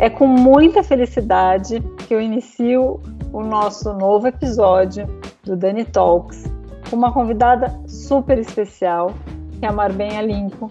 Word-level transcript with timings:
É 0.00 0.08
com 0.08 0.26
muita 0.26 0.82
felicidade 0.82 1.78
que 2.08 2.14
eu 2.14 2.22
inicio 2.22 2.98
o 3.34 3.42
nosso 3.42 3.92
novo 3.92 4.26
episódio 4.28 5.06
do 5.44 5.54
Dani 5.54 5.84
Talks 5.84 6.50
com 6.88 6.96
uma 6.96 7.12
convidada 7.12 7.78
super 7.86 8.38
especial, 8.38 9.12
que 9.58 9.66
é 9.66 9.68
a 9.68 9.72
Marbenha 9.72 10.22
Limpo. 10.22 10.70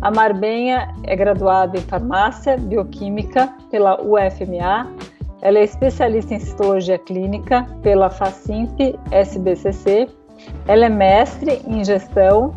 A 0.00 0.10
Marbenha 0.10 0.92
é 1.04 1.14
graduada 1.14 1.78
em 1.78 1.82
farmácia 1.82 2.56
bioquímica 2.56 3.54
pela 3.70 4.02
UFMA. 4.02 4.90
Ela 5.40 5.60
é 5.60 5.62
especialista 5.62 6.34
em 6.34 6.40
citologia 6.40 6.98
clínica 6.98 7.64
pela 7.80 8.10
FACIMP 8.10 8.98
SBCC. 9.12 10.08
Ela 10.66 10.86
é 10.86 10.88
mestre 10.88 11.62
em 11.64 11.84
gestão 11.84 12.52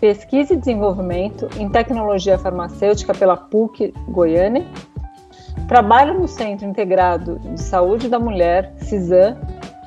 pesquisa 0.00 0.54
e 0.54 0.56
desenvolvimento 0.56 1.46
em 1.58 1.68
tecnologia 1.68 2.38
farmacêutica 2.38 3.12
pela 3.12 3.36
PUC 3.36 3.92
Goiânia. 4.08 4.66
Trabalha 5.70 6.12
no 6.12 6.26
Centro 6.26 6.66
Integrado 6.66 7.38
de 7.38 7.62
Saúde 7.62 8.08
da 8.08 8.18
Mulher, 8.18 8.72
CISAM. 8.78 9.36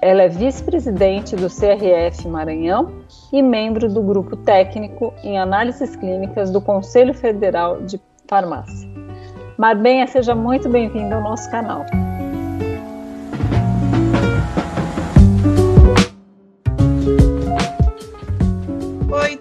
Ela 0.02 0.24
é 0.24 0.30
vice-presidente 0.30 1.36
do 1.36 1.50
CRF 1.50 2.26
Maranhão 2.26 3.04
e 3.34 3.42
membro 3.42 3.90
do 3.90 4.02
grupo 4.02 4.38
técnico 4.38 5.14
em 5.22 5.38
análises 5.38 5.94
clínicas 5.98 6.50
do 6.52 6.62
Conselho 6.62 7.14
Federal 7.14 7.82
de 7.82 8.00
Farmácia. 8.30 8.90
Marbenha, 9.58 10.08
seja 10.08 10.34
muito 10.34 10.70
bem-vinda 10.70 11.16
ao 11.16 11.22
nosso 11.22 11.52
canal. 11.52 11.86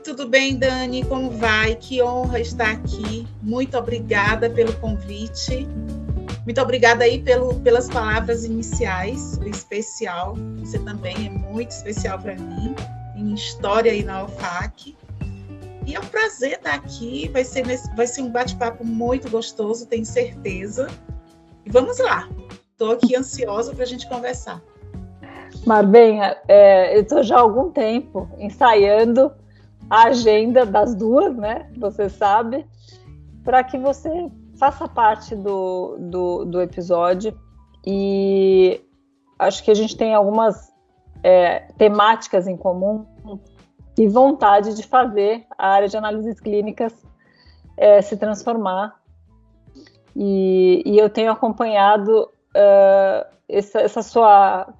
tudo 0.02 0.28
bem, 0.28 0.56
Dani? 0.56 1.04
Como 1.04 1.30
vai? 1.30 1.74
Que 1.74 2.02
honra 2.02 2.38
estar 2.40 2.70
aqui. 2.72 3.26
Muito 3.40 3.78
obrigada 3.78 4.50
pelo 4.50 4.72
convite. 4.74 5.66
Muito 6.44 6.60
obrigada 6.60 7.04
aí 7.04 7.22
pelo, 7.22 7.54
pelas 7.60 7.88
palavras 7.88 8.44
iniciais, 8.44 9.38
o 9.38 9.48
especial. 9.48 10.34
Você 10.58 10.78
também 10.80 11.26
é 11.26 11.30
muito 11.30 11.70
especial 11.70 12.18
para 12.18 12.34
mim, 12.34 12.74
em 13.16 13.32
história 13.32 13.94
e 13.94 14.02
na 14.02 14.24
UFAC. 14.24 14.96
E 15.86 15.94
é 15.94 16.00
um 16.00 16.06
prazer 16.06 16.54
estar 16.54 16.74
aqui. 16.74 17.28
Vai 17.28 17.44
ser, 17.44 17.64
vai 17.94 18.06
ser 18.06 18.22
um 18.22 18.30
bate-papo 18.30 18.84
muito 18.84 19.30
gostoso, 19.30 19.86
tenho 19.86 20.04
certeza. 20.04 20.88
E 21.64 21.70
vamos 21.70 21.98
lá. 21.98 22.28
Estou 22.72 22.92
aqui 22.92 23.14
ansiosa 23.14 23.72
para 23.72 23.84
a 23.84 23.86
gente 23.86 24.08
conversar. 24.08 24.60
Marbenha, 25.64 26.36
é, 26.48 26.96
eu 26.96 27.02
estou 27.02 27.22
já 27.22 27.36
há 27.36 27.40
algum 27.40 27.70
tempo 27.70 28.28
ensaiando 28.38 29.30
a 29.88 30.04
agenda 30.04 30.66
das 30.66 30.94
duas, 30.94 31.36
né? 31.36 31.70
Você 31.76 32.08
sabe, 32.08 32.66
para 33.44 33.62
que 33.62 33.78
você 33.78 34.28
faça 34.58 34.88
parte 34.88 35.34
do, 35.34 35.96
do, 35.98 36.44
do, 36.44 36.60
episódio. 36.60 37.38
E 37.84 38.80
acho 39.38 39.62
que 39.64 39.70
a 39.70 39.74
gente 39.74 39.96
tem 39.96 40.14
algumas 40.14 40.72
é, 41.22 41.60
temáticas 41.78 42.46
em 42.46 42.56
comum 42.56 43.06
e 43.98 44.08
vontade 44.08 44.74
de 44.74 44.86
fazer 44.86 45.46
a 45.58 45.68
área 45.68 45.88
de 45.88 45.96
análises 45.96 46.40
clínicas 46.40 46.94
é, 47.76 48.00
se 48.00 48.16
transformar. 48.16 49.00
E, 50.14 50.82
e, 50.84 50.98
eu 50.98 51.08
tenho 51.08 51.32
acompanhado 51.32 52.28
uh, 52.54 53.26
essa, 53.48 53.80
essa 53.80 54.02
sua, 54.02 54.72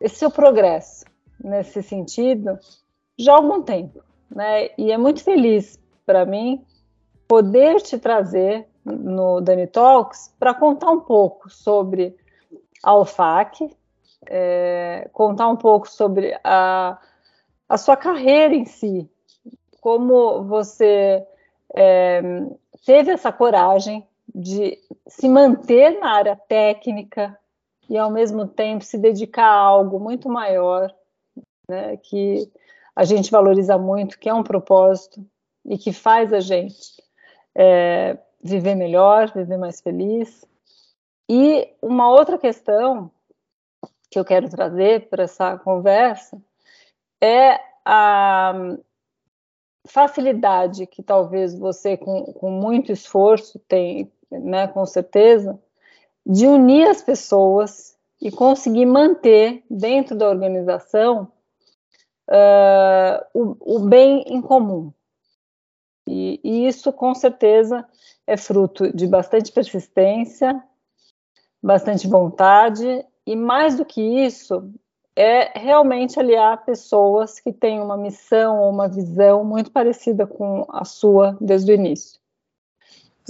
esse 0.00 0.16
seu 0.16 0.30
progresso 0.30 1.04
nesse 1.42 1.82
sentido 1.82 2.56
já 3.18 3.32
há 3.32 3.36
algum 3.36 3.60
tempo 3.62 4.00
né? 4.34 4.70
E 4.76 4.90
é 4.90 4.98
muito 4.98 5.22
feliz 5.22 5.78
para 6.04 6.24
mim 6.24 6.64
poder 7.28 7.80
te 7.80 7.98
trazer 7.98 8.66
no 8.84 9.40
Dani 9.40 9.66
Talks 9.66 10.34
para 10.38 10.54
contar 10.54 10.90
um 10.90 11.00
pouco 11.00 11.48
sobre 11.50 12.16
a 12.82 12.96
UFAC, 12.96 13.70
é, 14.26 15.08
contar 15.12 15.48
um 15.48 15.56
pouco 15.56 15.88
sobre 15.88 16.38
a, 16.42 16.98
a 17.68 17.78
sua 17.78 17.96
carreira 17.96 18.54
em 18.54 18.64
si, 18.64 19.08
como 19.80 20.44
você 20.44 21.26
é, 21.74 22.22
teve 22.84 23.12
essa 23.12 23.32
coragem 23.32 24.06
de 24.34 24.78
se 25.06 25.28
manter 25.28 25.98
na 26.00 26.12
área 26.14 26.36
técnica 26.36 27.36
e 27.88 27.98
ao 27.98 28.10
mesmo 28.10 28.46
tempo 28.46 28.84
se 28.84 28.96
dedicar 28.96 29.46
a 29.46 29.58
algo 29.58 29.98
muito 29.98 30.28
maior, 30.28 30.92
né, 31.68 31.96
que 31.98 32.50
a 32.94 33.04
gente 33.04 33.30
valoriza 33.30 33.76
muito, 33.76 34.18
que 34.18 34.28
é 34.28 34.34
um 34.34 34.42
propósito 34.42 35.24
e 35.64 35.78
que 35.78 35.92
faz 35.92 36.32
a 36.32 36.40
gente 36.40 37.02
é, 37.54 38.18
viver 38.42 38.74
melhor, 38.74 39.32
viver 39.32 39.56
mais 39.56 39.80
feliz. 39.80 40.44
E 41.28 41.68
uma 41.80 42.10
outra 42.10 42.36
questão 42.36 43.10
que 44.10 44.18
eu 44.18 44.24
quero 44.24 44.48
trazer 44.50 45.08
para 45.08 45.24
essa 45.24 45.56
conversa 45.58 46.40
é 47.22 47.58
a 47.84 48.52
facilidade 49.86 50.86
que 50.86 51.02
talvez 51.02 51.58
você, 51.58 51.96
com, 51.96 52.24
com 52.32 52.50
muito 52.50 52.92
esforço, 52.92 53.58
tem, 53.68 54.12
né, 54.30 54.68
com 54.68 54.84
certeza, 54.86 55.58
de 56.24 56.46
unir 56.46 56.88
as 56.88 57.02
pessoas 57.02 57.96
e 58.20 58.30
conseguir 58.30 58.86
manter 58.86 59.64
dentro 59.68 60.16
da 60.16 60.28
organização 60.28 61.32
uh, 62.28 63.24
o, 63.34 63.76
o, 63.76 63.78
bem 63.80 64.24
em 64.28 64.40
comum. 64.40 64.92
E, 66.12 66.40
e 66.44 66.68
isso, 66.68 66.92
com 66.92 67.14
certeza, 67.14 67.86
é 68.26 68.36
fruto 68.36 68.94
de 68.94 69.06
bastante 69.06 69.50
persistência, 69.50 70.62
bastante 71.62 72.06
vontade, 72.06 73.04
e 73.26 73.34
mais 73.34 73.76
do 73.76 73.84
que 73.84 74.02
isso, 74.02 74.70
é 75.16 75.58
realmente 75.58 76.20
aliar 76.20 76.64
pessoas 76.66 77.40
que 77.40 77.50
têm 77.50 77.80
uma 77.80 77.96
missão 77.96 78.60
ou 78.60 78.70
uma 78.70 78.88
visão 78.88 79.42
muito 79.42 79.70
parecida 79.70 80.26
com 80.26 80.66
a 80.68 80.84
sua 80.84 81.36
desde 81.40 81.72
o 81.72 81.74
início. 81.74 82.20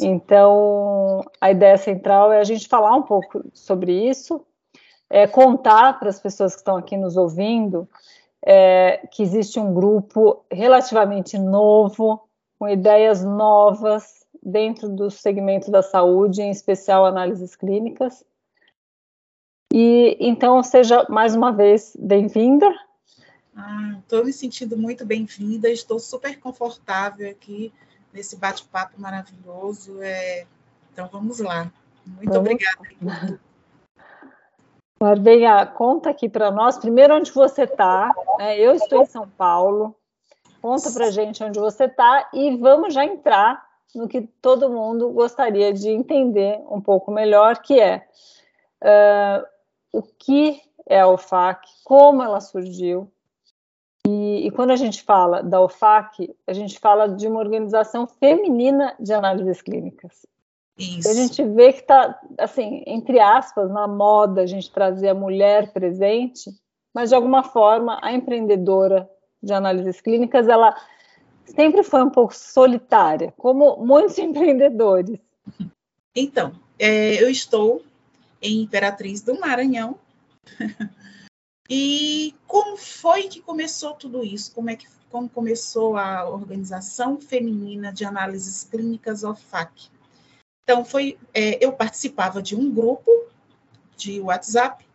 Então, 0.01 1.21
a 1.41 1.53
ideia 1.53 1.77
central 1.77 2.33
é 2.33 2.41
a 2.41 2.45
gente 2.45 2.67
falar 2.67 2.97
um 2.97 3.03
pouco 3.03 3.45
sobre 3.53 4.09
isso, 4.09 4.45
é 5.09 5.27
contar 5.27 6.01
para 6.01 6.09
as 6.09 6.19
pessoas 6.19 6.55
que 6.55 6.61
estão 6.61 6.77
aqui 6.77 6.97
nos 6.97 7.17
ouvindo 7.17 7.89
é, 8.45 9.07
que 9.13 9.23
existe 9.23 9.61
um 9.61 9.73
grupo 9.73 10.45
relativamente 10.51 11.39
novo, 11.39 12.29
com 12.63 12.69
ideias 12.69 13.25
novas 13.25 14.25
dentro 14.41 14.89
do 14.89 15.11
segmento 15.11 15.69
da 15.69 15.83
saúde, 15.83 16.43
em 16.43 16.51
especial 16.53 17.05
análises 17.05 17.57
clínicas. 17.57 18.25
E 19.75 20.17
então 20.21 20.63
seja 20.63 21.05
mais 21.09 21.35
uma 21.35 21.51
vez 21.51 21.97
bem-vinda. 21.99 22.73
Estou 23.99 24.21
ah, 24.21 24.25
me 24.25 24.33
sentindo 24.33 24.77
muito 24.77 25.05
bem-vinda, 25.05 25.69
estou 25.69 25.99
super 25.99 26.39
confortável 26.39 27.29
aqui 27.29 27.73
nesse 28.13 28.37
bate-papo 28.37 28.93
maravilhoso. 28.97 30.01
É... 30.01 30.47
Então 30.93 31.09
vamos 31.11 31.41
lá. 31.41 31.69
Muito 32.07 32.31
vamos. 32.31 32.49
obrigada. 32.49 33.41
Marbenha, 35.01 35.67
conta 35.67 36.11
aqui 36.11 36.29
para 36.29 36.53
nós, 36.53 36.79
primeiro 36.79 37.17
onde 37.17 37.33
você 37.33 37.65
está. 37.65 38.15
Né? 38.39 38.57
Eu 38.57 38.73
estou 38.77 39.03
em 39.03 39.07
São 39.07 39.29
Paulo. 39.29 39.97
Conta 40.63 40.93
para 40.93 41.11
gente 41.11 41.43
onde 41.43 41.59
você 41.59 41.87
está 41.87 42.31
e 42.33 42.57
vamos 42.57 42.95
já 42.95 43.05
entrar 43.05 43.67
no 43.93 44.07
que 44.07 44.23
todo 44.41 44.71
mundo 44.71 45.11
gostaria 45.11 45.73
de 45.73 45.91
entender 45.91 46.63
um 46.71 46.81
pouco 46.81 47.11
melhor, 47.11 47.61
que 47.61 47.81
é 47.81 48.07
uh, 48.81 49.45
o 49.93 50.03
que 50.03 50.63
é 50.87 51.01
a 51.01 51.09
OFAC, 51.09 51.69
como 51.83 52.23
ela 52.23 52.41
surgiu. 52.41 53.11
E, 54.07 54.47
e 54.47 54.51
quando 54.53 54.71
a 54.71 54.77
gente 54.77 55.03
fala 55.03 55.43
da 55.43 55.61
OFAC, 55.61 56.33
a 56.47 56.53
gente 56.53 56.79
fala 56.79 57.09
de 57.09 57.27
uma 57.27 57.41
organização 57.41 58.07
feminina 58.07 58.95
de 59.01 59.13
análises 59.13 59.61
clínicas. 59.61 60.25
Isso. 60.79 61.09
A 61.09 61.13
gente 61.13 61.43
vê 61.45 61.73
que 61.73 61.81
está, 61.81 62.19
assim, 62.39 62.85
entre 62.87 63.19
aspas, 63.19 63.69
na 63.69 63.89
moda 63.89 64.43
a 64.43 64.47
gente 64.47 64.71
trazer 64.71 65.09
a 65.09 65.15
mulher 65.15 65.73
presente, 65.73 66.51
mas 66.95 67.11
de 67.11 67.17
alguma 67.17 67.43
forma 67.43 67.99
a 68.01 68.13
empreendedora 68.13 69.11
de 69.43 69.53
análises 69.53 70.01
clínicas, 70.01 70.49
ela 70.49 70.75
sempre 71.45 71.83
foi 71.83 72.03
um 72.03 72.11
pouco 72.11 72.35
solitária, 72.35 73.33
como 73.37 73.77
muitos 73.77 74.17
empreendedores. 74.19 75.19
Então, 76.15 76.53
é, 76.79 77.23
eu 77.23 77.31
estou 77.31 77.83
em 78.41 78.63
Imperatriz 78.63 79.23
do 79.23 79.39
Maranhão. 79.39 79.99
e 81.69 82.35
como 82.47 82.77
foi 82.77 83.25
que 83.25 83.41
começou 83.41 83.95
tudo 83.95 84.25
isso? 84.25 84.53
Como 84.55 84.71
é 84.71 84.77
que 84.77 84.87
como 85.11 85.29
começou 85.29 85.99
a 85.99 86.27
Organização 86.27 87.21
Feminina 87.21 87.93
de 87.93 88.03
Análises 88.03 88.65
Clínicas 88.65 89.23
OFAC? 89.23 89.91
Então, 90.63 90.85
foi, 90.85 91.19
é, 91.35 91.63
eu 91.65 91.73
participava 91.73 92.41
de 92.41 92.57
um 92.57 92.73
grupo 92.73 93.11
de 93.95 94.21
WhatsApp, 94.21 94.87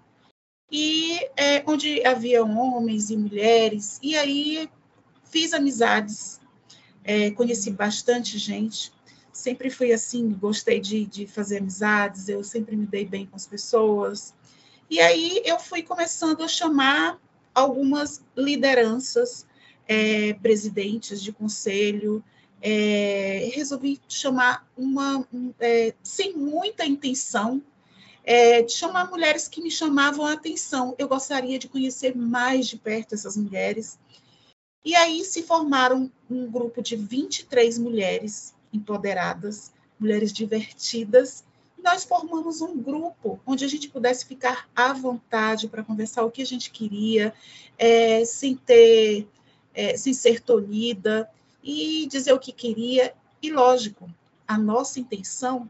e 0.72 1.20
é, 1.36 1.64
onde 1.66 2.06
havia 2.06 2.44
homens 2.44 3.10
e 3.10 3.18
mulheres, 3.18 4.00
e 4.02 4.18
aí 4.18 4.70
fiz 5.26 5.54
amizades, 5.54 6.40
é, 7.04 7.32
conheci 7.32 7.72
bastante 7.72 8.38
gente, 8.38 8.92
sempre 9.32 9.70
fui 9.70 9.94
assim, 9.94 10.30
gostei 10.34 10.80
de, 10.80 11.06
de 11.06 11.28
fazer 11.28 11.60
amizades, 11.60 12.28
eu 12.28 12.44
sempre 12.44 12.76
me 12.76 12.86
dei 12.86 13.06
bem 13.06 13.26
com 13.26 13.36
as 13.36 13.48
pessoas. 13.48 14.34
E 14.90 15.00
aí 15.00 15.42
eu 15.46 15.60
fui 15.60 15.84
começando 15.84 16.44
a 16.44 16.48
chamar 16.48 17.20
algumas 17.54 18.24
lideranças, 18.36 19.46
é, 19.88 20.34
presidentes 20.34 21.22
de 21.22 21.32
conselho, 21.32 22.24
é, 22.62 23.50
resolvi 23.54 24.02
chamar 24.08 24.68
uma, 24.76 25.26
é, 25.60 25.94
sem 26.04 26.36
muita 26.36 26.86
intenção, 26.86 27.62
é, 28.28 28.62
de 28.62 28.74
chamar 28.74 29.10
mulheres 29.10 29.48
que 29.48 29.62
me 29.62 29.72
chamavam 29.72 30.26
a 30.26 30.34
atenção. 30.34 30.94
Eu 30.98 31.08
gostaria 31.08 31.58
de 31.58 31.70
conhecer 31.70 32.14
mais 32.14 32.68
de 32.68 32.76
perto 32.76 33.16
essas 33.16 33.38
mulheres. 33.38 33.98
E 34.84 34.94
aí 34.96 35.24
se 35.24 35.44
formaram 35.44 36.12
um 36.30 36.52
grupo 36.52 36.82
de 36.82 36.98
23 36.98 37.78
mulheres 37.78 38.54
empoderadas, 38.74 39.72
mulheres 39.98 40.34
divertidas. 40.34 41.46
Nós 41.82 42.04
formamos 42.04 42.60
um 42.60 42.78
grupo 42.78 43.40
onde 43.46 43.64
a 43.64 43.68
gente 43.70 43.88
pudesse 43.88 44.26
ficar 44.26 44.68
à 44.76 44.92
vontade 44.92 45.70
para 45.70 45.84
conversar 45.84 46.26
o 46.26 46.32
que 46.32 46.42
a 46.42 46.46
gente 46.46 46.70
queria, 46.70 47.34
é, 47.78 48.26
sem 48.26 48.58
ter, 48.58 49.26
é, 49.74 49.96
sem 49.96 50.14
ser 50.14 50.42
tolhida 50.42 51.30
e 51.64 52.06
dizer 52.08 52.34
o 52.34 52.40
que 52.40 52.52
queria. 52.52 53.16
E 53.42 53.50
lógico, 53.50 54.10
a 54.46 54.58
nossa 54.58 55.00
intenção 55.00 55.70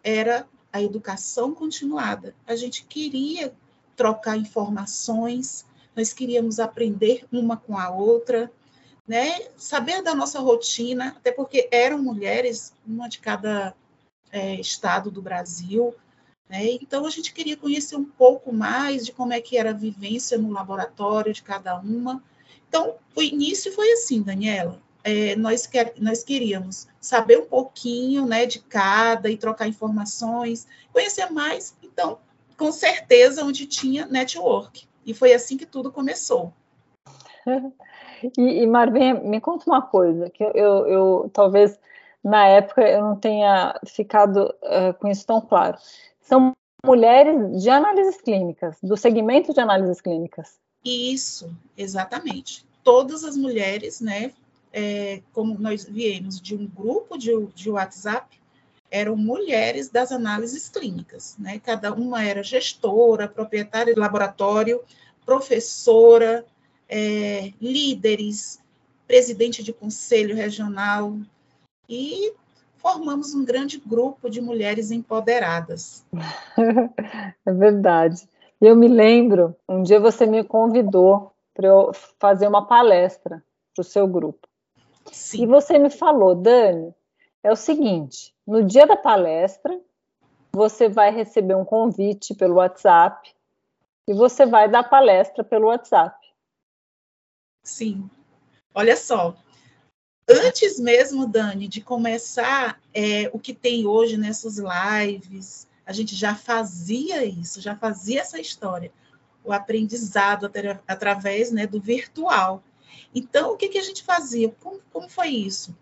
era 0.00 0.46
a 0.72 0.82
educação 0.82 1.54
continuada. 1.54 2.34
A 2.46 2.54
gente 2.54 2.84
queria 2.84 3.52
trocar 3.96 4.36
informações, 4.36 5.66
nós 5.96 6.12
queríamos 6.12 6.60
aprender 6.60 7.26
uma 7.32 7.56
com 7.56 7.76
a 7.76 7.90
outra, 7.90 8.50
né? 9.06 9.48
Saber 9.56 10.02
da 10.02 10.14
nossa 10.14 10.38
rotina, 10.38 11.08
até 11.16 11.32
porque 11.32 11.68
eram 11.72 11.98
mulheres, 11.98 12.72
uma 12.86 13.08
de 13.08 13.18
cada 13.18 13.74
é, 14.30 14.54
estado 14.60 15.10
do 15.10 15.22
Brasil, 15.22 15.94
né? 16.48 16.64
Então 16.72 17.06
a 17.06 17.10
gente 17.10 17.32
queria 17.32 17.56
conhecer 17.56 17.96
um 17.96 18.04
pouco 18.04 18.52
mais 18.52 19.04
de 19.04 19.12
como 19.12 19.32
é 19.32 19.40
que 19.40 19.56
era 19.56 19.70
a 19.70 19.74
vivência 19.74 20.38
no 20.38 20.52
laboratório 20.52 21.32
de 21.32 21.42
cada 21.42 21.78
uma. 21.78 22.22
Então 22.68 22.96
o 23.16 23.22
início 23.22 23.72
foi 23.72 23.92
assim, 23.92 24.22
Daniela. 24.22 24.80
É, 25.08 25.34
nós, 25.36 25.66
quer, 25.66 25.94
nós 25.98 26.22
queríamos 26.22 26.86
saber 27.00 27.38
um 27.38 27.46
pouquinho 27.46 28.26
né, 28.26 28.44
de 28.44 28.58
cada 28.58 29.30
e 29.30 29.38
trocar 29.38 29.66
informações, 29.66 30.68
conhecer 30.92 31.30
mais. 31.30 31.74
Então, 31.82 32.18
com 32.58 32.70
certeza, 32.70 33.42
onde 33.42 33.66
tinha 33.66 34.04
network. 34.04 34.86
E 35.06 35.14
foi 35.14 35.32
assim 35.32 35.56
que 35.56 35.64
tudo 35.64 35.90
começou. 35.90 36.52
E, 38.36 38.62
e 38.62 38.66
Marvin, 38.66 39.12
me 39.28 39.40
conta 39.40 39.70
uma 39.70 39.80
coisa, 39.80 40.28
que 40.28 40.42
eu, 40.42 40.50
eu, 40.50 40.86
eu, 40.88 41.30
talvez 41.32 41.78
na 42.22 42.48
época 42.48 42.82
eu 42.82 43.00
não 43.00 43.14
tenha 43.14 43.78
ficado 43.86 44.52
uh, 44.64 44.92
com 44.98 45.06
isso 45.06 45.24
tão 45.24 45.40
claro. 45.40 45.78
São 46.20 46.52
mulheres 46.84 47.62
de 47.62 47.70
análises 47.70 48.20
clínicas, 48.20 48.76
do 48.82 48.96
segmento 48.96 49.54
de 49.54 49.60
análises 49.60 50.00
clínicas. 50.00 50.58
Isso, 50.84 51.56
exatamente. 51.76 52.66
Todas 52.82 53.22
as 53.22 53.36
mulheres, 53.36 54.00
né, 54.00 54.32
é, 54.78 55.22
como 55.32 55.58
nós 55.58 55.84
viemos 55.84 56.40
de 56.40 56.54
um 56.54 56.66
grupo 56.66 57.18
de, 57.18 57.32
de 57.54 57.68
WhatsApp, 57.68 58.38
eram 58.88 59.16
mulheres 59.16 59.90
das 59.90 60.12
análises 60.12 60.68
clínicas, 60.68 61.36
né? 61.36 61.60
Cada 61.62 61.92
uma 61.92 62.22
era 62.22 62.42
gestora, 62.44 63.26
proprietária 63.28 63.92
de 63.92 64.00
laboratório, 64.00 64.80
professora, 65.26 66.44
é, 66.88 67.52
líderes, 67.60 68.60
presidente 69.06 69.62
de 69.62 69.72
conselho 69.72 70.34
regional, 70.36 71.18
e 71.88 72.32
formamos 72.76 73.34
um 73.34 73.44
grande 73.44 73.82
grupo 73.84 74.30
de 74.30 74.40
mulheres 74.40 74.90
empoderadas. 74.90 76.04
É 77.44 77.52
verdade. 77.52 78.28
Eu 78.60 78.76
me 78.76 78.88
lembro, 78.88 79.56
um 79.68 79.82
dia 79.82 79.98
você 79.98 80.26
me 80.26 80.44
convidou 80.44 81.32
para 81.54 81.68
eu 81.68 81.92
fazer 82.18 82.46
uma 82.46 82.66
palestra 82.66 83.42
para 83.74 83.82
o 83.82 83.84
seu 83.84 84.06
grupo. 84.06 84.47
Sim. 85.12 85.42
E 85.42 85.46
você 85.46 85.78
me 85.78 85.90
falou, 85.90 86.34
Dani, 86.34 86.94
é 87.42 87.50
o 87.50 87.56
seguinte: 87.56 88.34
no 88.46 88.64
dia 88.64 88.86
da 88.86 88.96
palestra, 88.96 89.78
você 90.52 90.88
vai 90.88 91.10
receber 91.10 91.54
um 91.54 91.64
convite 91.64 92.34
pelo 92.34 92.56
WhatsApp 92.56 93.34
e 94.06 94.14
você 94.14 94.46
vai 94.46 94.68
dar 94.68 94.84
palestra 94.84 95.44
pelo 95.44 95.66
WhatsApp. 95.66 96.16
Sim. 97.62 98.08
Olha 98.74 98.96
só. 98.96 99.36
Antes 100.28 100.78
mesmo, 100.78 101.26
Dani, 101.26 101.68
de 101.68 101.80
começar 101.80 102.78
é, 102.92 103.30
o 103.32 103.38
que 103.38 103.54
tem 103.54 103.86
hoje 103.86 104.16
nessas 104.16 104.58
lives, 104.58 105.66
a 105.86 105.92
gente 105.92 106.14
já 106.14 106.34
fazia 106.34 107.24
isso, 107.24 107.62
já 107.62 107.74
fazia 107.74 108.20
essa 108.20 108.38
história, 108.38 108.92
o 109.42 109.52
aprendizado 109.52 110.44
atra 110.44 110.82
através 110.86 111.50
né, 111.50 111.66
do 111.66 111.80
virtual. 111.80 112.62
Então, 113.14 113.52
o 113.52 113.56
que, 113.56 113.68
que 113.68 113.78
a 113.78 113.82
gente 113.82 114.02
fazia? 114.02 114.48
Como, 114.60 114.80
como 114.92 115.08
foi 115.08 115.28
isso? 115.28 115.76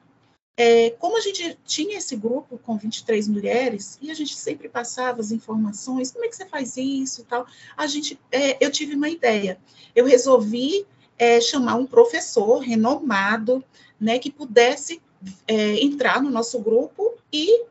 É, 0.59 0.91
como 0.91 1.19
a 1.19 1.21
gente 1.21 1.59
tinha 1.67 1.99
esse 1.99 2.17
grupo 2.17 2.59
com 2.59 2.79
23 2.79 3.29
mulheres, 3.29 3.99
e 4.01 4.11
a 4.11 4.15
gente 4.15 4.35
sempre 4.35 4.71
passava 4.71 5.21
as 5.21 5.31
informações, 5.31 6.11
como 6.11 6.25
é 6.25 6.29
que 6.29 6.37
você 6.37 6.47
faz 6.47 6.79
isso 6.79 7.21
e 7.21 7.25
tal, 7.25 7.47
a 7.77 7.87
gente, 7.87 8.19
é, 8.33 8.65
eu 8.65 8.71
tive 8.71 8.95
uma 8.95 9.11
ideia. 9.11 9.59
Eu 9.95 10.07
resolvi 10.07 10.87
é, 11.19 11.41
chamar 11.43 11.75
um 11.75 11.87
professor 11.87 12.59
renomado, 12.59 13.63
né, 14.01 14.19
que 14.19 14.31
pudesse 14.31 15.03
é, 15.47 15.83
entrar 15.83 16.23
no 16.23 16.31
nosso 16.31 16.59
grupo 16.59 17.15
e 17.33 17.65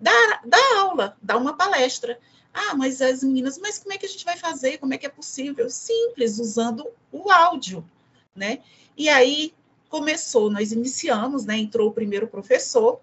dar, 0.00 0.40
dar 0.44 0.78
aula, 0.78 1.16
dar 1.22 1.36
uma 1.36 1.56
palestra. 1.56 2.18
Ah, 2.52 2.74
mas 2.74 3.00
as 3.00 3.22
meninas, 3.22 3.58
mas 3.58 3.78
como 3.78 3.92
é 3.92 3.98
que 3.98 4.06
a 4.06 4.08
gente 4.08 4.24
vai 4.24 4.36
fazer? 4.36 4.78
Como 4.78 4.94
é 4.94 4.98
que 4.98 5.06
é 5.06 5.10
possível? 5.10 5.70
Simples, 5.70 6.38
usando 6.38 6.88
o 7.12 7.30
áudio, 7.30 7.88
né? 8.38 8.60
E 8.96 9.08
aí 9.08 9.52
começou, 9.90 10.50
nós 10.50 10.72
iniciamos, 10.72 11.44
né? 11.44 11.58
Entrou 11.58 11.88
o 11.88 11.92
primeiro 11.92 12.26
professor, 12.26 13.00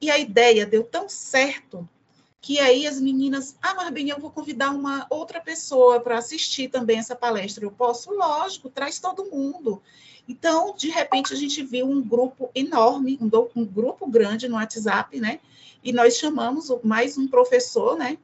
e 0.00 0.10
a 0.10 0.18
ideia 0.18 0.66
deu 0.66 0.84
tão 0.84 1.08
certo 1.08 1.88
que 2.40 2.60
aí 2.60 2.86
as 2.86 3.00
meninas, 3.00 3.56
ah, 3.60 3.90
bem, 3.90 4.08
eu 4.08 4.20
vou 4.20 4.30
convidar 4.30 4.70
uma 4.70 5.04
outra 5.10 5.40
pessoa 5.40 5.98
para 5.98 6.18
assistir 6.18 6.68
também 6.68 6.98
essa 6.98 7.16
palestra. 7.16 7.64
Eu 7.64 7.72
posso? 7.72 8.12
Lógico, 8.12 8.70
traz 8.70 9.00
todo 9.00 9.24
mundo. 9.24 9.82
Então, 10.28 10.72
de 10.76 10.88
repente, 10.88 11.32
a 11.32 11.36
gente 11.36 11.62
viu 11.64 11.90
um 11.90 12.00
grupo 12.00 12.48
enorme, 12.54 13.18
um, 13.20 13.28
um 13.60 13.64
grupo 13.64 14.06
grande 14.06 14.48
no 14.48 14.54
WhatsApp, 14.54 15.18
né? 15.18 15.40
E 15.82 15.92
nós 15.92 16.18
chamamos 16.18 16.70
mais 16.84 17.18
um 17.18 17.26
professor, 17.26 17.96
né? 17.96 18.16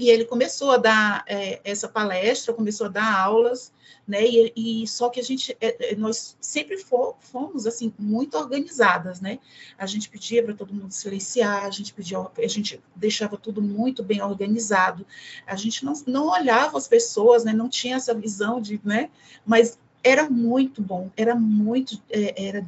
E 0.00 0.08
ele 0.08 0.24
começou 0.24 0.70
a 0.70 0.78
dar 0.78 1.22
é, 1.26 1.60
essa 1.62 1.86
palestra, 1.86 2.54
começou 2.54 2.86
a 2.86 2.88
dar 2.88 3.20
aulas, 3.20 3.70
né? 4.08 4.24
E, 4.26 4.52
e 4.56 4.88
só 4.88 5.10
que 5.10 5.20
a 5.20 5.22
gente, 5.22 5.54
é, 5.60 5.92
é 5.92 5.94
nós 5.94 6.38
sempre 6.40 6.78
for, 6.78 7.18
fomos 7.20 7.66
assim 7.66 7.92
muito 7.98 8.38
organizadas, 8.38 9.20
né? 9.20 9.38
A 9.76 9.84
gente 9.84 10.08
pedia 10.08 10.42
para 10.42 10.54
todo 10.54 10.72
mundo 10.72 10.90
silenciar, 10.90 11.66
a 11.66 11.70
gente 11.70 11.92
pedia, 11.92 12.16
a 12.18 12.46
gente 12.46 12.82
deixava 12.96 13.36
tudo 13.36 13.60
muito 13.60 14.02
bem 14.02 14.22
organizado. 14.22 15.04
A 15.46 15.54
gente 15.54 15.84
não, 15.84 15.92
não 16.06 16.28
olhava 16.28 16.78
as 16.78 16.88
pessoas, 16.88 17.44
né? 17.44 17.52
Não 17.52 17.68
tinha 17.68 17.96
essa 17.96 18.14
visão 18.14 18.58
de, 18.58 18.80
né? 18.82 19.10
Mas 19.44 19.78
era 20.02 20.30
muito 20.30 20.80
bom, 20.80 21.10
era 21.14 21.34
muito, 21.34 22.02
é, 22.08 22.46
era, 22.46 22.66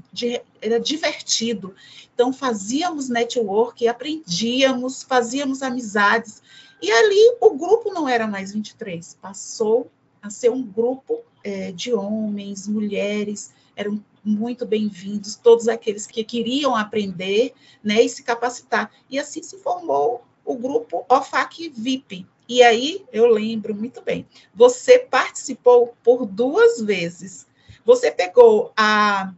era 0.61 0.79
divertido. 0.79 1.75
Então 2.13 2.31
fazíamos 2.31 3.09
network, 3.09 3.89
aprendíamos, 3.89 5.03
fazíamos 5.03 5.63
amizades 5.63 6.43
e 6.83 6.91
ali 6.91 7.37
o 7.41 7.55
grupo 7.55 7.95
não 7.95 8.09
era 8.09 8.27
mais 8.27 8.53
23, 8.53 9.17
passou 9.23 9.89
a 10.21 10.29
ser 10.29 10.51
um 10.51 10.63
grupo 10.63 11.21
é, 11.45 11.71
de 11.71 11.95
homens, 11.95 12.67
mulheres, 12.67 13.53
eram 13.77 14.05
muito 14.25 14.67
bem-vindos, 14.67 15.37
todos 15.37 15.69
aqueles 15.69 16.09
que 16.09 16.25
queriam 16.25 16.75
aprender 16.75 17.55
né, 17.83 18.03
e 18.03 18.09
se 18.09 18.25
capacitar. 18.25 18.91
E 19.09 19.17
assim 19.17 19.43
se 19.45 19.59
formou 19.59 20.25
o 20.45 20.57
grupo 20.57 21.05
OFAC 21.09 21.69
VIP. 21.69 22.27
E 22.49 22.65
aí 22.65 23.05
eu 23.13 23.27
lembro 23.27 23.75
muito 23.75 24.03
bem, 24.03 24.27
você 24.53 24.99
participou 24.99 25.95
por 26.03 26.27
duas 26.27 26.81
vezes. 26.81 27.47
Você 27.85 28.11
pegou 28.11 28.73
a, 28.77 29.33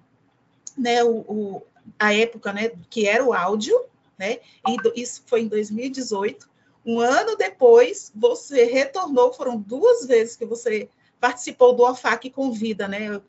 né, 0.76 1.04
o, 1.04 1.18
o 1.28 1.62
a 1.98 2.14
época 2.14 2.54
né, 2.54 2.72
que 2.88 3.06
era 3.06 3.22
o 3.22 3.34
áudio, 3.34 3.78
né, 4.18 4.38
e 4.66 5.02
isso 5.02 5.22
foi 5.26 5.42
em 5.42 5.48
2018, 5.48 6.48
um 6.84 7.00
ano 7.00 7.36
depois, 7.36 8.12
você 8.14 8.64
retornou, 8.64 9.32
foram 9.32 9.58
duas 9.58 10.06
vezes 10.06 10.36
que 10.36 10.44
você 10.44 10.88
participou 11.18 11.74
do 11.74 11.82
OFAC 11.82 12.30
Convida, 12.30 12.86
né? 12.86 13.20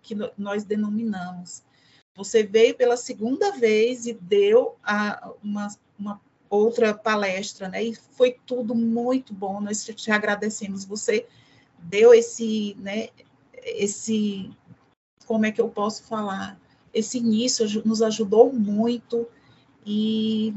Que 0.00 0.16
nós 0.38 0.64
denominamos. 0.64 1.62
Você 2.14 2.42
veio 2.42 2.74
pela 2.74 2.96
segunda 2.96 3.52
vez 3.52 4.06
e 4.06 4.14
deu 4.14 4.76
a, 4.82 5.30
uma, 5.42 5.68
uma 5.98 6.20
outra 6.48 6.94
palestra, 6.94 7.68
né? 7.68 7.84
E 7.84 7.94
foi 7.94 8.38
tudo 8.46 8.74
muito 8.74 9.34
bom. 9.34 9.60
Nós 9.60 9.84
te 9.84 10.10
agradecemos. 10.10 10.84
Você 10.86 11.26
deu 11.78 12.14
esse, 12.14 12.74
né? 12.78 13.08
Esse, 13.62 14.50
como 15.26 15.44
é 15.44 15.52
que 15.52 15.60
eu 15.60 15.68
posso 15.68 16.04
falar? 16.04 16.58
Esse 16.92 17.18
início 17.18 17.66
nos 17.86 18.00
ajudou 18.02 18.52
muito 18.52 19.28
e 19.84 20.54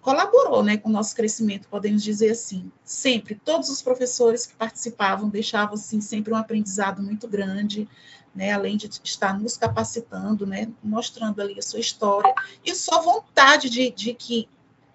colaborou 0.00 0.62
né, 0.62 0.76
com 0.76 0.88
o 0.88 0.92
nosso 0.92 1.14
crescimento, 1.14 1.68
podemos 1.68 2.02
dizer 2.02 2.30
assim. 2.30 2.70
Sempre, 2.84 3.34
todos 3.34 3.68
os 3.68 3.82
professores 3.82 4.46
que 4.46 4.54
participavam 4.54 5.28
deixavam 5.28 5.74
assim, 5.74 6.00
sempre 6.00 6.32
um 6.32 6.36
aprendizado 6.36 7.02
muito 7.02 7.28
grande, 7.28 7.88
né, 8.34 8.52
além 8.52 8.76
de 8.76 8.88
estar 9.04 9.38
nos 9.38 9.56
capacitando, 9.56 10.46
né, 10.46 10.68
mostrando 10.82 11.40
ali 11.40 11.58
a 11.58 11.62
sua 11.62 11.80
história 11.80 12.32
e 12.64 12.74
sua 12.74 13.00
vontade 13.00 13.68
de, 13.68 13.90
de, 13.90 14.14
que, 14.14 14.48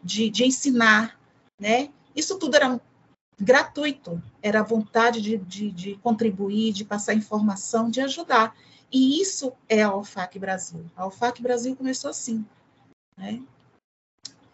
de, 0.04 0.30
de 0.30 0.46
ensinar. 0.46 1.20
Né? 1.60 1.90
Isso 2.16 2.38
tudo 2.40 2.56
era 2.56 2.80
gratuito, 3.40 4.22
era 4.42 4.62
a 4.62 4.64
vontade 4.64 5.22
de, 5.22 5.38
de, 5.38 5.72
de, 5.72 5.96
contribuir, 5.98 6.72
de 6.74 6.86
passar 6.86 7.14
informação, 7.14 7.90
de 7.90 8.02
ajudar. 8.02 8.56
E 8.92 9.22
isso 9.22 9.52
é 9.68 9.84
a 9.84 9.94
UFAC 9.94 10.40
Brasil. 10.40 10.86
A 10.96 11.06
UFAC 11.06 11.42
Brasil 11.42 11.76
começou 11.76 12.10
assim. 12.10 12.46
Né? 13.18 13.42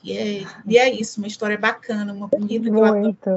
E 0.03 0.17
é, 0.17 0.43
e 0.65 0.77
é 0.77 0.89
isso, 0.89 1.19
uma 1.19 1.27
história 1.27 1.57
bacana, 1.57 2.13
uma 2.13 2.27
bonita. 2.27 2.71
Muito. 2.71 3.29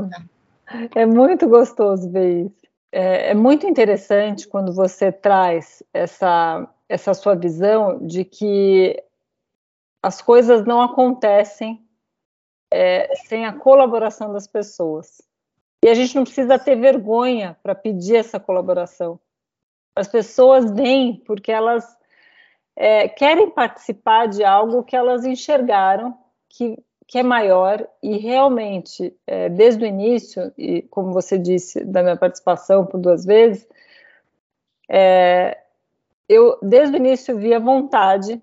É 0.95 1.05
muito 1.05 1.49
gostoso 1.49 2.11
ver 2.11 2.47
isso. 2.47 2.65
É, 2.91 3.31
é, 3.31 3.35
muito 3.35 3.67
interessante 3.67 4.47
quando 4.47 4.73
você 4.73 5.11
traz 5.11 5.83
essa, 5.93 6.69
essa 6.89 7.13
sua 7.13 7.35
visão 7.35 7.99
de 8.07 8.25
que 8.25 9.03
as 10.01 10.23
coisas 10.23 10.65
não 10.65 10.81
acontecem 10.81 11.85
é, 12.73 13.15
sem 13.27 13.47
a 13.47 13.53
colaboração 13.53 14.33
das 14.33 14.47
pessoas. 14.47 15.21
E 15.85 15.89
a 15.89 15.95
gente 15.95 16.15
não 16.15 16.25
precisa 16.25 16.59
ter 16.59 16.77
vergonha 16.77 17.59
para 17.63 17.75
pedir 17.75 18.17
essa 18.17 18.39
colaboração. 18.39 19.19
As 19.95 20.09
pessoas 20.09 20.71
vêm 20.71 21.23
porque 21.27 21.53
elas 21.53 21.85
é, 22.77 23.09
querem 23.09 23.51
participar 23.51 24.27
de 24.29 24.45
algo 24.45 24.83
que 24.85 24.97
elas 24.97 25.25
enxergaram 25.25 26.17
que, 26.55 26.79
que 27.07 27.19
é 27.19 27.23
maior 27.23 27.87
e 28.03 28.17
realmente, 28.17 29.15
é, 29.27 29.49
desde 29.49 29.85
o 29.85 29.87
início, 29.87 30.53
e 30.57 30.83
como 30.83 31.13
você 31.13 31.37
disse 31.37 31.85
da 31.85 32.03
minha 32.03 32.17
participação 32.17 32.87
por 32.87 32.99
duas 32.99 33.25
vezes, 33.25 33.67
é, 34.89 35.59
eu 36.29 36.57
desde 36.63 36.97
o 36.97 36.99
início 36.99 37.37
vi 37.37 37.53
a 37.53 37.59
vontade 37.59 38.41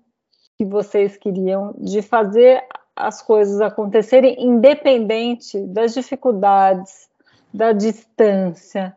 que 0.56 0.64
vocês 0.64 1.16
queriam 1.16 1.74
de 1.78 2.02
fazer 2.02 2.62
as 2.94 3.22
coisas 3.22 3.60
acontecerem 3.60 4.36
independente 4.38 5.58
das 5.66 5.94
dificuldades, 5.94 7.08
da 7.52 7.72
distância. 7.72 8.94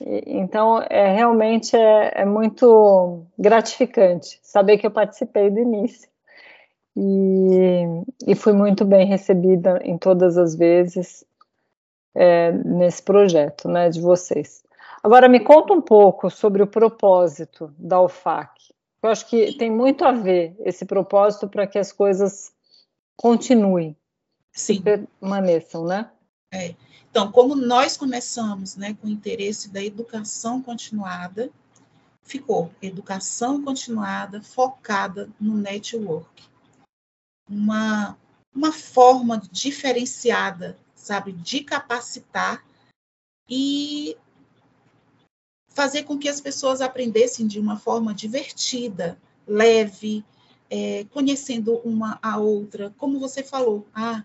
Então, 0.00 0.82
é, 0.90 1.14
realmente 1.14 1.76
é, 1.76 2.22
é 2.22 2.24
muito 2.24 3.22
gratificante 3.38 4.38
saber 4.42 4.78
que 4.78 4.86
eu 4.86 4.90
participei 4.90 5.50
do 5.50 5.60
início 5.60 6.08
e, 6.96 7.82
e 8.26 8.34
fui 8.34 8.54
muito 8.54 8.84
bem 8.84 9.06
recebida 9.06 9.78
em 9.84 9.98
todas 9.98 10.38
as 10.38 10.54
vezes 10.54 11.24
é, 12.14 12.50
nesse 12.52 13.02
projeto 13.02 13.68
né, 13.68 13.90
de 13.90 14.00
vocês. 14.00 14.64
Agora, 15.02 15.28
me 15.28 15.40
conta 15.40 15.74
um 15.74 15.82
pouco 15.82 16.30
sobre 16.30 16.62
o 16.62 16.66
propósito 16.66 17.72
da 17.78 18.00
UFAC. 18.00 18.74
Eu 19.02 19.10
acho 19.10 19.28
que 19.28 19.56
tem 19.58 19.70
muito 19.70 20.04
a 20.04 20.12
ver 20.12 20.56
esse 20.60 20.86
propósito 20.86 21.46
para 21.46 21.66
que 21.66 21.78
as 21.78 21.92
coisas 21.92 22.52
continuem, 23.14 23.94
Sim. 24.50 24.80
permaneçam, 24.82 25.84
né? 25.84 26.10
É. 26.50 26.74
Então, 27.10 27.30
como 27.30 27.54
nós 27.54 27.96
começamos 27.96 28.74
né, 28.76 28.96
com 29.00 29.06
o 29.06 29.10
interesse 29.10 29.70
da 29.70 29.84
educação 29.84 30.62
continuada, 30.62 31.50
ficou 32.22 32.70
educação 32.80 33.62
continuada 33.62 34.42
focada 34.42 35.28
no 35.38 35.56
network 35.56 36.55
uma, 37.48 38.16
uma 38.54 38.72
forma 38.72 39.40
diferenciada, 39.50 40.78
sabe, 40.94 41.32
de 41.32 41.60
capacitar 41.60 42.64
e 43.48 44.16
fazer 45.68 46.04
com 46.04 46.18
que 46.18 46.28
as 46.28 46.40
pessoas 46.40 46.80
aprendessem 46.80 47.46
de 47.46 47.60
uma 47.60 47.78
forma 47.78 48.14
divertida, 48.14 49.18
leve, 49.46 50.24
é, 50.70 51.04
conhecendo 51.12 51.76
uma 51.84 52.18
a 52.22 52.38
outra, 52.38 52.92
como 52.96 53.20
você 53.20 53.42
falou, 53.42 53.86
ah, 53.94 54.24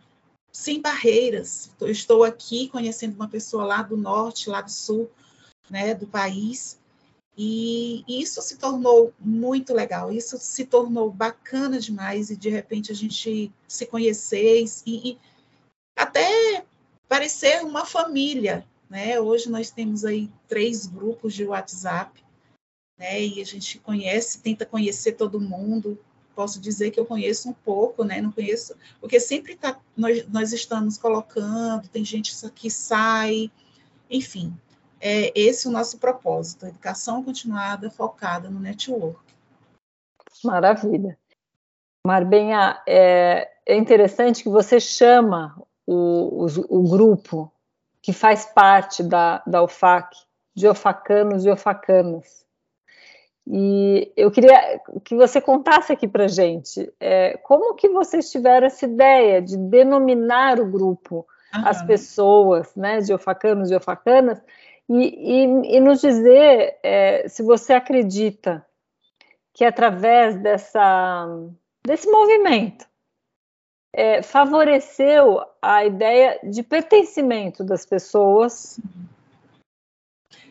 sem 0.51 0.82
barreiras. 0.82 1.72
Eu 1.80 1.90
estou 1.90 2.24
aqui 2.24 2.68
conhecendo 2.70 3.16
uma 3.16 3.28
pessoa 3.28 3.63
lá 3.63 3.82
do 3.82 3.96
norte, 3.96 4.50
lá 4.50 4.62
do 4.62 4.72
sul, 4.72 5.10
né, 5.70 5.94
do 5.94 6.08
país, 6.08 6.80
e 7.43 8.05
isso 8.07 8.39
se 8.39 8.55
tornou 8.55 9.12
muito 9.19 9.74
legal, 9.74 10.12
isso 10.12 10.38
se 10.38 10.63
tornou 10.63 11.10
bacana 11.10 11.79
demais, 11.79 12.29
e 12.29 12.38
de 12.38 12.50
repente 12.50 12.91
a 12.91 12.95
gente 12.95 13.51
se 13.67 13.88
conhecer 13.88 14.63
e, 14.86 15.12
e 15.12 15.17
até 15.95 16.63
parecer 17.10 17.63
uma 17.63 17.83
família. 17.83 18.63
Né? 18.88 19.19
Hoje 19.19 19.50
nós 19.50 19.71
temos 19.71 20.05
aí 20.05 20.29
três 20.48 20.86
grupos 20.86 21.33
de 21.33 21.43
WhatsApp, 21.43 22.24
né? 22.95 23.19
e 23.19 23.41
a 23.41 23.43
gente 23.43 23.79
conhece, 23.79 24.39
tenta 24.39 24.63
conhecer 24.63 25.13
todo 25.13 25.41
mundo. 25.41 25.98
Posso 26.36 26.62
dizer 26.62 26.91
que 26.91 27.00
eu 27.00 27.07
conheço 27.07 27.50
um 27.50 27.53
pouco, 27.53 28.03
né? 28.03 28.21
Não 28.21 28.31
conheço, 28.31 28.75
porque 29.00 29.19
sempre 29.19 29.55
tá, 29.55 29.79
nós, 29.98 30.27
nós 30.27 30.53
estamos 30.53 30.95
colocando, 30.98 31.88
tem 31.89 32.05
gente 32.05 32.36
que 32.53 32.69
sai, 32.69 33.51
enfim, 34.10 34.55
é 35.01 35.31
esse 35.36 35.67
o 35.67 35.72
nosso 35.72 35.98
propósito, 35.98 36.67
educação 36.67 37.24
continuada 37.24 37.89
focada 37.89 38.50
no 38.50 38.60
network. 38.60 39.20
Maravilha. 40.43 41.17
Marbenha, 42.05 42.81
é, 42.88 43.50
é 43.65 43.75
interessante 43.75 44.43
que 44.43 44.50
você 44.50 44.79
chama 44.79 45.55
o, 45.86 46.46
o, 46.46 46.79
o, 46.79 46.89
grupo 46.89 47.51
que 48.01 48.12
faz 48.12 48.46
parte 48.46 49.03
da, 49.03 49.43
da 49.46 49.62
UFAC 49.63 50.15
de 50.55 50.67
ofacanos 50.67 51.46
e 51.46 51.50
ofacanas. 51.50 52.46
E 53.48 54.12
eu 54.15 54.31
queria 54.31 54.79
que 55.03 55.15
você 55.15 55.41
contasse 55.41 55.91
aqui 55.91 56.08
para 56.08 56.27
gente 56.27 56.91
é, 57.00 57.38
como 57.38 57.75
que 57.75 57.89
vocês 57.89 58.31
tiveram 58.31 58.67
essa 58.67 58.86
ideia 58.86 59.41
de 59.41 59.58
denominar 59.58 60.60
o 60.60 60.65
grupo, 60.65 61.27
uhum. 61.53 61.67
as 61.67 61.81
pessoas, 61.84 62.75
né, 62.75 63.00
de 63.00 63.13
ofacanos 63.13 63.72
e 63.72 63.75
ofacanas, 63.75 64.41
e, 64.91 65.43
e, 65.43 65.77
e 65.77 65.79
nos 65.79 66.01
dizer 66.01 66.77
é, 66.83 67.25
se 67.29 67.41
você 67.41 67.71
acredita 67.71 68.65
que 69.53 69.63
através 69.63 70.36
dessa, 70.36 71.27
desse 71.81 72.10
movimento 72.12 72.86
é, 73.93 74.21
favoreceu 74.21 75.41
a 75.62 75.86
ideia 75.86 76.39
de 76.43 76.62
pertencimento 76.62 77.63
das 77.63 77.86
pessoas. 77.86 78.79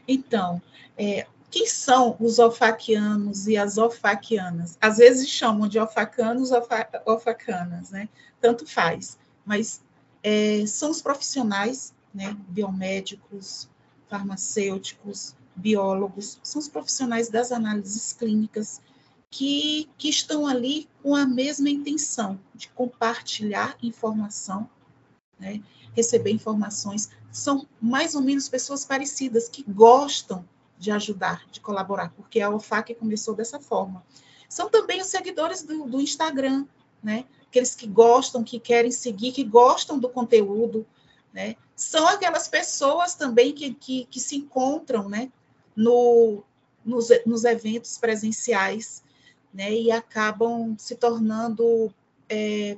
Então, 0.08 0.60
é, 0.96 1.26
quem 1.50 1.66
são 1.66 2.16
os 2.18 2.38
olfaquianos 2.38 3.46
e 3.46 3.58
as 3.58 3.76
olfaquianas? 3.76 4.78
Às 4.80 4.96
vezes 4.96 5.28
chamam 5.28 5.68
de 5.68 5.78
olfacanos 5.78 6.50
ou 6.50 6.66
olfacanas, 7.04 7.90
né? 7.90 8.08
Tanto 8.40 8.66
faz, 8.66 9.18
mas 9.44 9.82
é, 10.22 10.64
são 10.66 10.90
os 10.90 11.02
profissionais, 11.02 11.94
né, 12.14 12.34
biomédicos, 12.48 13.68
farmacêuticos, 14.10 15.34
biólogos, 15.54 16.38
são 16.42 16.60
os 16.60 16.68
profissionais 16.68 17.28
das 17.28 17.52
análises 17.52 18.12
clínicas 18.12 18.80
que, 19.30 19.88
que 19.96 20.08
estão 20.08 20.46
ali 20.46 20.88
com 21.02 21.14
a 21.14 21.24
mesma 21.24 21.70
intenção 21.70 22.38
de 22.54 22.68
compartilhar 22.68 23.76
informação, 23.82 24.68
né, 25.38 25.62
receber 25.94 26.32
informações. 26.32 27.10
São 27.30 27.66
mais 27.80 28.14
ou 28.14 28.20
menos 28.20 28.48
pessoas 28.48 28.84
parecidas 28.84 29.48
que 29.48 29.62
gostam 29.62 30.44
de 30.76 30.90
ajudar, 30.90 31.46
de 31.50 31.60
colaborar, 31.60 32.10
porque 32.16 32.40
a 32.40 32.50
OFAC 32.50 32.94
começou 32.94 33.34
dessa 33.34 33.60
forma. 33.60 34.04
São 34.48 34.68
também 34.68 35.00
os 35.00 35.06
seguidores 35.06 35.62
do, 35.62 35.86
do 35.86 36.00
Instagram, 36.00 36.66
né? 37.02 37.24
aqueles 37.50 37.74
que 37.74 37.86
gostam, 37.86 38.44
que 38.44 38.58
querem 38.58 38.90
seguir, 38.90 39.32
que 39.32 39.44
gostam 39.44 39.98
do 39.98 40.08
conteúdo, 40.08 40.86
né? 41.32 41.56
São 41.80 42.06
aquelas 42.06 42.46
pessoas 42.46 43.14
também 43.14 43.54
que, 43.54 43.72
que, 43.72 44.04
que 44.04 44.20
se 44.20 44.36
encontram 44.36 45.08
né, 45.08 45.32
no, 45.74 46.44
nos, 46.84 47.08
nos 47.24 47.42
eventos 47.44 47.96
presenciais 47.96 49.02
né, 49.52 49.72
e 49.72 49.90
acabam 49.90 50.76
se 50.78 50.94
tornando, 50.94 51.90
é, 52.28 52.76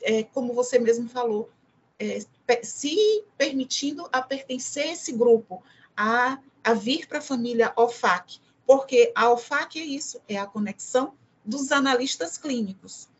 é, 0.00 0.22
como 0.22 0.54
você 0.54 0.78
mesmo 0.78 1.10
falou, 1.10 1.50
é, 1.98 2.20
se 2.62 3.22
permitindo 3.36 4.08
a 4.10 4.22
pertencer 4.22 4.84
a 4.84 4.92
esse 4.92 5.12
grupo, 5.12 5.62
a, 5.94 6.38
a 6.64 6.72
vir 6.72 7.06
para 7.06 7.18
a 7.18 7.22
família 7.22 7.74
OFAC, 7.76 8.40
porque 8.66 9.12
a 9.14 9.30
OFAC 9.30 9.78
é 9.78 9.84
isso, 9.84 10.22
é 10.26 10.38
a 10.38 10.46
conexão 10.46 11.12
dos 11.44 11.70
analistas 11.70 12.38
clínicos. 12.38 13.10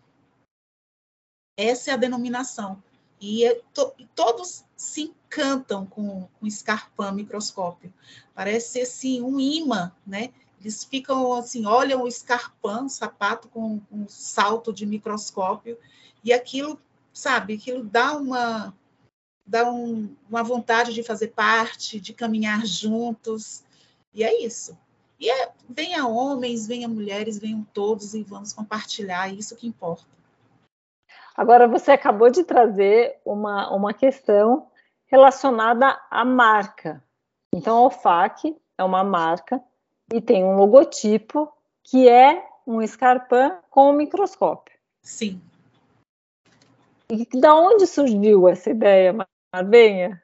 Essa 1.55 1.91
é 1.91 1.95
a 1.95 1.99
denominação. 1.99 2.83
E 3.21 3.45
é 3.45 3.61
to, 3.75 3.93
todos 4.15 4.65
se 4.77 5.03
encantam 5.03 5.87
com, 5.87 6.29
com 6.39 6.51
Scarpan 6.51 7.13
microscópio. 7.13 7.93
Parece 8.35 8.81
assim, 8.81 9.21
um 9.23 9.41
imã, 9.41 9.93
né? 10.07 10.31
Eles 10.61 10.85
ficam 10.85 11.33
assim, 11.35 11.67
olham 11.67 12.03
o 12.03 12.09
escarpão, 12.09 12.87
o 12.87 12.91
sapato 12.91 13.49
com 13.49 13.81
um 13.93 14.09
salto 14.09 14.73
de 14.73 14.85
microscópio, 14.85 15.79
e 16.25 16.33
aquilo, 16.33 16.81
sabe, 17.13 17.55
aquilo 17.55 17.85
dá 17.85 18.17
uma 18.17 18.75
dá 19.47 19.71
um, 19.71 20.15
uma 20.29 20.43
vontade 20.43 20.93
de 20.93 21.03
fazer 21.03 21.29
parte, 21.29 21.99
de 21.99 22.13
caminhar 22.13 22.67
juntos, 22.67 23.65
e 24.13 24.23
é 24.23 24.45
isso. 24.45 24.77
E 25.19 25.31
é, 25.31 25.51
venha 25.69 26.07
homens, 26.07 26.67
venha 26.67 26.87
mulheres, 26.87 27.39
venham 27.39 27.67
todos 27.73 28.13
e 28.15 28.23
vamos 28.23 28.53
compartilhar, 28.53 29.31
é 29.31 29.35
isso 29.35 29.57
que 29.57 29.67
importa. 29.67 30.18
Agora, 31.39 31.69
você 31.69 31.93
acabou 31.93 32.29
de 32.31 32.43
trazer 32.43 33.21
uma, 33.25 33.73
uma 33.73 33.95
questão 33.95 34.69
relacionada 35.07 35.97
à 36.11 36.25
marca. 36.25 37.01
Então, 37.55 37.77
a 37.77 37.87
OFAC 37.87 38.57
é 38.77 38.83
uma 38.83 39.05
marca 39.05 39.63
e 40.13 40.21
tem 40.21 40.43
um 40.43 40.57
logotipo 40.57 41.49
que 41.85 42.09
é 42.09 42.45
um 42.67 42.83
escarpão 42.83 43.61
com 43.71 43.91
um 43.91 43.93
microscópio. 43.93 44.77
Sim. 45.01 45.41
E 47.09 47.25
da 47.39 47.55
onde 47.55 47.87
surgiu 47.87 48.49
essa 48.49 48.71
ideia, 48.71 49.15
Marbenha? 49.55 50.21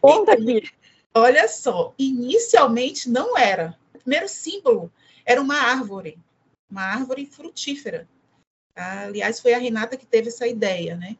Conta 0.00 0.32
então, 0.32 0.56
aqui. 0.56 0.70
Olha 1.14 1.46
só, 1.48 1.92
inicialmente 1.98 3.10
não 3.10 3.36
era. 3.36 3.76
O 3.94 3.98
primeiro 3.98 4.26
símbolo 4.26 4.90
era 5.22 5.38
uma 5.38 5.56
árvore, 5.56 6.18
uma 6.70 6.80
árvore 6.80 7.26
frutífera. 7.26 8.08
Aliás, 8.74 9.40
foi 9.40 9.52
a 9.54 9.58
Renata 9.58 9.96
que 9.96 10.06
teve 10.06 10.28
essa 10.28 10.46
ideia, 10.46 10.96
né? 10.96 11.16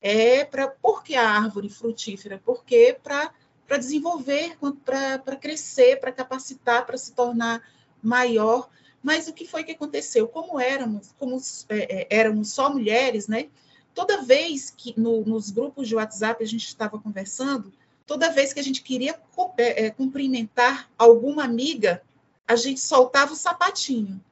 É 0.00 0.44
para 0.44 0.68
por 0.68 1.02
que 1.04 1.14
a 1.14 1.28
árvore 1.28 1.68
frutífera? 1.68 2.40
Porque 2.44 2.98
para 3.02 3.32
para 3.72 3.78
desenvolver, 3.78 4.58
para 4.84 5.36
crescer, 5.36 5.98
para 5.98 6.12
capacitar, 6.12 6.84
para 6.84 6.98
se 6.98 7.12
tornar 7.12 7.66
maior. 8.02 8.68
Mas 9.02 9.28
o 9.28 9.32
que 9.32 9.46
foi 9.46 9.64
que 9.64 9.72
aconteceu? 9.72 10.28
Como 10.28 10.60
éramos, 10.60 11.14
como 11.18 11.40
é, 11.70 12.02
é, 12.02 12.06
éramos 12.10 12.50
só 12.50 12.70
mulheres, 12.70 13.28
né? 13.28 13.48
Toda 13.94 14.20
vez 14.20 14.70
que 14.70 14.92
no, 15.00 15.24
nos 15.24 15.50
grupos 15.50 15.88
de 15.88 15.96
WhatsApp 15.96 16.44
a 16.44 16.46
gente 16.46 16.66
estava 16.66 16.98
conversando, 16.98 17.72
toda 18.06 18.30
vez 18.30 18.52
que 18.52 18.60
a 18.60 18.62
gente 18.62 18.82
queria 18.82 19.18
é, 19.56 19.86
é, 19.86 19.90
cumprimentar 19.90 20.90
alguma 20.98 21.44
amiga, 21.44 22.02
a 22.46 22.56
gente 22.56 22.80
soltava 22.80 23.32
o 23.32 23.36
sapatinho. 23.36 24.22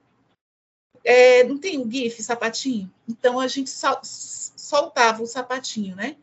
É, 1.05 1.45
não 1.45 1.59
tem 1.59 1.79
o 1.79 1.91
GIF, 1.91 2.23
sapatinho? 2.23 2.93
Então 3.09 3.41
a 3.41 3.49
gente 3.49 3.71
sol, 3.71 3.99
soltava 4.03 5.23
o 5.23 5.27
sapatinho, 5.27 5.97
né? 5.97 6.17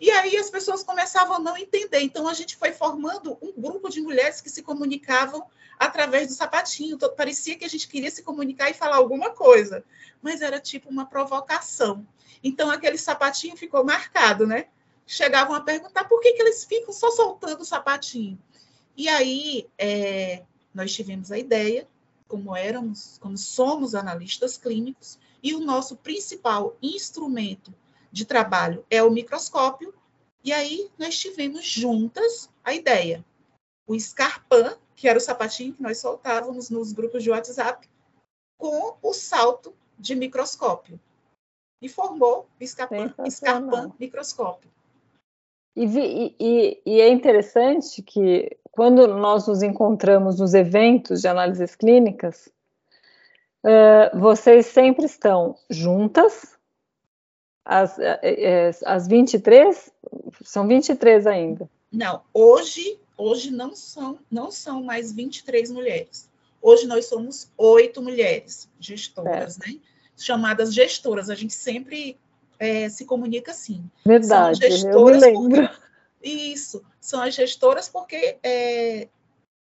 E 0.00 0.10
aí 0.10 0.36
as 0.36 0.50
pessoas 0.50 0.82
começavam 0.82 1.36
a 1.36 1.38
não 1.38 1.56
entender. 1.56 2.00
Então 2.00 2.26
a 2.28 2.34
gente 2.34 2.56
foi 2.56 2.72
formando 2.72 3.38
um 3.40 3.52
grupo 3.52 3.88
de 3.88 4.00
mulheres 4.00 4.40
que 4.40 4.50
se 4.50 4.62
comunicavam 4.62 5.46
através 5.78 6.28
do 6.28 6.34
sapatinho. 6.34 6.94
Então, 6.94 7.14
parecia 7.14 7.56
que 7.56 7.64
a 7.64 7.68
gente 7.68 7.88
queria 7.88 8.10
se 8.10 8.22
comunicar 8.22 8.70
e 8.70 8.74
falar 8.74 8.96
alguma 8.96 9.30
coisa, 9.30 9.84
mas 10.22 10.40
era 10.42 10.60
tipo 10.60 10.88
uma 10.88 11.06
provocação. 11.06 12.06
Então 12.42 12.70
aquele 12.70 12.98
sapatinho 12.98 13.56
ficou 13.56 13.84
marcado, 13.84 14.46
né? 14.46 14.66
Chegavam 15.06 15.54
a 15.54 15.60
perguntar 15.60 16.04
por 16.04 16.20
que, 16.20 16.32
que 16.32 16.42
eles 16.42 16.64
ficam 16.64 16.92
só 16.92 17.10
soltando 17.10 17.62
o 17.62 17.64
sapatinho. 17.64 18.38
E 18.96 19.08
aí 19.08 19.66
é, 19.78 20.42
nós 20.72 20.92
tivemos 20.92 21.32
a 21.32 21.38
ideia, 21.38 21.88
como 22.34 22.56
éramos, 22.56 23.16
como 23.18 23.38
somos 23.38 23.94
analistas 23.94 24.58
clínicos, 24.58 25.20
e 25.40 25.54
o 25.54 25.60
nosso 25.60 25.96
principal 25.96 26.76
instrumento 26.82 27.72
de 28.10 28.24
trabalho 28.24 28.84
é 28.90 29.00
o 29.04 29.10
microscópio, 29.10 29.94
e 30.42 30.52
aí 30.52 30.90
nós 30.98 31.16
tivemos 31.16 31.64
juntas 31.64 32.50
a 32.64 32.74
ideia. 32.74 33.24
O 33.86 33.96
Scarpan, 33.96 34.76
que 34.96 35.06
era 35.06 35.16
o 35.16 35.20
sapatinho 35.20 35.74
que 35.74 35.82
nós 35.82 35.98
soltávamos 35.98 36.70
nos 36.70 36.92
grupos 36.92 37.22
de 37.22 37.30
WhatsApp, 37.30 37.88
com 38.58 38.96
o 39.00 39.12
salto 39.12 39.72
de 39.96 40.16
microscópio. 40.16 40.98
E 41.80 41.88
formou 41.88 42.48
o 42.60 42.66
Scarpan 43.30 43.92
microscópio. 44.00 44.68
E, 45.76 45.84
e, 46.40 46.82
e, 46.84 47.00
é 47.00 47.08
interessante 47.08 48.02
que 48.02 48.56
quando 48.74 49.06
nós 49.06 49.46
nos 49.46 49.62
encontramos 49.62 50.40
nos 50.40 50.52
eventos 50.52 51.20
de 51.20 51.28
análises 51.28 51.76
clínicas, 51.76 52.48
uh, 53.64 54.18
vocês 54.18 54.66
sempre 54.66 55.06
estão 55.06 55.56
juntas, 55.70 56.58
as, 57.64 57.96
é, 58.00 58.18
é, 58.22 58.70
as 58.84 59.06
23? 59.06 59.92
São 60.42 60.66
23 60.66 61.26
ainda. 61.26 61.70
Não, 61.90 62.22
hoje, 62.34 62.98
hoje 63.16 63.52
não 63.52 63.76
são, 63.76 64.18
não 64.28 64.50
são 64.50 64.82
mais 64.82 65.12
23 65.12 65.70
mulheres. 65.70 66.28
Hoje 66.60 66.86
nós 66.88 67.06
somos 67.06 67.52
oito 67.56 68.02
mulheres 68.02 68.68
gestoras, 68.80 69.56
é. 69.60 69.68
né? 69.68 69.76
Chamadas 70.16 70.74
gestoras. 70.74 71.30
A 71.30 71.34
gente 71.36 71.54
sempre 71.54 72.18
é, 72.58 72.88
se 72.88 73.04
comunica 73.04 73.52
assim. 73.52 73.88
Verdade, 74.04 74.58
são 74.58 74.70
gestoras 74.70 75.22
eu 75.22 75.30
me 75.30 75.32
lembro. 75.32 75.68
Porque, 75.68 75.84
isso, 76.28 76.82
são 77.00 77.20
as 77.20 77.34
gestoras 77.34 77.88
porque 77.88 78.38
é, 78.42 79.08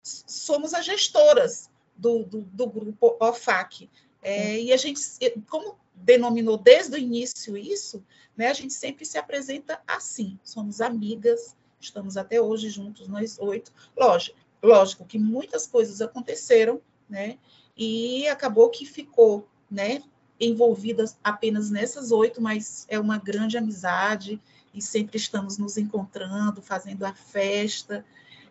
somos 0.03 0.73
as 0.75 0.85
gestoras 0.85 1.71
do, 1.97 2.25
do, 2.25 2.41
do 2.43 2.67
grupo 2.67 3.17
OFAC. 3.21 3.91
É, 4.23 4.61
e 4.61 4.73
a 4.73 4.77
gente, 4.77 5.01
como 5.49 5.77
denominou 5.95 6.57
desde 6.57 6.95
o 6.95 6.99
início 6.99 7.57
isso, 7.57 8.05
né, 8.37 8.49
a 8.49 8.53
gente 8.53 8.73
sempre 8.73 9.05
se 9.05 9.19
apresenta 9.19 9.81
assim, 9.87 10.39
somos 10.43 10.81
amigas, 10.81 11.57
estamos 11.81 12.17
até 12.17 12.41
hoje 12.41 12.71
juntos, 12.71 13.09
nós 13.09 13.39
oito. 13.39 13.73
Lógico, 13.97 14.39
lógico 14.63 15.05
que 15.05 15.19
muitas 15.19 15.67
coisas 15.67 16.01
aconteceram, 16.01 16.81
né, 17.09 17.39
e 17.77 18.27
acabou 18.29 18.71
que 18.71 18.87
ficou, 18.87 19.47
né, 19.71 20.03
envolvidas 20.39 21.17
apenas 21.23 21.71
nessas 21.71 22.11
oito, 22.11 22.41
mas 22.41 22.87
é 22.89 22.99
uma 22.99 23.19
grande 23.19 23.57
amizade 23.57 24.41
e 24.75 24.81
sempre 24.81 25.17
estamos 25.17 25.59
nos 25.59 25.77
encontrando, 25.77 26.63
fazendo 26.63 27.05
a 27.05 27.13
festa, 27.13 28.05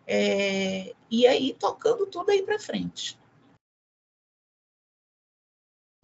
é, 0.06 0.94
e 1.10 1.26
aí 1.26 1.54
tocando 1.58 2.06
tudo 2.06 2.30
aí 2.30 2.42
para 2.42 2.58
frente. 2.58 3.18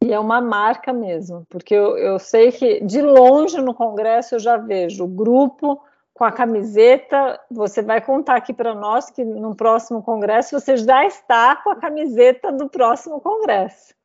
E 0.03 0.13
é 0.13 0.19
uma 0.19 0.41
marca 0.41 0.93
mesmo, 0.93 1.45
porque 1.49 1.75
eu, 1.75 1.99
eu 1.99 2.19
sei 2.19 2.53
que 2.53 2.81
de 2.85 3.03
longe 3.03 3.61
no 3.61 3.75
Congresso 3.75 4.37
eu 4.37 4.39
já 4.39 4.57
vejo 4.57 5.05
o 5.05 5.09
grupo 5.09 5.83
com 6.15 6.25
a 6.25 6.33
camiseta. 6.33 7.39
Você 7.51 7.83
vai 7.83 8.01
contar 8.01 8.37
aqui 8.37 8.55
para 8.55 8.75
nós 8.75 9.11
que 9.11 9.25
no 9.25 9.55
próximo 9.55 10.03
Congresso 10.03 10.59
você 10.59 10.77
já 10.77 11.05
está 11.05 11.57
com 11.57 11.71
a 11.71 11.77
camiseta 11.77 12.51
do 12.53 12.69
próximo 12.69 13.21
Congresso. 13.21 13.98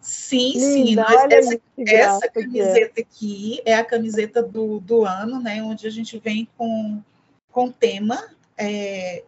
Sim, 0.00 0.52
Linda, 0.54 1.06
sim. 1.06 1.14
Nós, 1.14 1.32
essa, 1.32 1.60
essa 1.86 2.26
é. 2.26 2.28
camiseta 2.28 3.00
é. 3.00 3.02
aqui 3.02 3.60
é 3.64 3.74
a 3.74 3.84
camiseta 3.84 4.42
do, 4.42 4.80
do 4.80 5.04
ano, 5.04 5.40
né? 5.40 5.62
Onde 5.62 5.86
a 5.86 5.90
gente 5.90 6.18
vem 6.18 6.48
com, 6.56 7.02
com 7.50 7.70
tema 7.70 8.30
é, 8.56 9.24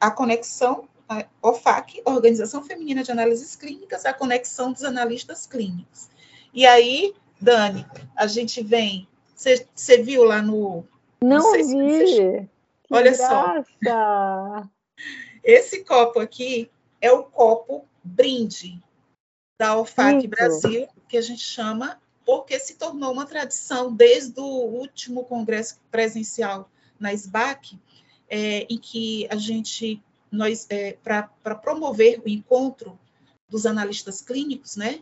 a 0.00 0.10
conexão 0.10 0.88
a 1.08 1.24
OFAC, 1.40 2.02
Organização 2.04 2.62
Feminina 2.62 3.02
de 3.02 3.10
Análises 3.10 3.56
Clínicas, 3.56 4.04
a 4.04 4.12
conexão 4.12 4.72
dos 4.72 4.84
analistas 4.84 5.46
clínicos. 5.46 6.08
E 6.52 6.66
aí, 6.66 7.14
Dani, 7.40 7.86
a 8.14 8.26
gente 8.26 8.62
vem. 8.62 9.08
Você 9.34 10.02
viu 10.02 10.24
lá 10.24 10.42
no. 10.42 10.84
Não, 11.22 11.38
não 11.38 11.52
vi. 11.52 11.64
Você, 11.64 12.48
olha 12.90 13.16
graça. 13.16 13.64
só. 13.82 14.62
Esse 15.42 15.82
copo 15.82 16.20
aqui 16.20 16.70
é 17.00 17.10
o 17.10 17.24
copo 17.24 17.86
brinde 18.04 18.82
da 19.58 19.76
OFAC. 19.76 20.26
Brasil, 20.26 20.86
que 21.08 21.16
a 21.16 21.20
gente 21.20 21.42
chama, 21.42 22.00
porque 22.24 22.58
se 22.58 22.76
tornou 22.76 23.12
uma 23.12 23.26
tradição 23.26 23.92
desde 23.92 24.38
o 24.38 24.44
último 24.44 25.24
congresso 25.24 25.80
presencial 25.90 26.70
na 26.98 27.12
SBAC, 27.12 27.78
é, 28.28 28.66
em 28.70 28.78
que 28.78 29.26
a 29.30 29.36
gente 29.36 30.02
nós 30.30 30.66
é, 30.68 30.96
para 31.02 31.54
promover 31.54 32.20
o 32.24 32.28
encontro 32.28 32.98
dos 33.48 33.64
analistas 33.64 34.20
clínicos, 34.20 34.76
né? 34.76 35.00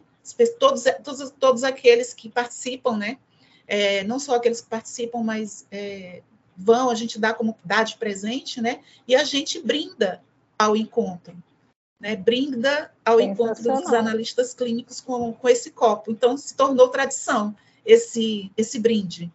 Todos, 0.58 0.84
todos, 1.02 1.30
todos 1.38 1.64
aqueles 1.64 2.14
que 2.14 2.28
participam, 2.28 2.96
né? 2.96 3.18
É, 3.66 4.04
não 4.04 4.20
só 4.20 4.36
aqueles 4.36 4.60
que 4.60 4.68
participam, 4.68 5.22
mas 5.22 5.66
é, 5.70 6.22
vão, 6.56 6.88
a 6.88 6.94
gente 6.94 7.18
dá 7.18 7.34
como 7.34 7.56
dá 7.64 7.82
de 7.82 7.96
presente, 7.96 8.60
né? 8.60 8.80
E 9.06 9.16
a 9.16 9.24
gente 9.24 9.60
brinda 9.60 10.22
ao 10.56 10.76
encontro, 10.76 11.36
né? 12.00 12.16
Brinda 12.16 12.90
ao 13.04 13.20
encontro 13.20 13.62
dos 13.62 13.92
analistas 13.92 14.54
clínicos 14.54 15.00
com, 15.00 15.32
com 15.32 15.48
esse 15.48 15.70
copo. 15.70 16.10
Então, 16.10 16.36
se 16.36 16.56
tornou 16.56 16.88
tradição 16.88 17.54
esse, 17.84 18.50
esse 18.56 18.78
brinde. 18.78 19.32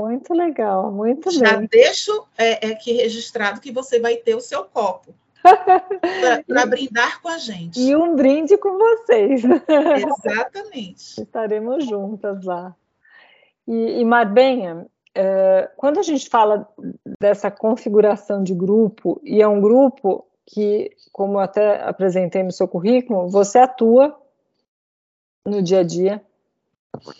Muito 0.00 0.34
legal, 0.34 0.90
muito 0.90 1.30
Já 1.30 1.56
bem. 1.56 1.62
Já 1.62 1.68
deixo 1.70 2.26
é, 2.36 2.68
é, 2.68 2.72
aqui 2.72 2.92
registrado 2.92 3.60
que 3.60 3.70
você 3.70 4.00
vai 4.00 4.16
ter 4.16 4.34
o 4.34 4.40
seu 4.40 4.64
copo 4.64 5.14
para 6.46 6.66
brindar 6.66 7.20
com 7.22 7.28
a 7.28 7.38
gente. 7.38 7.80
E 7.80 7.94
um 7.94 8.16
brinde 8.16 8.56
com 8.56 8.76
vocês. 8.76 9.42
Exatamente. 10.24 11.20
Estaremos 11.20 11.86
juntas 11.86 12.44
lá. 12.44 12.74
E, 13.68 14.00
e 14.00 14.04
Marbenha, 14.04 14.86
é, 15.14 15.70
quando 15.76 16.00
a 16.00 16.02
gente 16.02 16.28
fala 16.28 16.68
dessa 17.20 17.50
configuração 17.50 18.42
de 18.42 18.54
grupo, 18.54 19.20
e 19.22 19.40
é 19.40 19.46
um 19.46 19.60
grupo 19.60 20.26
que, 20.46 20.90
como 21.12 21.34
eu 21.34 21.40
até 21.40 21.82
apresentei 21.82 22.42
no 22.42 22.52
seu 22.52 22.68
currículo, 22.68 23.28
você 23.28 23.58
atua 23.58 24.18
no 25.44 25.62
dia 25.62 25.80
a 25.80 25.84
dia, 25.84 26.22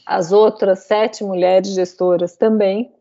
as 0.07 0.33
outras 0.33 0.81
sete 0.81 1.25
mulheres 1.25 1.69
gestoras 1.69 2.37
também, 2.37 2.93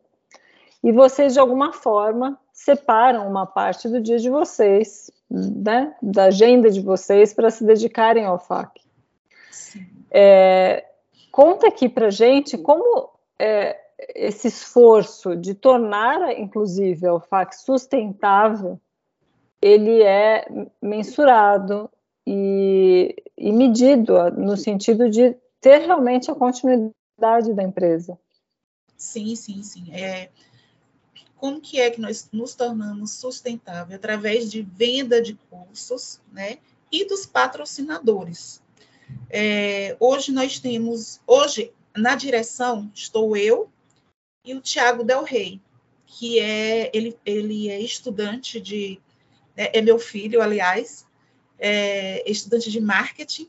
e 0.83 0.91
vocês, 0.91 1.33
de 1.33 1.39
alguma 1.39 1.71
forma, 1.71 2.37
separam 2.51 3.27
uma 3.27 3.45
parte 3.45 3.87
do 3.87 4.01
dia 4.01 4.17
de 4.17 4.29
vocês, 4.29 5.09
né, 5.29 5.95
da 6.01 6.25
agenda 6.25 6.69
de 6.69 6.81
vocês, 6.81 7.33
para 7.33 7.49
se 7.49 7.63
dedicarem 7.63 8.25
ao 8.25 8.37
FAC. 8.37 8.81
É, 10.11 10.85
conta 11.31 11.67
aqui 11.67 11.87
para 11.87 12.09
gente 12.09 12.57
como 12.57 13.09
é, 13.39 13.79
esse 14.13 14.47
esforço 14.47 15.35
de 15.35 15.53
tornar, 15.53 16.37
inclusive, 16.37 17.07
a 17.07 17.19
FAC 17.19 17.53
sustentável, 17.53 18.79
ele 19.63 20.03
é 20.03 20.45
mensurado 20.81 21.89
e, 22.27 23.15
e 23.37 23.49
medido 23.53 24.29
no 24.31 24.57
sentido 24.57 25.09
de 25.09 25.37
ter 25.61 25.77
realmente 25.77 26.29
a 26.29 26.35
continuidade 26.35 27.53
da 27.55 27.63
empresa. 27.63 28.19
Sim, 28.97 29.33
sim, 29.37 29.63
sim. 29.63 29.93
É, 29.93 30.29
como 31.37 31.61
que 31.61 31.79
é 31.79 31.89
que 31.89 32.01
nós 32.01 32.27
nos 32.33 32.53
tornamos 32.53 33.11
sustentável? 33.11 33.95
Através 33.95 34.51
de 34.51 34.61
venda 34.61 35.21
de 35.21 35.35
cursos, 35.49 36.19
né? 36.29 36.57
E 36.91 37.05
dos 37.05 37.25
patrocinadores. 37.25 38.61
É, 39.29 39.95
hoje 39.97 40.33
nós 40.33 40.59
temos, 40.59 41.21
hoje 41.25 41.71
na 41.95 42.15
direção 42.15 42.91
estou 42.93 43.37
eu 43.37 43.69
e 44.45 44.53
o 44.53 44.59
Tiago 44.59 45.05
Del 45.05 45.23
Rey, 45.23 45.61
que 46.05 46.37
é 46.39 46.91
ele, 46.93 47.17
ele 47.25 47.69
é 47.69 47.79
estudante 47.79 48.59
de 48.59 48.99
é, 49.55 49.79
é 49.79 49.81
meu 49.81 49.99
filho, 49.99 50.41
aliás, 50.41 51.05
é 51.59 52.29
estudante 52.29 52.71
de 52.71 52.81
marketing 52.81 53.47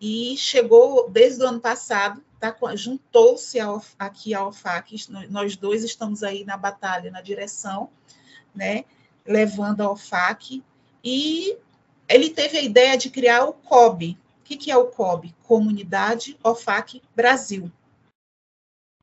e 0.00 0.36
chegou 0.36 1.08
desde 1.08 1.42
o 1.42 1.46
ano 1.46 1.60
passado 1.60 2.22
tá, 2.52 2.76
juntou-se 2.76 3.58
aqui 3.98 4.34
ao 4.34 4.52
FAC, 4.52 4.96
nós 5.30 5.56
dois 5.56 5.82
estamos 5.82 6.22
aí 6.22 6.44
na 6.44 6.56
batalha, 6.56 7.10
na 7.10 7.20
direção, 7.20 7.88
né, 8.54 8.84
levando 9.26 9.80
ao 9.80 9.96
FAC, 9.96 10.62
e 11.02 11.56
ele 12.08 12.30
teve 12.30 12.58
a 12.58 12.62
ideia 12.62 12.96
de 12.96 13.10
criar 13.10 13.44
o 13.44 13.52
COB. 13.52 14.18
O 14.40 14.44
que, 14.44 14.56
que 14.56 14.70
é 14.70 14.76
o 14.76 14.88
COB? 14.88 15.34
Comunidade 15.42 16.38
OFAC 16.42 17.02
Brasil, 17.16 17.72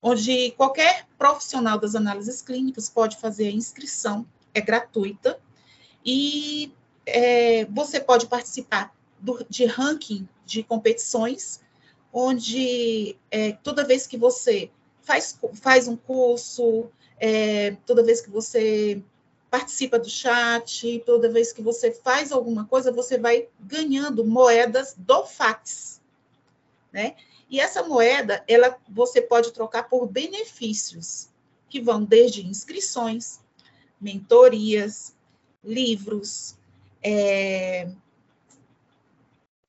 onde 0.02 0.52
qualquer 0.52 1.08
profissional 1.18 1.80
das 1.80 1.96
análises 1.96 2.42
clínicas 2.42 2.90
pode 2.90 3.18
fazer 3.18 3.48
a 3.48 3.52
inscrição, 3.52 4.26
é 4.54 4.62
gratuita, 4.62 5.40
e 6.06 6.74
é, 7.06 7.66
você 7.66 8.00
pode 8.00 8.28
participar 8.28 8.96
do, 9.20 9.46
de 9.50 9.66
ranking 9.66 10.28
de 10.46 10.64
competições 10.64 11.62
onde 12.14 13.16
é, 13.30 13.54
toda 13.54 13.86
vez 13.86 14.06
que 14.06 14.18
você 14.18 14.70
faz, 15.02 15.40
faz 15.54 15.88
um 15.88 15.96
curso, 15.96 16.90
é, 17.20 17.78
toda 17.86 18.04
vez 18.04 18.22
que 18.22 18.30
você 18.30 19.02
participa 19.50 20.00
do 20.00 20.10
chat, 20.10 21.04
toda 21.06 21.30
vez 21.30 21.52
que 21.52 21.62
você 21.62 21.92
faz 21.92 22.32
alguma 22.32 22.66
coisa, 22.66 22.92
você 22.92 23.18
vai 23.18 23.48
ganhando 23.60 24.26
moedas 24.26 24.96
do 24.98 25.26
fax, 25.26 26.02
né? 26.92 27.16
E 27.50 27.60
essa 27.60 27.84
moeda, 27.84 28.44
ela 28.48 28.78
você 28.90 29.22
pode 29.22 29.52
trocar 29.52 29.90
por 29.90 30.08
benefícios 30.08 31.30
que 31.70 31.82
vão 31.82 32.02
desde 32.04 32.48
inscrições, 32.48 33.42
mentorias, 34.00 35.14
livros, 35.64 36.56
é, 37.04 37.90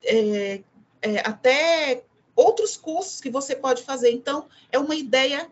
é, 0.03 0.61
é, 1.01 1.19
até 1.19 2.03
outros 2.35 2.75
cursos 2.77 3.21
que 3.21 3.29
você 3.29 3.55
pode 3.55 3.83
fazer. 3.83 4.11
Então, 4.11 4.47
é 4.71 4.79
uma 4.79 4.95
ideia, 4.95 5.49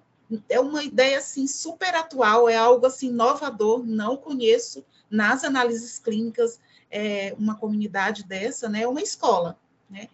é 0.50 0.60
uma 0.60 0.84
ideia 0.84 1.18
assim 1.18 1.48
super 1.48 1.94
atual, 1.96 2.50
é 2.50 2.56
algo 2.56 2.86
assim 2.86 3.10
inovador, 3.10 3.84
não 3.86 4.18
conheço 4.18 4.84
nas 5.10 5.44
análises 5.44 6.00
clínicas 6.00 6.60
é, 6.90 7.36
uma 7.38 7.56
comunidade 7.56 8.24
dessa, 8.24 8.68
né? 8.68 8.88
Uma 8.88 9.02
escola, 9.02 9.58
né? 9.90 10.10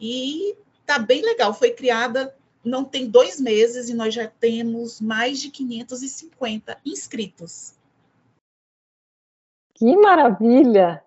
E 0.00 0.56
tá 0.86 0.98
bem 0.98 1.22
legal, 1.22 1.54
foi 1.54 1.70
criada 1.70 2.34
não 2.64 2.84
tem 2.84 3.08
dois 3.08 3.40
meses 3.40 3.88
e 3.88 3.94
nós 3.94 4.14
já 4.14 4.26
temos 4.28 5.00
mais 5.00 5.40
de 5.40 5.50
550 5.50 6.78
inscritos. 6.84 7.74
Que 9.82 9.96
maravilha! 9.96 11.02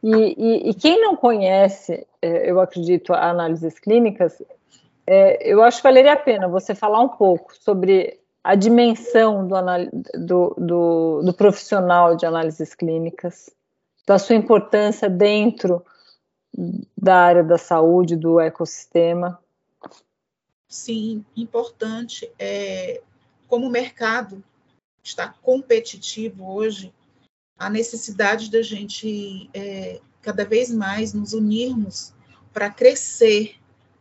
E, 0.00 0.14
e, 0.14 0.70
e, 0.70 0.74
quem 0.74 1.00
não 1.00 1.16
conhece, 1.16 2.06
é, 2.22 2.48
eu 2.48 2.60
acredito, 2.60 3.12
análises 3.12 3.80
clínicas, 3.80 4.40
é, 5.04 5.44
eu 5.44 5.60
acho 5.60 5.78
que 5.78 5.82
valeria 5.82 6.12
a 6.12 6.16
pena 6.16 6.46
você 6.46 6.72
falar 6.72 7.00
um 7.00 7.08
pouco 7.08 7.52
sobre 7.56 8.20
a 8.44 8.54
dimensão 8.54 9.48
do, 9.48 9.56
do, 10.14 10.54
do, 10.56 11.22
do 11.24 11.34
profissional 11.34 12.14
de 12.14 12.24
análises 12.24 12.76
clínicas, 12.76 13.50
da 14.06 14.20
sua 14.20 14.36
importância 14.36 15.10
dentro 15.10 15.84
da 16.96 17.16
área 17.16 17.42
da 17.42 17.58
saúde, 17.58 18.14
do 18.14 18.38
ecossistema. 18.38 19.36
Sim, 20.68 21.24
importante. 21.36 22.30
É, 22.38 23.02
como 23.48 23.66
o 23.66 23.70
mercado 23.70 24.44
está 25.02 25.34
competitivo 25.42 26.48
hoje, 26.54 26.94
a 27.62 27.70
necessidade 27.70 28.50
da 28.50 28.60
gente 28.60 29.48
é, 29.54 30.00
cada 30.20 30.44
vez 30.44 30.72
mais 30.72 31.14
nos 31.14 31.32
unirmos 31.32 32.12
para 32.52 32.68
crescer 32.68 33.54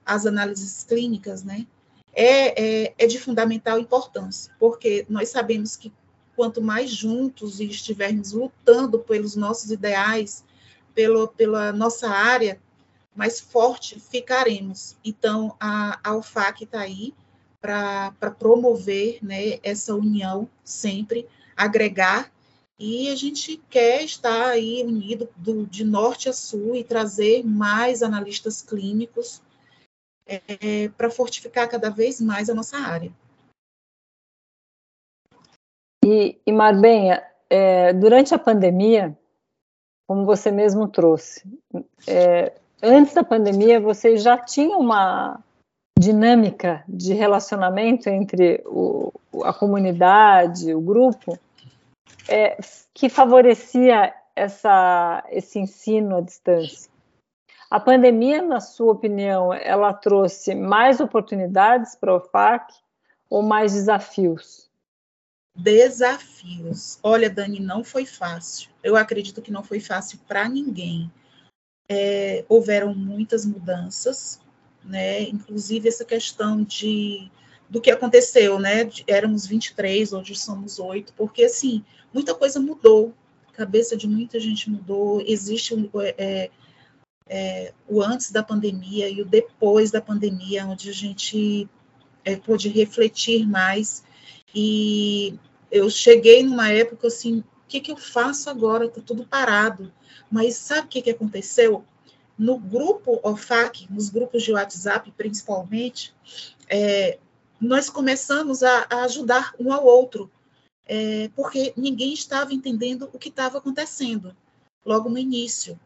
as 0.03 0.25
análises 0.25 0.83
clínicas, 0.83 1.43
né, 1.43 1.67
é, 2.11 2.85
é, 2.85 2.93
é, 2.97 3.05
de 3.05 3.19
fundamental 3.19 3.77
importância, 3.77 4.51
porque 4.59 5.05
nós 5.07 5.29
sabemos 5.29 5.75
que 5.75 5.93
quanto 6.35 6.59
mais 6.59 6.89
juntos 6.89 7.59
estivermos 7.59 8.31
lutando 8.31 8.97
pelos 8.97 9.35
nossos 9.35 9.69
ideais, 9.69 10.43
pelo, 10.95 11.27
pela 11.27 11.71
nossa 11.71 12.09
área, 12.09 12.59
mais 13.15 13.39
forte 13.39 13.99
ficaremos. 13.99 14.97
Então, 15.05 15.55
a, 15.59 15.99
a 16.03 16.15
UFAC 16.15 16.63
está 16.63 16.79
aí 16.79 17.13
para 17.61 18.11
promover 18.39 19.19
né, 19.21 19.59
essa 19.61 19.93
união 19.93 20.49
sempre, 20.63 21.27
agregar 21.55 22.31
e 22.83 23.11
a 23.11 23.15
gente 23.15 23.57
quer 23.69 24.03
estar 24.03 24.49
aí 24.49 24.83
unido 24.83 25.29
do, 25.35 25.67
de 25.67 25.85
norte 25.85 26.27
a 26.27 26.33
sul 26.33 26.75
e 26.75 26.83
trazer 26.83 27.45
mais 27.45 28.01
analistas 28.01 28.63
clínicos 28.63 29.39
é, 30.25 30.89
para 30.89 31.11
fortificar 31.11 31.69
cada 31.69 31.91
vez 31.91 32.19
mais 32.19 32.49
a 32.49 32.55
nossa 32.55 32.77
área. 32.77 33.11
E, 36.03 36.39
e 36.43 36.51
Marbenha, 36.51 37.23
é, 37.47 37.93
durante 37.93 38.33
a 38.33 38.39
pandemia, 38.39 39.15
como 40.07 40.25
você 40.25 40.49
mesmo 40.49 40.87
trouxe, 40.87 41.47
é, 42.07 42.59
antes 42.81 43.13
da 43.13 43.23
pandemia, 43.23 43.79
vocês 43.79 44.23
já 44.23 44.39
tinham 44.39 44.79
uma 44.79 45.39
dinâmica 45.99 46.83
de 46.87 47.13
relacionamento 47.13 48.09
entre 48.09 48.63
o, 48.65 49.13
a 49.43 49.53
comunidade, 49.53 50.73
o 50.73 50.81
grupo? 50.81 51.37
É, 52.27 52.57
que 52.93 53.09
favorecia 53.09 54.13
essa, 54.35 55.23
esse 55.29 55.59
ensino 55.59 56.17
à 56.17 56.21
distância? 56.21 56.91
A 57.69 57.79
pandemia, 57.79 58.41
na 58.41 58.59
sua 58.59 58.91
opinião, 58.91 59.53
ela 59.53 59.93
trouxe 59.93 60.53
mais 60.53 60.99
oportunidades 60.99 61.95
para 61.95 62.13
o 62.13 62.19
FAC 62.19 62.73
ou 63.29 63.41
mais 63.41 63.73
desafios? 63.73 64.69
Desafios. 65.55 66.99
Olha, 67.01 67.29
Dani, 67.29 67.61
não 67.61 67.81
foi 67.83 68.05
fácil. 68.05 68.69
Eu 68.83 68.97
acredito 68.97 69.41
que 69.41 69.51
não 69.51 69.63
foi 69.63 69.79
fácil 69.79 70.19
para 70.27 70.49
ninguém. 70.49 71.09
É, 71.87 72.43
houveram 72.49 72.93
muitas 72.93 73.45
mudanças, 73.45 74.41
né? 74.83 75.21
Inclusive 75.23 75.87
essa 75.87 76.03
questão 76.03 76.63
de 76.63 77.31
do 77.71 77.79
que 77.79 77.89
aconteceu, 77.89 78.59
né? 78.59 78.89
Éramos 79.07 79.47
23, 79.47 80.11
hoje 80.11 80.35
somos 80.35 80.77
oito, 80.77 81.13
porque 81.15 81.45
assim 81.45 81.81
muita 82.13 82.35
coisa 82.35 82.59
mudou, 82.59 83.13
a 83.47 83.51
cabeça 83.53 83.95
de 83.95 84.09
muita 84.09 84.41
gente 84.41 84.69
mudou, 84.69 85.23
existe 85.25 85.73
um, 85.73 85.89
é, 86.17 86.51
é, 87.25 87.73
o 87.87 88.01
antes 88.01 88.29
da 88.29 88.43
pandemia 88.43 89.07
e 89.07 89.21
o 89.21 89.25
depois 89.25 89.89
da 89.89 90.01
pandemia, 90.01 90.67
onde 90.67 90.89
a 90.89 90.93
gente 90.93 91.69
é, 92.25 92.35
pôde 92.35 92.67
refletir 92.67 93.47
mais. 93.47 94.03
E 94.53 95.39
eu 95.71 95.89
cheguei 95.89 96.43
numa 96.43 96.69
época 96.73 97.07
assim, 97.07 97.39
o 97.39 97.45
que, 97.69 97.79
que 97.79 97.91
eu 97.93 97.97
faço 97.97 98.49
agora? 98.49 98.87
Está 98.87 98.99
tudo 98.99 99.25
parado. 99.25 99.93
Mas 100.29 100.55
sabe 100.55 100.87
o 100.87 100.89
que, 100.89 101.03
que 101.03 101.09
aconteceu? 101.09 101.85
No 102.37 102.57
grupo 102.57 103.21
OFAC, 103.23 103.87
nos 103.89 104.09
grupos 104.09 104.43
de 104.43 104.51
WhatsApp 104.51 105.09
principalmente, 105.15 106.13
é, 106.67 107.17
nós 107.61 107.89
começamos 107.89 108.63
a, 108.63 108.87
a 108.89 109.03
ajudar 109.03 109.53
um 109.59 109.71
ao 109.71 109.85
outro 109.85 110.29
é, 110.93 111.29
porque 111.35 111.73
ninguém 111.77 112.13
estava 112.13 112.53
entendendo 112.53 113.09
o 113.13 113.17
que 113.17 113.29
estava 113.29 113.59
acontecendo. 113.59 114.35
logo 114.85 115.09
no 115.09 115.17
início. 115.17 115.79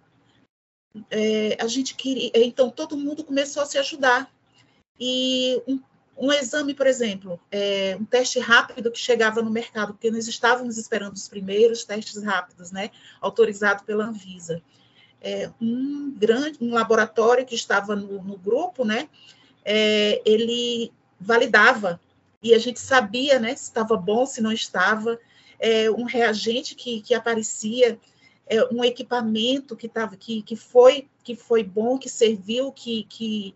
É, 1.11 1.57
a 1.61 1.67
gente 1.67 1.93
queria, 1.93 2.31
então 2.35 2.71
todo 2.71 2.97
mundo 2.97 3.23
começou 3.23 3.61
a 3.61 3.65
se 3.65 3.77
ajudar. 3.77 4.31
E 4.99 5.61
um, 5.67 5.79
um 6.17 6.31
exame, 6.31 6.73
por 6.73 6.87
exemplo, 6.87 7.39
é, 7.51 7.97
um 7.99 8.05
teste 8.05 8.39
rápido 8.39 8.89
que 8.89 8.97
chegava 8.97 9.43
no 9.43 9.51
mercado, 9.51 9.93
porque 9.93 10.09
nós 10.09 10.27
estávamos 10.27 10.77
esperando 10.77 11.13
os 11.13 11.27
primeiros 11.27 11.83
testes 11.83 12.23
rápidos, 12.23 12.71
né, 12.71 12.89
autorizados 13.21 13.83
pela 13.83 14.05
Anvisa. 14.05 14.61
É, 15.21 15.51
um 15.61 16.11
grande, 16.17 16.57
um 16.61 16.73
laboratório 16.73 17.45
que 17.45 17.55
estava 17.55 17.95
no, 17.95 18.23
no 18.23 18.37
grupo, 18.37 18.85
né, 18.85 19.09
é, 19.65 20.21
ele 20.25 20.91
validava 21.19 21.99
e 22.41 22.53
a 22.53 22.59
gente 22.59 22.79
sabia, 22.79 23.39
né, 23.39 23.55
se 23.55 23.63
estava 23.63 23.97
bom, 23.97 24.25
se 24.25 24.41
não 24.41 24.51
estava. 24.51 25.19
É, 25.59 25.89
um 25.89 26.03
reagente 26.03 26.75
que, 26.75 27.01
que 27.01 27.13
aparecia, 27.13 27.97
é, 28.45 28.63
um 28.65 28.83
equipamento 28.83 29.75
que 29.75 29.87
tava, 29.87 30.15
que, 30.15 30.41
que 30.41 30.55
foi 30.55 31.07
que 31.23 31.35
foi 31.35 31.63
bom, 31.63 31.97
que 31.97 32.07
serviu, 32.07 32.71
que, 32.71 33.03
que 33.09 33.55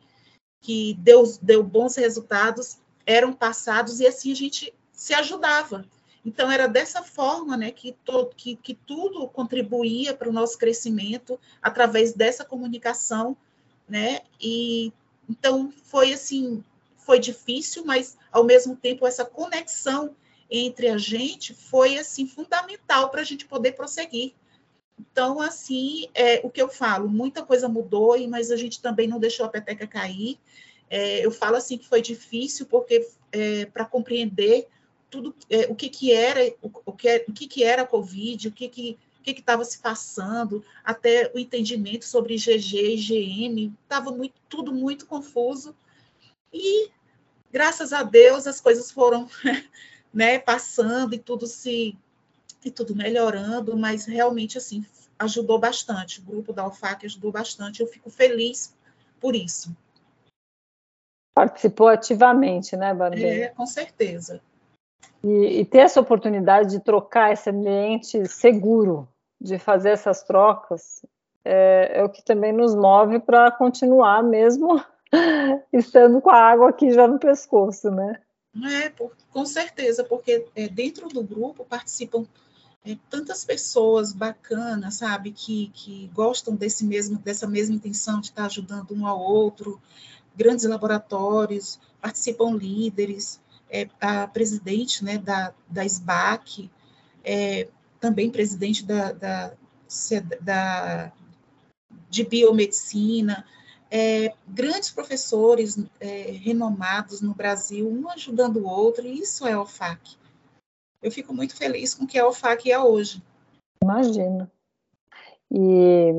que 0.62 0.94
deu, 0.96 1.24
deu 1.42 1.64
bons 1.64 1.96
resultados 1.96 2.78
eram 3.06 3.34
passados 3.34 4.00
e 4.00 4.08
assim 4.08 4.32
a 4.32 4.36
gente 4.36 4.74
se 4.92 5.14
ajudava. 5.14 5.86
Então, 6.26 6.52
era 6.52 6.68
dessa 6.68 7.02
forma 7.02 7.56
né, 7.56 7.72
que, 7.72 7.94
to, 8.04 8.30
que, 8.36 8.56
que 8.56 8.74
tudo 8.74 9.28
contribuía 9.28 10.14
para 10.14 10.30
o 10.30 10.34
nosso 10.34 10.58
crescimento, 10.58 11.40
através 11.62 12.14
dessa 12.14 12.44
comunicação. 12.44 13.36
Né? 13.88 14.20
E, 14.40 14.92
então, 15.28 15.74
foi 15.86 16.14
assim, 16.14 16.64
foi 17.10 17.18
difícil, 17.18 17.84
mas, 17.84 18.16
ao 18.32 18.44
mesmo 18.44 18.76
tempo, 18.76 19.08
essa 19.08 19.26
conexão 19.26 20.16
entre 20.48 20.90
a 20.90 20.98
gente 21.00 21.56
foi 21.56 21.98
assim 21.98 22.28
fundamental 22.28 23.10
para 23.10 23.22
a 23.22 23.24
gente 23.24 23.48
poder 23.48 23.72
prosseguir. 23.72 24.36
Então, 25.00 25.42
assim, 25.42 26.08
é 26.14 26.40
o 26.44 26.52
que 26.52 26.62
eu 26.62 26.70
falo, 26.70 27.10
muita 27.10 27.42
coisa 27.42 27.68
mudou, 27.68 28.16
mas 28.28 28.52
a 28.52 28.56
gente 28.56 28.80
também 28.80 29.08
não 29.08 29.20
deixou 29.20 29.44
a 29.44 29.50
peteca 29.50 29.88
cair. 29.88 30.38
É, 30.88 31.26
eu 31.26 31.32
falo 31.32 31.56
assim 31.56 31.80
que 31.80 31.88
foi 31.88 32.00
difícil, 32.00 32.68
porque 32.68 33.10
é, 33.32 33.66
para 33.66 33.86
compreender 33.86 34.68
tudo 35.10 35.34
é, 35.50 35.62
o 35.62 35.74
que, 35.74 35.90
que 35.90 36.14
era 36.14 36.42
o, 36.62 36.70
o, 36.86 36.94
que, 36.94 37.26
o 37.28 37.34
que, 37.34 37.48
que 37.48 37.64
era 37.64 37.82
a 37.82 37.88
Covid, 37.88 38.50
o 38.50 38.52
que 38.52 38.70
que 38.70 39.00
o 39.20 39.24
que 39.24 39.32
estava 39.32 39.66
se 39.66 39.80
passando, 39.80 40.64
até 40.84 41.32
o 41.34 41.40
entendimento 41.40 42.06
sobre 42.06 42.36
IgG 42.36 42.78
e 42.78 42.94
IgM, 42.94 43.74
estava 43.84 44.12
muito, 44.12 44.36
tudo 44.48 44.72
muito 44.72 45.08
confuso. 45.08 45.76
E, 46.54 46.90
graças 47.52 47.94
a 47.94 48.04
Deus, 48.04 48.48
as 48.48 48.62
coisas 48.62 48.92
foram 48.92 49.28
né, 50.14 50.40
passando 50.40 51.14
e 51.14 51.20
tudo 51.20 51.48
se 51.48 51.98
e 52.64 52.70
tudo 52.70 52.96
melhorando, 52.96 53.78
mas 53.78 54.06
realmente 54.06 54.58
assim 54.58 54.86
ajudou 55.18 55.60
bastante. 55.60 56.20
O 56.20 56.24
grupo 56.24 56.54
da 56.54 56.68
UFAC 56.68 57.06
ajudou 57.06 57.32
bastante. 57.32 57.82
Eu 57.82 57.88
fico 57.88 58.10
feliz 58.10 58.76
por 59.20 59.36
isso. 59.36 59.76
Participou 61.34 61.88
ativamente, 61.88 62.76
né, 62.76 62.94
Barbie? 62.94 63.26
É, 63.26 63.48
com 63.50 63.66
certeza. 63.66 64.42
E, 65.24 65.60
e, 65.60 65.66
ter 65.66 65.80
essa 65.80 66.00
oportunidade 66.00 66.70
de 66.70 66.80
trocar 66.80 67.32
esse 67.32 67.50
ambiente 67.50 68.26
seguro, 68.28 69.08
de 69.40 69.58
fazer 69.58 69.90
essas 69.90 70.24
trocas, 70.24 71.06
é, 71.44 72.00
é 72.00 72.04
o 72.04 72.10
que 72.10 72.24
também 72.24 72.52
nos 72.52 72.76
move 72.76 73.20
para 73.20 73.52
continuar 73.52 74.24
mesmo 74.24 74.82
estando 75.74 76.22
com 76.22 76.30
a 76.30 76.38
água 76.38 76.70
aqui 76.70 76.92
já 76.92 77.08
no 77.08 77.20
pescoço, 77.20 77.90
né? 77.92 78.20
É, 78.64 78.90
por, 78.90 79.16
com 79.32 79.46
certeza, 79.46 80.04
porque 80.04 80.46
é, 80.56 80.68
dentro 80.68 81.08
do 81.08 81.24
grupo 81.24 81.64
participam 81.64 82.26
é, 82.84 82.98
tantas 83.10 83.46
pessoas 83.46 84.14
bacanas, 84.14 84.96
sabe, 84.96 85.32
que, 85.32 85.72
que 85.74 86.10
gostam 86.14 86.56
desse 86.56 86.86
mesmo, 86.86 87.18
dessa 87.20 87.48
mesma 87.48 87.76
intenção 87.76 88.20
de 88.20 88.28
estar 88.28 88.46
ajudando 88.46 88.94
um 88.94 89.06
ao 89.06 89.20
outro, 89.20 89.80
grandes 90.36 90.66
laboratórios, 90.66 91.80
participam 92.02 92.56
líderes, 92.56 93.40
é, 93.70 93.88
a 94.00 94.28
presidente 94.28 95.04
né, 95.04 95.18
da, 95.18 95.54
da 95.70 95.86
SBAC, 95.86 96.72
é, 97.24 97.68
também 98.00 98.32
presidente 98.32 98.84
da, 98.86 99.12
da, 99.12 99.52
da 100.42 101.12
de 102.10 102.24
biomedicina, 102.24 103.46
é, 103.92 104.34
grandes 104.48 104.90
professores 104.92 105.78
é, 106.00 106.32
renomados 106.32 107.22
no 107.22 107.34
Brasil, 107.34 107.90
um 107.90 108.10
ajudando 108.10 108.58
o 108.58 108.68
outro, 108.68 109.06
e 109.06 109.20
isso 109.20 109.48
é 109.48 109.58
o 109.58 109.66
FAC 109.66 110.20
eu 111.02 111.12
fico 111.12 111.34
muito 111.34 111.56
feliz 111.56 111.94
com 111.94 112.04
o 112.04 112.08
que 112.08 112.20
a 112.20 112.28
OFAC 112.28 112.72
é 112.72 112.80
hoje. 112.80 113.24
Imagino. 113.82 114.50
E 115.52 116.14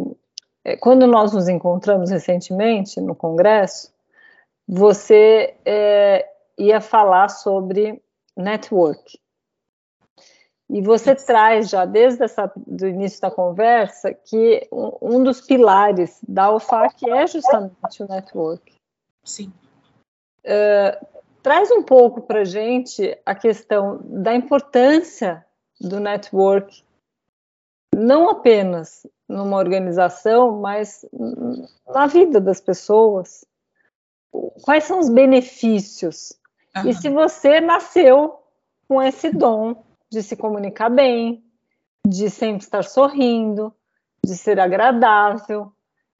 é, 0.64 0.76
quando 0.76 1.06
nós 1.06 1.32
nos 1.32 1.48
encontramos 1.48 2.10
recentemente 2.10 3.00
no 3.00 3.14
Congresso, 3.14 3.92
você 4.66 5.54
é, 5.64 6.28
ia 6.58 6.80
falar 6.80 7.28
sobre 7.28 8.02
network. 8.36 9.18
E 10.72 10.80
você 10.80 11.14
traz 11.14 11.68
já 11.68 11.84
desde 11.84 12.22
essa, 12.22 12.50
do 12.56 12.86
início 12.86 13.20
da 13.20 13.30
conversa 13.30 14.14
que 14.14 14.68
um, 14.70 15.22
dos 15.22 15.40
pilares 15.40 16.20
da 16.26 16.50
OFAC 16.52 17.10
é 17.10 17.26
justamente 17.26 18.02
o 18.02 18.08
network. 18.08 18.74
Sim. 19.24 19.52
Uh, 20.44 21.20
Traz 21.42 21.70
um 21.70 21.82
pouco 21.82 22.20
para 22.20 22.40
a 22.40 22.44
gente 22.44 23.18
a 23.24 23.34
questão 23.34 23.98
da 24.04 24.34
importância 24.34 25.44
do 25.80 25.98
network, 25.98 26.84
não 27.94 28.28
apenas 28.28 29.06
numa 29.26 29.56
organização, 29.56 30.60
mas 30.60 31.06
na 31.88 32.06
vida 32.06 32.40
das 32.40 32.60
pessoas. 32.60 33.44
Quais 34.62 34.84
são 34.84 35.00
os 35.00 35.08
benefícios? 35.08 36.38
Uhum. 36.76 36.90
E 36.90 36.94
se 36.94 37.08
você 37.08 37.60
nasceu 37.60 38.38
com 38.86 39.02
esse 39.02 39.32
dom 39.32 39.82
de 40.10 40.22
se 40.22 40.36
comunicar 40.36 40.90
bem, 40.90 41.42
de 42.06 42.28
sempre 42.28 42.64
estar 42.64 42.82
sorrindo, 42.82 43.72
de 44.24 44.36
ser 44.36 44.58
agradável, 44.58 45.72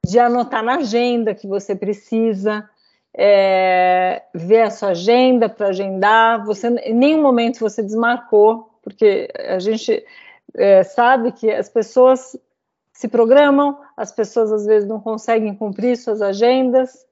de 0.05 0.17
anotar 0.17 0.63
na 0.63 0.75
agenda 0.75 1.35
que 1.35 1.47
você 1.47 1.75
precisa, 1.75 2.67
é, 3.13 4.23
ver 4.33 4.61
a 4.61 4.71
sua 4.71 4.89
agenda 4.89 5.49
para 5.49 5.67
agendar. 5.67 6.45
Você 6.45 6.67
em 6.67 6.93
nenhum 6.93 7.21
momento 7.21 7.59
você 7.59 7.83
desmarcou, 7.83 8.79
porque 8.81 9.29
a 9.35 9.59
gente 9.59 10.03
é, 10.55 10.83
sabe 10.83 11.31
que 11.33 11.51
as 11.51 11.69
pessoas 11.69 12.37
se 12.93 13.07
programam, 13.07 13.79
as 13.97 14.11
pessoas 14.11 14.51
às 14.51 14.65
vezes 14.65 14.87
não 14.87 14.99
conseguem 14.99 15.55
cumprir 15.55 15.97
suas 15.97 16.21
agendas. 16.21 17.05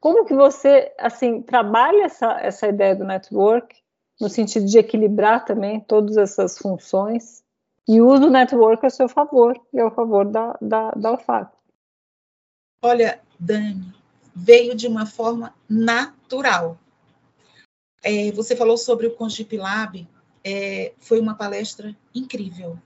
Como 0.00 0.24
que 0.24 0.34
você 0.34 0.92
assim 0.98 1.42
trabalha 1.42 2.04
essa, 2.04 2.38
essa 2.40 2.66
ideia 2.66 2.94
do 2.94 3.04
network 3.04 3.76
no 4.20 4.28
sentido 4.28 4.66
de 4.66 4.78
equilibrar 4.78 5.44
também 5.44 5.80
todas 5.80 6.16
essas 6.16 6.58
funções 6.58 7.44
e 7.88 8.00
usa 8.00 8.26
o 8.26 8.30
network 8.30 8.84
a 8.84 8.90
seu 8.90 9.08
favor 9.08 9.60
e 9.72 9.78
ao 9.78 9.94
favor 9.94 10.24
da, 10.24 10.56
da, 10.60 10.90
da? 10.92 11.52
Olha, 12.82 13.20
Dani, 13.38 13.94
veio 14.34 14.74
de 14.74 14.86
uma 14.86 15.06
forma 15.06 15.54
natural. 15.68 16.78
É, 18.02 18.30
você 18.32 18.56
falou 18.56 18.76
sobre 18.76 19.06
o 19.06 19.14
Congip 19.14 19.56
Lab, 19.56 20.06
é, 20.44 20.92
foi 20.98 21.20
uma 21.20 21.34
palestra 21.34 21.96
incrível. 22.14 22.78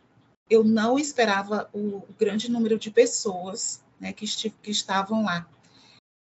Eu 0.48 0.64
não 0.64 0.98
esperava 0.98 1.68
o 1.72 2.02
grande 2.18 2.50
número 2.50 2.78
de 2.78 2.90
pessoas 2.90 3.82
né, 4.00 4.12
que, 4.12 4.26
que 4.50 4.70
estavam 4.70 5.24
lá. 5.24 5.46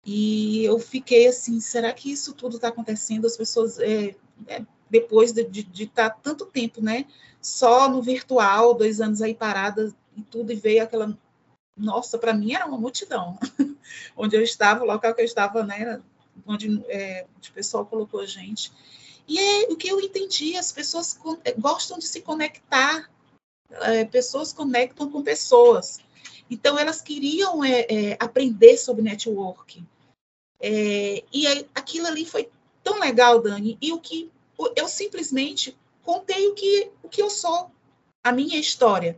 E 0.06 0.64
eu 0.64 0.80
fiquei 0.80 1.28
assim, 1.28 1.60
será 1.60 1.92
que 1.92 2.12
isso 2.12 2.34
tudo 2.34 2.56
está 2.56 2.70
acontecendo? 2.70 3.28
As 3.28 3.36
pessoas, 3.36 3.78
é, 3.78 4.16
é, 4.48 4.66
depois 4.89 5.32
de 5.32 5.41
estar 5.41 5.52
de, 5.52 5.63
de 5.63 5.88
tá 5.88 6.10
tanto 6.10 6.45
tempo, 6.45 6.82
né, 6.82 7.06
só 7.41 7.89
no 7.89 8.02
virtual, 8.02 8.73
dois 8.73 9.02
anos 9.02 9.21
aí 9.21 9.34
parada 9.34 9.93
e 10.15 10.21
tudo, 10.21 10.52
e 10.52 10.56
veio 10.56 10.84
aquela 10.84 11.17
nossa, 11.78 12.17
para 12.17 12.34
mim 12.34 12.54
era 12.54 12.65
uma 12.65 12.78
multidão. 12.78 13.38
onde 14.17 14.36
eu 14.36 14.41
estava, 14.41 14.84
o 14.84 14.88
local 14.88 15.13
que 15.13 15.21
eu 15.21 15.26
estava, 15.26 15.63
né, 15.63 16.02
onde, 16.45 16.84
é, 16.88 17.26
o 17.38 17.54
pessoal 17.54 17.86
colocou 17.86 18.19
a 18.19 18.26
gente. 18.26 18.71
E 19.28 19.38
é 19.38 19.67
o 19.69 19.76
que 19.76 19.89
eu 19.89 20.00
entendi, 20.00 20.56
as 20.56 20.71
pessoas 20.71 21.19
é, 21.43 21.52
gostam 21.54 21.97
de 21.97 22.08
se 22.08 22.21
conectar, 22.21 23.10
é, 23.69 24.06
pessoas 24.06 24.54
conectam 24.54 25.12
com 25.12 25.21
pessoas. 25.21 26.00
Então, 26.50 26.80
elas 26.80 27.02
queriam 27.02 27.63
é, 27.63 27.82
é 27.89 28.17
aprender 28.19 28.78
sobre 28.78 29.04
network. 29.04 29.84
É, 30.60 31.23
e 31.32 31.45
aquilo 31.76 32.08
ali 32.08 32.26
foi 32.26 32.50
tão 32.84 33.00
legal, 33.00 33.41
Dani, 33.41 33.78
e 33.82 33.91
o 33.91 34.00
que 34.00 34.32
eu 34.76 34.88
simplesmente 34.88 35.78
contei 36.04 36.48
o 36.48 36.54
que, 36.54 36.91
o 37.04 37.10
que 37.10 37.22
eu 37.22 37.30
sou, 37.30 37.70
a 38.24 38.32
minha 38.32 38.58
história. 38.58 39.17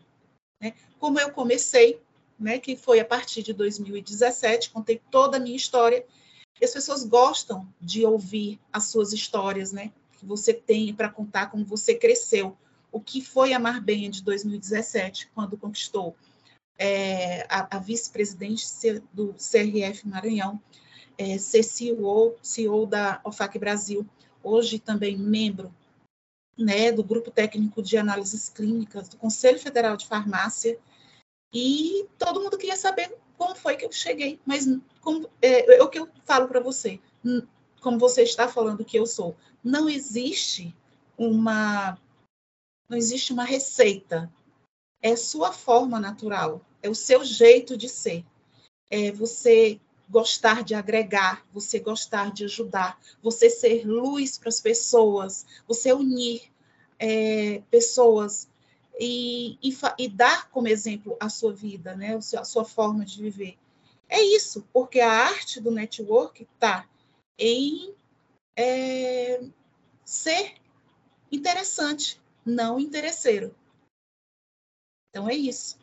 Né? 0.62 0.74
Como 1.00 1.20
eu 1.20 1.32
comecei, 1.32 2.02
né, 2.40 2.60
que 2.60 2.76
foi 2.76 3.00
a 3.00 3.06
partir 3.06 3.44
de 3.44 3.54
2017, 3.54 4.72
contei 4.72 5.02
toda 5.12 5.38
a 5.38 5.40
minha 5.40 5.56
história. 5.56 6.06
E 6.60 6.66
as 6.66 6.72
pessoas 6.72 7.04
gostam 7.04 7.68
de 7.80 8.06
ouvir 8.06 8.60
as 8.72 8.86
suas 8.86 9.14
histórias, 9.14 9.72
né, 9.72 9.92
que 10.18 10.26
você 10.26 10.54
tem 10.54 10.94
para 10.94 11.10
contar 11.10 11.48
como 11.48 11.64
você 11.64 11.96
cresceu. 11.96 12.58
O 12.92 13.00
que 13.00 13.22
foi 13.22 13.54
a 13.54 13.60
Marbella 13.60 14.10
de 14.10 14.24
2017, 14.24 15.30
quando 15.34 15.58
conquistou 15.58 16.16
é, 16.78 17.46
a, 17.50 17.78
a 17.78 17.80
vice-presidente 17.80 18.66
do 19.14 19.34
CRF 19.34 20.08
Maranhão, 20.08 20.60
é, 21.18 21.38
ser 21.38 21.64
CEO, 21.64 22.36
CEO 22.42 22.86
da 22.86 23.20
OFAC 23.24 23.60
Brasil, 23.60 24.08
hoje 24.44 24.80
também 24.80 25.18
membro 25.18 25.74
né, 26.58 26.92
do 26.92 27.04
Grupo 27.04 27.32
Técnico 27.32 27.82
de 27.82 27.98
Análises 27.98 28.50
Clínicas 28.50 29.08
do 29.08 29.18
Conselho 29.18 29.60
Federal 29.60 29.96
de 29.96 30.08
Farmácia, 30.08 30.78
e 31.54 32.06
todo 32.18 32.42
mundo 32.42 32.58
queria 32.58 32.76
saber 32.76 33.16
como 33.38 33.56
foi 33.56 33.78
que 33.78 33.86
eu 33.86 33.92
cheguei, 33.92 34.40
mas 34.46 34.66
como, 35.02 35.30
é, 35.42 35.78
é 35.78 35.84
o 35.84 35.88
que 35.88 35.98
eu 35.98 36.10
falo 36.26 36.48
para 36.48 36.60
você, 36.60 37.00
como 37.82 37.98
você 37.98 38.24
está 38.24 38.48
falando 38.48 38.86
que 38.86 39.00
eu 39.00 39.06
sou, 39.06 39.36
não 39.64 39.90
existe 39.90 40.76
uma 41.18 41.98
não 42.90 42.98
existe 42.98 43.32
uma 43.32 43.44
receita, 43.44 44.32
é 45.00 45.16
sua 45.16 45.54
forma 45.54 46.00
natural, 46.00 46.66
é 46.82 46.90
o 46.90 46.96
seu 46.96 47.24
jeito 47.24 47.78
de 47.78 47.88
ser, 47.88 48.26
é 48.90 49.12
você 49.12 49.80
gostar 50.10 50.64
de 50.64 50.74
agregar, 50.74 51.46
você 51.54 51.80
gostar 51.80 52.32
de 52.32 52.46
ajudar, 52.46 53.00
você 53.22 53.50
ser 53.50 53.86
luz 53.86 54.38
para 54.38 54.50
as 54.50 54.60
pessoas, 54.60 55.46
você 55.68 55.94
unir 55.94 56.52
é, 56.98 57.62
pessoas 57.70 58.50
e, 59.00 59.58
e, 59.62 59.78
e, 59.98 60.10
dar 60.10 60.50
como 60.50 60.68
exemplo 60.68 61.16
a 61.20 61.30
sua 61.30 61.54
vida, 61.54 61.96
né, 61.96 62.16
a 62.16 62.44
sua 62.44 62.66
forma 62.66 63.06
de 63.06 63.22
viver. 63.22 63.58
É 64.10 64.22
isso, 64.22 64.68
porque 64.74 65.00
a 65.00 65.12
arte 65.12 65.62
do 65.62 65.72
network 65.72 66.44
está 66.44 66.88
em 67.38 67.94
é, 68.58 69.42
ser 70.04 70.56
interessante, 71.32 72.20
não 72.44 72.80
interesseiro. 72.80 73.56
Então 75.10 75.30
é 75.30 75.36
isso. 75.36 75.78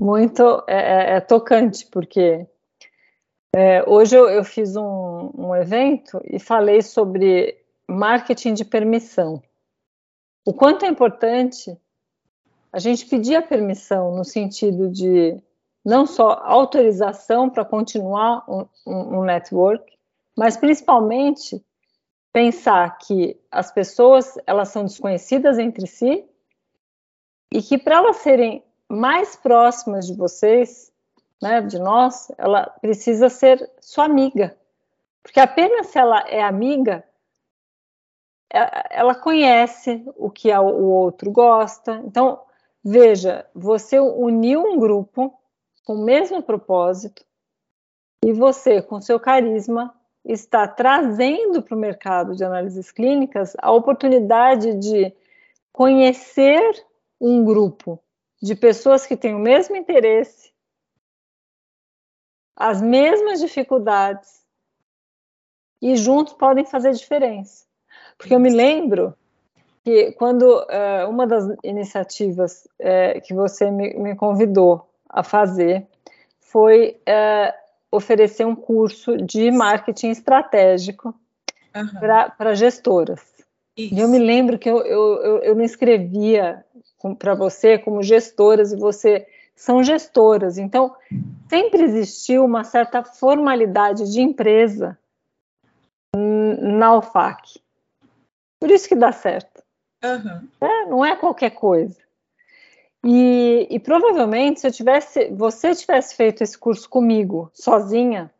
Muito 0.00 0.64
é, 0.66 0.76
é, 0.76 1.16
é 1.16 1.20
tocante, 1.20 1.84
porque 1.84 2.46
é, 3.54 3.84
hoje 3.86 4.16
eu, 4.16 4.30
eu 4.30 4.42
fiz 4.42 4.74
um, 4.74 5.30
um, 5.36 5.54
evento 5.54 6.18
e 6.24 6.38
falei 6.38 6.80
sobre 6.80 7.62
marketing 7.86 8.54
de 8.54 8.64
permissão. 8.64 9.42
O 10.42 10.54
quanto 10.54 10.86
é 10.86 10.88
importante 10.88 11.78
a 12.72 12.78
gente 12.78 13.04
pedir 13.04 13.36
a 13.36 13.42
permissão 13.42 14.16
no 14.16 14.24
sentido 14.24 14.88
de 14.88 15.38
não 15.84 16.06
só 16.06 16.40
autorização 16.44 17.50
para 17.50 17.62
continuar 17.62 18.42
um, 18.48 18.66
um, 18.86 19.18
um 19.18 19.24
network, 19.24 19.84
mas 20.34 20.56
principalmente 20.56 21.62
pensar 22.32 22.96
que 22.96 23.38
as 23.50 23.70
pessoas 23.70 24.38
elas 24.46 24.70
são 24.70 24.82
desconhecidas 24.82 25.58
entre 25.58 25.86
si 25.86 26.24
e 27.52 27.60
que 27.60 27.76
para 27.76 27.96
elas 27.96 28.16
serem 28.16 28.64
mais 28.90 29.36
próximas 29.36 30.04
de 30.04 30.14
vocês, 30.14 30.92
né, 31.40 31.60
de 31.62 31.78
nós, 31.78 32.30
ela 32.36 32.66
precisa 32.80 33.28
ser 33.28 33.70
sua 33.80 34.04
amiga. 34.04 34.56
Porque 35.22 35.38
apenas 35.38 35.86
se 35.86 35.98
ela 35.98 36.28
é 36.28 36.42
amiga, 36.42 37.04
é, 38.52 38.98
ela 38.98 39.14
conhece 39.14 40.04
o 40.16 40.28
que 40.28 40.52
o 40.52 40.88
outro 40.88 41.30
gosta. 41.30 42.02
Então, 42.04 42.40
veja, 42.82 43.46
você 43.54 44.00
uniu 44.00 44.60
um 44.60 44.76
grupo 44.76 45.32
com 45.84 45.94
o 45.94 46.04
mesmo 46.04 46.42
propósito 46.42 47.24
e 48.24 48.32
você, 48.32 48.82
com 48.82 49.00
seu 49.00 49.20
carisma, 49.20 49.94
está 50.24 50.66
trazendo 50.66 51.62
para 51.62 51.76
o 51.76 51.78
mercado 51.78 52.34
de 52.34 52.44
análises 52.44 52.90
clínicas 52.90 53.56
a 53.58 53.70
oportunidade 53.70 54.74
de 54.74 55.14
conhecer 55.72 56.84
um 57.20 57.44
grupo 57.44 58.02
de 58.40 58.54
pessoas 58.54 59.06
que 59.06 59.16
têm 59.16 59.34
o 59.34 59.38
mesmo 59.38 59.76
interesse, 59.76 60.50
as 62.56 62.80
mesmas 62.80 63.40
dificuldades 63.40 64.40
e 65.80 65.96
juntos 65.96 66.34
podem 66.34 66.64
fazer 66.64 66.92
diferença. 66.92 67.64
Porque 68.16 68.34
eu 68.34 68.40
me 68.40 68.50
lembro 68.50 69.14
que 69.82 70.12
quando 70.12 70.42
uh, 70.42 71.08
uma 71.08 71.26
das 71.26 71.44
iniciativas 71.64 72.68
uh, 72.80 73.20
que 73.22 73.32
você 73.32 73.70
me, 73.70 73.94
me, 73.94 74.14
convidou 74.14 74.86
a 75.08 75.22
fazer 75.22 75.86
foi 76.38 77.00
uh, 77.08 77.54
oferecer 77.90 78.44
um 78.44 78.54
curso 78.54 79.16
de 79.16 79.50
marketing 79.50 80.10
estratégico 80.10 81.14
uhum. 81.74 82.00
para 82.36 82.54
gestoras. 82.54 83.29
Isso. 83.86 83.98
Eu 83.98 84.08
me 84.08 84.18
lembro 84.18 84.58
que 84.58 84.68
eu, 84.68 84.78
eu, 84.78 85.22
eu, 85.22 85.38
eu 85.38 85.56
me 85.56 85.64
inscrevia 85.64 86.64
para 87.18 87.34
você 87.34 87.78
como 87.78 88.02
gestoras 88.02 88.72
e 88.72 88.76
você 88.76 89.26
são 89.56 89.82
gestoras. 89.82 90.58
Então, 90.58 90.94
sempre 91.48 91.82
existiu 91.82 92.44
uma 92.44 92.64
certa 92.64 93.02
formalidade 93.02 94.10
de 94.12 94.20
empresa 94.20 94.98
na 96.14 96.96
UFAC. 96.98 97.60
Por 98.60 98.70
isso 98.70 98.88
que 98.88 98.94
dá 98.94 99.12
certo. 99.12 99.62
Uhum. 100.04 100.48
É, 100.60 100.86
não 100.86 101.04
é 101.04 101.16
qualquer 101.16 101.50
coisa. 101.50 101.96
E, 103.04 103.66
e, 103.70 103.80
provavelmente, 103.80 104.60
se 104.60 104.66
eu 104.66 104.72
tivesse, 104.72 105.30
você 105.30 105.74
tivesse 105.74 106.14
feito 106.14 106.42
esse 106.42 106.58
curso 106.58 106.88
comigo, 106.88 107.50
sozinha, 107.54 108.30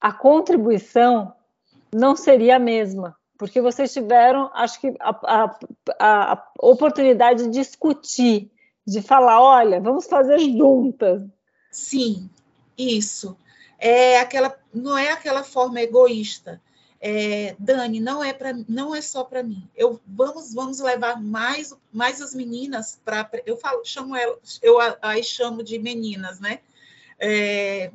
a 0.00 0.12
contribuição 0.12 1.34
não 1.92 2.14
seria 2.14 2.56
a 2.56 2.60
mesma 2.60 3.16
porque 3.38 3.60
vocês 3.60 3.92
tiveram, 3.92 4.50
acho 4.54 4.80
que, 4.80 4.94
a, 4.98 5.10
a, 5.10 6.32
a, 6.32 6.52
oportunidade 6.60 7.44
de 7.44 7.50
discutir, 7.50 8.50
de 8.86 9.02
falar, 9.02 9.40
olha, 9.40 9.80
vamos 9.80 10.06
fazer 10.06 10.38
juntas. 10.38 11.22
Sim, 11.70 12.30
isso. 12.76 13.36
É 13.78 14.18
aquela, 14.18 14.56
não 14.72 14.96
é 14.96 15.12
aquela 15.12 15.44
forma 15.44 15.80
egoísta. 15.80 16.60
É, 16.98 17.54
Dani, 17.58 18.00
não 18.00 18.24
é 18.24 18.32
para, 18.32 18.54
não 18.68 18.94
é 18.94 19.02
só 19.02 19.22
para 19.22 19.42
mim. 19.42 19.68
Eu 19.76 20.00
vamos, 20.06 20.54
vamos 20.54 20.80
levar 20.80 21.20
mais, 21.22 21.74
mais 21.92 22.22
as 22.22 22.34
meninas 22.34 22.98
para, 23.04 23.28
eu 23.44 23.56
falo, 23.58 23.84
chamo 23.84 24.16
elas, 24.16 24.58
eu 24.62 24.78
aí 25.02 25.22
chamo 25.22 25.62
de 25.62 25.78
meninas, 25.78 26.40
né? 26.40 26.60
É, 27.18 27.90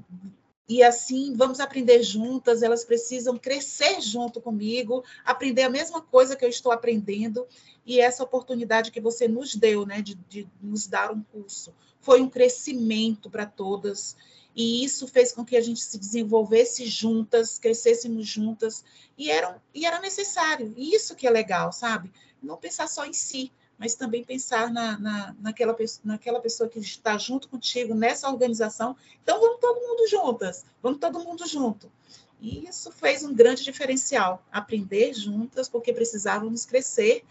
e 0.72 0.82
assim 0.82 1.34
vamos 1.36 1.60
aprender 1.60 2.02
juntas, 2.02 2.64
elas 2.64 2.86
precisam 2.86 3.38
crescer 3.38 4.00
junto 4.00 4.40
comigo, 4.40 5.04
aprender 5.26 5.64
a 5.64 5.70
mesma 5.70 6.02
coisa 6.02 6.34
que 6.34 6.46
eu 6.46 6.50
estou 6.50 6.72
aprendendo, 6.72 7.46
e 7.86 8.00
essa 8.00 8.24
oportunidade 8.24 8.90
que 8.90 9.02
você 9.02 9.28
nos 9.28 9.54
deu, 9.54 9.86
né, 9.86 10.02
de, 10.02 10.16
de 10.30 10.48
nos 10.62 10.88
dar 10.88 11.12
um 11.12 11.22
curso, 11.24 11.74
foi 12.00 12.22
um 12.22 12.30
crescimento 12.30 13.30
para 13.30 13.46
todas, 13.46 14.16
e 14.56 14.86
isso 14.86 15.10
fez 15.10 15.34
com 15.34 15.44
que 15.44 15.58
a 15.58 15.62
gente 15.62 15.82
se 15.82 15.98
desenvolvesse 15.98 16.86
juntas, 16.86 17.60
crescêssemos 17.60 18.26
juntas, 18.26 18.82
e 19.18 19.30
era, 19.30 19.62
e 19.76 19.86
era 19.86 20.00
necessário, 20.00 20.74
e 20.78 20.96
isso 20.96 21.16
que 21.16 21.28
é 21.28 21.30
legal, 21.30 21.74
sabe? 21.74 22.10
Não 22.42 22.56
pensar 22.56 22.88
só 22.88 23.06
em 23.06 23.14
si, 23.14 23.52
mas 23.82 23.96
também 23.96 24.24
pensar 24.24 24.72
na, 24.72 25.00
na, 25.00 25.36
naquela, 25.40 25.76
naquela 26.04 26.40
pessoa 26.40 26.70
que 26.70 26.78
está 26.78 27.18
junto 27.18 27.50
contigo 27.50 27.96
nessa 27.96 28.30
organização. 28.30 28.96
Então, 29.24 29.42
vamos 29.42 29.60
todo 29.60 29.82
mundo 29.82 30.08
juntas, 30.08 30.64
vamos 30.84 31.00
todo 31.00 31.20
mundo 31.20 31.48
junto. 31.48 31.92
E 32.40 32.68
isso 32.68 32.92
fez 32.92 33.24
um 33.24 33.34
grande 33.34 33.64
diferencial, 33.64 34.44
aprender 34.52 35.16
juntas, 35.16 35.68
porque 35.68 35.92
precisávamos 35.92 36.64
crescer 36.64 37.24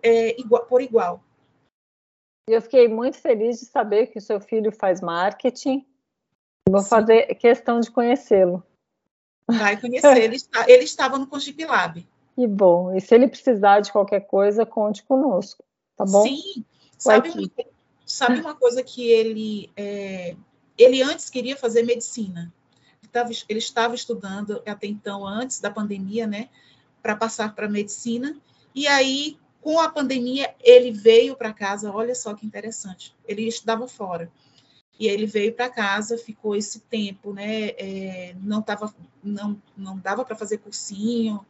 é, 0.00 0.40
igual, 0.40 0.64
por 0.64 0.80
igual. 0.80 1.20
Eu 2.48 2.62
fiquei 2.62 2.86
muito 2.86 3.18
feliz 3.18 3.58
de 3.58 3.66
saber 3.66 4.06
que 4.06 4.18
o 4.18 4.22
seu 4.22 4.40
filho 4.40 4.70
faz 4.70 5.00
marketing. 5.00 5.84
Vou 6.68 6.82
Sim. 6.82 6.88
fazer 6.88 7.34
questão 7.34 7.80
de 7.80 7.90
conhecê-lo. 7.90 8.62
Vai 9.48 9.76
conhecer, 9.80 10.16
ele, 10.18 10.36
está, 10.36 10.70
ele 10.70 10.84
estava 10.84 11.18
no 11.18 11.26
Conjipilab. 11.26 12.06
Que 12.36 12.46
bom. 12.46 12.94
E 12.94 13.00
se 13.02 13.14
ele 13.14 13.28
precisar 13.28 13.80
de 13.80 13.92
qualquer 13.92 14.20
coisa, 14.20 14.64
conte 14.64 15.02
conosco 15.02 15.62
tá 16.00 16.06
bom? 16.06 16.24
Sim, 16.24 16.64
sabe, 16.96 17.28
uma, 17.28 17.50
sabe 18.06 18.40
uma 18.40 18.54
coisa 18.54 18.82
que 18.82 19.06
ele, 19.06 19.70
é, 19.76 20.34
ele 20.78 21.02
antes 21.02 21.28
queria 21.28 21.56
fazer 21.56 21.82
medicina, 21.82 22.52
ele 23.02 23.06
estava, 23.06 23.30
ele 23.48 23.58
estava 23.58 23.94
estudando 23.94 24.62
até 24.66 24.86
então, 24.86 25.26
antes 25.26 25.60
da 25.60 25.70
pandemia, 25.70 26.26
né, 26.26 26.48
para 27.02 27.14
passar 27.14 27.54
para 27.54 27.68
medicina, 27.68 28.36
e 28.74 28.86
aí, 28.86 29.38
com 29.60 29.78
a 29.78 29.90
pandemia, 29.90 30.54
ele 30.60 30.90
veio 30.90 31.36
para 31.36 31.52
casa, 31.52 31.92
olha 31.92 32.14
só 32.14 32.32
que 32.32 32.46
interessante, 32.46 33.14
ele 33.26 33.46
estudava 33.46 33.86
fora, 33.86 34.30
e 34.98 35.06
ele 35.06 35.26
veio 35.26 35.52
para 35.52 35.68
casa, 35.68 36.16
ficou 36.16 36.56
esse 36.56 36.80
tempo, 36.80 37.34
né, 37.34 37.68
é, 37.70 38.34
não, 38.40 38.62
tava, 38.62 38.94
não, 39.22 39.60
não 39.76 39.98
dava 39.98 40.24
para 40.24 40.36
fazer 40.36 40.58
cursinho, 40.58 41.44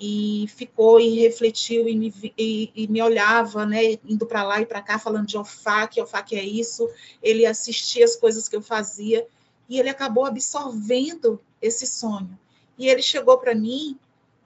e 0.00 0.46
ficou 0.48 0.98
e 0.98 1.20
refletiu 1.20 1.86
e 1.86 1.94
me, 1.94 2.32
e, 2.38 2.72
e 2.74 2.88
me 2.88 3.02
olhava, 3.02 3.66
né, 3.66 3.98
indo 4.02 4.24
para 4.24 4.42
lá 4.42 4.58
e 4.58 4.64
para 4.64 4.80
cá, 4.80 4.98
falando 4.98 5.26
de 5.26 5.36
OFAC, 5.36 6.00
OFAC 6.00 6.36
é 6.36 6.42
isso, 6.42 6.88
ele 7.22 7.44
assistia 7.44 8.06
as 8.06 8.16
coisas 8.16 8.48
que 8.48 8.56
eu 8.56 8.62
fazia, 8.62 9.26
e 9.68 9.78
ele 9.78 9.90
acabou 9.90 10.24
absorvendo 10.24 11.38
esse 11.60 11.86
sonho. 11.86 12.38
E 12.78 12.88
ele 12.88 13.02
chegou 13.02 13.36
para 13.36 13.54
mim 13.54 13.98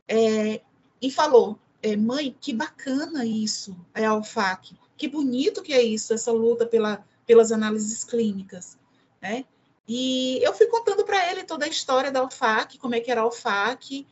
é, 0.09 0.61
e 1.01 1.09
falou, 1.09 1.57
é, 1.81 1.97
mãe, 1.97 2.37
que 2.41 2.53
bacana 2.53 3.25
isso, 3.25 3.77
é 3.95 4.05
a 4.05 4.15
OFAC, 4.15 4.77
que 4.97 5.07
bonito 5.07 5.63
que 5.63 5.73
é 5.73 5.83
isso, 5.83 6.13
essa 6.13 6.33
luta 6.33 6.67
pela, 6.67 7.05
pelas 7.25 7.53
análises 7.53 8.03
clínicas, 8.03 8.77
né? 9.23 9.45
E 9.87 10.41
eu 10.43 10.53
fui 10.55 10.67
contando 10.67 11.05
para 11.05 11.31
ele 11.31 11.45
toda 11.45 11.67
a 11.67 11.69
história 11.69 12.11
da 12.11 12.25
UFAC, 12.25 12.79
como 12.79 12.95
é 12.95 13.01
que 13.01 13.11
era 13.11 13.21
a 13.21 13.27
UFAC, 13.27 14.07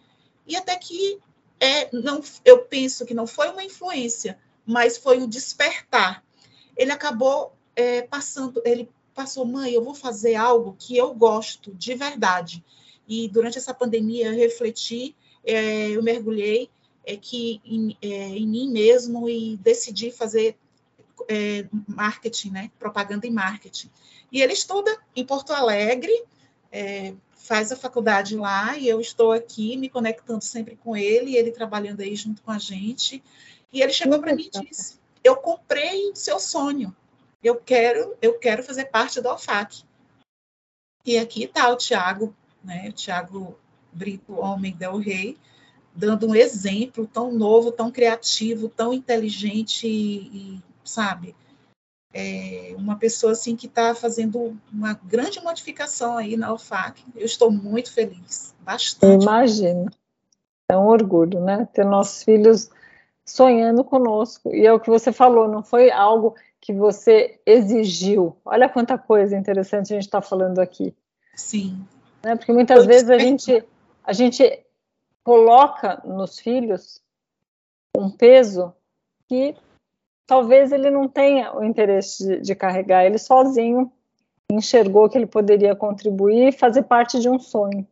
e 0.47 0.55
até 0.55 0.77
que 0.77 1.19
é, 1.63 1.89
não, 1.93 2.21
eu 2.45 2.65
penso 2.65 3.07
que 3.07 3.15
não 3.15 3.25
foi 3.25 3.49
uma 3.49 3.63
influência, 3.63 4.37
mas 4.67 4.99
foi 4.99 5.19
um 5.19 5.29
despertar. 5.29 6.25
Ele 6.77 6.91
acabou 6.91 7.53
é, 7.77 8.03
passando, 8.03 8.61
ele 8.65 8.91
passou, 9.15 9.47
mãe, 9.47 9.71
eu 9.73 9.85
vou 9.85 9.95
fazer 9.95 10.35
algo 10.35 10.75
que 10.77 10.97
eu 10.97 11.15
gosto 11.15 11.73
de 11.73 11.95
verdade. 11.95 12.65
E 13.07 13.29
durante 13.29 13.59
essa 13.59 13.73
pandemia 13.73 14.27
eu 14.27 14.35
refleti, 14.35 15.15
é, 15.45 15.91
eu 15.91 16.03
mergulhei 16.03 16.69
é, 17.07 17.17
que 17.17 17.61
em, 17.65 17.97
é, 18.03 18.09
em, 18.09 18.49
mim 18.49 18.69
mesmo 18.69 19.29
e 19.29 19.57
decidi 19.59 20.11
fazer 20.11 20.57
é, 21.29 21.65
marketing, 21.87 22.51
né? 22.51 22.71
Propaganda 22.77 23.25
e 23.25 23.31
marketing. 23.31 23.89
E 24.33 24.43
ele 24.43 24.53
estuda 24.53 24.91
em 25.15 25.25
Porto 25.25 25.53
Alegre, 25.53 26.25
é, 26.73 27.15
faz 27.37 27.71
a 27.71 27.77
faculdade 27.77 28.35
lá 28.35 28.79
e 28.79 28.89
eu 28.89 28.99
estou 28.99 29.31
aqui 29.31 29.77
me 29.77 29.91
conectando 29.91 30.43
sempre 30.43 30.75
com 30.75 30.97
ele, 30.97 31.37
ele 31.37 31.53
trabalhando 31.53 32.01
aí 32.01 32.17
junto 32.17 32.43
com 32.43 32.51
a 32.51 32.59
gente. 32.59 33.23
E 33.71 33.83
ele 33.83 33.93
chegou 33.93 34.19
para 34.19 34.35
mim 34.35 34.51
e 34.53 34.65
disse: 34.65 34.99
"Eu 35.23 35.37
comprei 35.37 36.11
seu 36.15 36.41
sonho. 36.41 36.97
Eu 37.45 37.57
quero, 37.57 38.17
eu 38.23 38.39
quero 38.39 38.63
fazer 38.63 38.87
parte 38.87 39.21
do 39.21 39.29
Alfac". 39.29 39.85
E 41.05 41.19
aqui 41.19 41.45
está 41.45 41.69
o 41.69 41.77
Tiago, 41.77 42.35
né? 42.65 42.89
O 42.89 42.93
Tiago 42.93 43.59
Brito, 43.93 44.35
homem 44.41 44.75
del 44.75 44.97
Rei, 44.97 45.37
dando 45.95 46.27
um 46.27 46.35
exemplo 46.35 47.07
tão 47.07 47.31
novo, 47.31 47.71
tão 47.71 47.91
criativo, 47.91 48.69
tão 48.69 48.95
inteligente 48.95 49.87
e, 49.87 50.57
e 50.57 50.63
sabe, 50.85 51.35
é 52.15 52.75
uma 52.77 52.97
pessoa 52.97 53.33
assim 53.33 53.57
que 53.57 53.67
está 53.67 53.95
fazendo 53.95 54.57
uma 54.73 54.95
grande 55.05 55.41
modificação 55.41 56.17
aí 56.17 56.37
na 56.37 56.53
UFAC. 56.53 57.03
Eu 57.17 57.25
estou 57.25 57.51
muito 57.51 57.93
feliz, 57.93 58.55
bastante. 58.61 59.23
Imagina. 59.23 59.91
É 60.69 60.77
um 60.77 60.87
orgulho, 60.87 61.41
né? 61.41 61.69
Ter 61.73 61.85
nossos 61.85 62.23
filhos 62.23 62.71
sonhando 63.25 63.83
conosco. 63.85 64.55
E 64.55 64.67
é 64.67 64.73
o 64.73 64.81
que 64.81 64.91
você 64.91 65.13
falou, 65.13 65.49
não 65.49 65.63
foi 65.63 65.91
algo 65.91 66.35
que 66.61 66.73
você 66.73 67.41
exigiu. 67.45 68.37
Olha 68.45 68.69
quanta 68.69 68.97
coisa 68.97 69.37
interessante 69.37 69.93
a 69.93 69.97
gente 69.97 70.07
está 70.07 70.21
falando 70.21 70.59
aqui. 70.59 70.95
Sim. 71.35 71.85
Né? 72.23 72.37
Porque 72.37 72.53
muitas 72.53 72.87
vezes 72.87 73.11
a 73.11 73.19
gente, 73.19 73.65
a 74.05 74.13
gente 74.13 74.65
coloca 75.25 76.01
nos 76.05 76.39
filhos 76.39 77.03
um 77.97 78.11
peso 78.11 78.73
que 79.29 79.57
talvez 80.33 80.73
ele 80.73 80.89
não 80.89 81.07
tenha 81.07 81.55
o 81.55 81.63
interesse 81.63 82.27
de, 82.27 82.41
de 82.41 82.55
carregar, 82.55 83.05
ele 83.05 83.19
sozinho 83.19 83.93
enxergou 84.51 85.07
que 85.07 85.19
ele 85.19 85.27
poderia 85.27 85.77
contribuir 85.77 86.49
e 86.49 86.53
fazer 86.59 86.85
parte 86.85 87.21
de 87.21 87.29
um 87.29 87.39
sonho. 87.39 87.87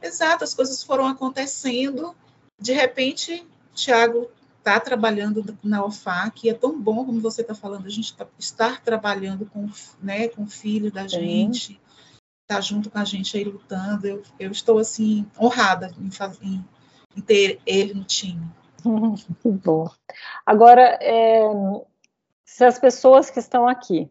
Exato, 0.00 0.44
as 0.44 0.54
coisas 0.54 0.84
foram 0.84 1.04
acontecendo. 1.04 2.14
De 2.60 2.72
repente, 2.72 3.44
Tiago 3.74 4.30
está 4.58 4.78
trabalhando 4.78 5.58
na 5.64 5.84
OFAC, 5.84 6.46
e 6.46 6.50
é 6.50 6.54
tão 6.54 6.80
bom 6.80 7.04
como 7.04 7.20
você 7.20 7.40
está 7.40 7.56
falando, 7.56 7.86
a 7.86 7.90
gente 7.90 8.16
tá, 8.16 8.24
estar 8.38 8.80
trabalhando 8.80 9.46
com, 9.46 9.68
né, 10.00 10.28
com 10.28 10.44
o 10.44 10.48
filho 10.48 10.92
da 10.92 11.08
gente, 11.08 11.72
estar 12.42 12.54
tá 12.54 12.60
junto 12.60 12.88
com 12.88 13.00
a 13.00 13.04
gente 13.04 13.36
aí 13.36 13.42
lutando. 13.42 14.06
Eu, 14.06 14.22
eu 14.38 14.52
estou 14.52 14.78
assim 14.78 15.26
honrada 15.36 15.92
em, 15.98 16.08
em, 16.46 16.64
em 17.16 17.20
ter 17.20 17.60
ele 17.66 17.94
no 17.94 18.04
time. 18.04 18.48
Que 19.42 19.48
bom. 19.50 19.88
Agora, 20.44 20.98
é, 21.00 21.40
se 22.44 22.64
as 22.64 22.78
pessoas 22.78 23.30
que 23.30 23.38
estão 23.38 23.68
aqui 23.68 24.10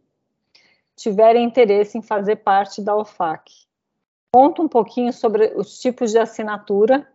tiverem 0.95 1.45
interesse 1.45 1.97
em 1.97 2.01
fazer 2.01 2.37
parte 2.37 2.81
da 2.81 2.95
OFAC, 2.95 3.51
conta 4.31 4.61
um 4.61 4.67
pouquinho 4.67 5.11
sobre 5.13 5.53
os 5.55 5.79
tipos 5.79 6.11
de 6.11 6.17
assinatura 6.17 7.07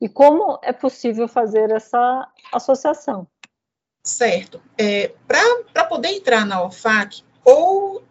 e 0.00 0.08
como 0.08 0.58
é 0.62 0.72
possível 0.72 1.26
fazer 1.26 1.70
essa 1.70 2.28
associação. 2.52 3.26
Certo. 4.02 4.60
É, 4.76 5.12
Para 5.26 5.84
poder 5.84 6.08
entrar 6.08 6.46
na 6.46 6.62
OFAC, 6.62 7.22
ou 7.44 8.02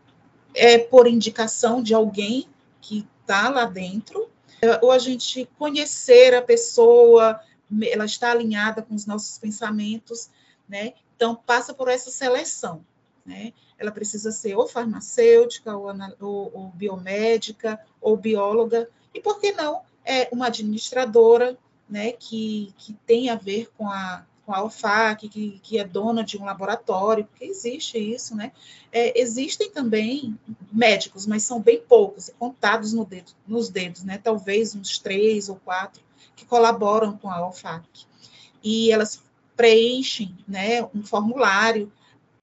é 0.54 0.78
por 0.78 1.08
indicação 1.08 1.82
de 1.82 1.94
alguém 1.94 2.48
que 2.82 3.08
está 3.22 3.50
lá 3.50 3.66
dentro, 3.66 4.30
ou 4.82 4.92
a 4.92 4.98
gente 4.98 5.48
conhecer 5.58 6.34
a 6.34 6.42
pessoa, 6.42 7.40
ela 7.84 8.06
está 8.06 8.32
alinhada 8.32 8.82
com 8.82 8.96
os 8.96 9.06
nossos 9.06 9.38
pensamentos, 9.38 10.30
né? 10.68 10.94
Então, 11.16 11.36
passa 11.36 11.74
por 11.74 11.88
essa 11.88 12.12
seleção, 12.12 12.86
né? 13.26 13.54
Ela 13.78 13.92
precisa 13.92 14.32
ser 14.32 14.56
ou 14.56 14.68
farmacêutica, 14.68 15.76
ou, 15.76 15.88
ou, 16.20 16.52
ou 16.54 16.68
biomédica, 16.70 17.80
ou 18.02 18.16
bióloga, 18.16 18.90
e 19.14 19.20
por 19.20 19.40
que 19.40 19.52
não 19.52 19.82
é 20.06 20.30
uma 20.32 20.48
administradora, 20.48 21.58
né? 21.90 22.12
Que, 22.14 22.74
que 22.78 22.94
tem 23.06 23.30
a 23.30 23.36
ver 23.36 23.70
com 23.78 23.90
a, 23.90 24.26
com 24.46 24.54
a 24.54 24.64
UFAC, 24.64 25.28
que, 25.28 25.60
que 25.62 25.78
é 25.78 25.84
dona 25.84 26.24
de 26.24 26.38
um 26.38 26.46
laboratório, 26.46 27.26
porque 27.26 27.46
existe 27.46 27.98
isso, 27.98 28.36
né? 28.36 28.52
É, 28.92 29.20
existem 29.20 29.70
também 29.70 30.40
médicos, 30.72 31.28
mas 31.28 31.44
são 31.44 31.60
bem 31.60 31.82
poucos, 31.82 32.32
contados 32.40 32.94
no 32.94 33.04
dedo, 33.04 33.34
nos 33.46 33.70
dedos, 33.70 34.04
né? 34.04 34.18
Talvez 34.18 34.74
uns 34.74 35.00
três 35.00 35.50
ou 35.50 35.58
quatro 35.58 36.07
que 36.36 36.46
colaboram 36.46 37.18
com 37.18 37.30
a 37.30 37.48
OFAC. 37.48 38.06
E 38.64 38.92
elas 38.92 39.22
preenchem 39.56 40.38
né, 40.48 40.84
um 40.94 41.04
formulário. 41.04 41.92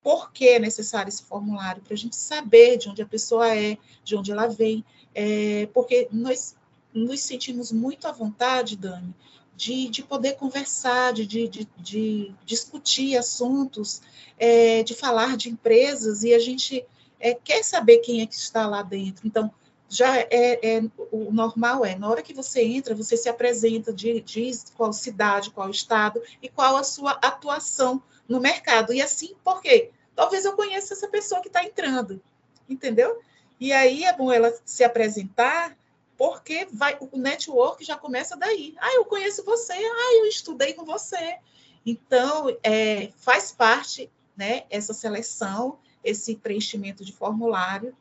Por 0.02 0.32
que 0.32 0.48
é 0.48 0.58
necessário 0.58 1.08
esse 1.08 1.22
formulário? 1.22 1.82
Para 1.82 1.94
a 1.94 1.96
gente 1.96 2.16
saber 2.16 2.76
de 2.76 2.88
onde 2.88 3.00
a 3.00 3.06
pessoa 3.06 3.54
é, 3.54 3.78
de 4.02 4.16
onde 4.16 4.32
ela 4.32 4.46
vem. 4.46 4.84
É, 5.14 5.66
porque 5.72 6.08
nós 6.10 6.56
nos 6.92 7.20
sentimos 7.20 7.72
muito 7.72 8.06
à 8.06 8.12
vontade, 8.12 8.76
Dani, 8.76 9.14
de, 9.56 9.88
de 9.88 10.02
poder 10.02 10.36
conversar, 10.36 11.12
de, 11.12 11.26
de, 11.26 11.68
de, 11.76 12.34
discutir 12.44 13.16
assuntos, 13.16 14.00
é, 14.38 14.82
de 14.82 14.94
falar 14.94 15.36
de 15.36 15.48
empresas, 15.48 16.22
e 16.22 16.34
a 16.34 16.38
gente 16.38 16.84
é, 17.18 17.34
quer 17.34 17.64
saber 17.64 17.98
quem 17.98 18.20
é 18.20 18.26
que 18.26 18.34
está 18.34 18.66
lá 18.66 18.82
dentro. 18.82 19.26
Então, 19.26 19.52
já 19.89 20.18
é, 20.18 20.28
é, 20.30 20.82
o 21.12 21.30
normal 21.30 21.85
é, 21.85 21.97
na 21.97 22.09
hora 22.09 22.22
que 22.22 22.35
você 22.35 22.62
entra, 22.62 22.95
você 22.95 23.16
se 23.16 23.28
apresenta, 23.28 23.93
diz 23.93 24.72
qual 24.76 24.93
cidade, 24.93 25.51
qual 25.51 25.70
estado 25.70 26.22
e 26.43 26.49
qual 26.49 26.76
a 26.76 26.85
sua 26.85 27.12
atuação 27.22 28.03
no 28.28 28.41
mercado. 28.41 28.93
E 28.93 29.03
assim, 29.03 29.35
por 29.45 29.61
quê? 29.61 29.91
Talvez 30.14 30.45
eu 30.45 30.55
conheça 30.55 30.95
essa 30.95 31.09
pessoa 31.09 31.41
que 31.41 31.49
está 31.49 31.62
entrando, 31.64 32.20
entendeu? 32.68 33.20
E 33.61 33.72
aí 33.72 34.05
é 34.05 34.12
bom 34.12 34.32
ela 34.32 34.53
se 34.64 34.82
apresentar, 34.82 35.76
porque 36.16 36.66
vai, 36.72 36.97
o 37.01 37.18
network 37.18 37.85
já 37.85 37.97
começa 37.97 38.37
daí. 38.37 38.74
Ah, 38.78 38.95
eu 38.95 39.05
conheço 39.05 39.45
você, 39.45 39.72
ah, 39.72 40.14
eu 40.18 40.26
estudei 40.26 40.72
com 40.72 40.85
você. 40.85 41.39
Então, 41.85 42.57
é, 42.62 43.11
faz 43.16 43.53
parte 43.53 44.11
né, 44.37 44.64
essa 44.70 44.95
seleção, 44.95 45.78
esse 46.03 46.37
preenchimento 46.37 47.05
de 47.05 47.12
formulário 47.12 47.95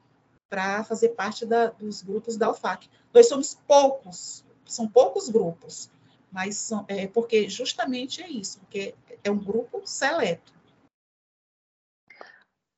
para 0.49 0.83
fazer 0.83 1.09
parte 1.09 1.45
da, 1.45 1.67
dos 1.67 2.01
grupos 2.01 2.37
da 2.37 2.51
UFAC. 2.51 2.89
Nós 3.13 3.27
somos 3.27 3.55
poucos, 3.67 4.45
são 4.65 4.87
poucos 4.87 5.29
grupos, 5.29 5.89
mas 6.31 6.55
são, 6.57 6.85
é, 6.87 7.07
porque 7.07 7.49
justamente 7.49 8.21
é 8.21 8.29
isso, 8.29 8.59
porque 8.59 8.95
é 9.23 9.31
um 9.31 9.37
grupo 9.37 9.81
seleto. 9.85 10.53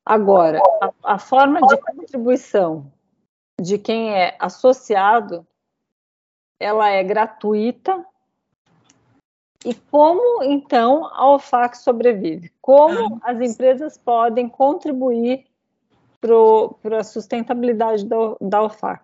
Agora, 0.05 0.61
a, 0.81 1.15
a 1.15 1.19
forma 1.19 1.59
de 1.65 1.77
contribuição 1.77 2.91
de 3.59 3.79
quem 3.79 4.13
é 4.13 4.37
associado, 4.39 5.47
ela 6.59 6.89
é 6.89 7.03
gratuita. 7.03 8.05
E 9.65 9.73
como 9.73 10.43
então 10.43 11.05
a 11.05 11.33
OFAC 11.33 11.75
sobrevive? 11.77 12.53
Como 12.61 13.19
ah, 13.23 13.31
as 13.31 13.41
empresas 13.41 13.97
podem 13.97 14.47
contribuir 14.47 15.47
para 16.81 16.99
a 16.99 17.03
sustentabilidade 17.03 18.05
da, 18.05 18.17
da 18.41 18.63
UFAC? 18.63 19.01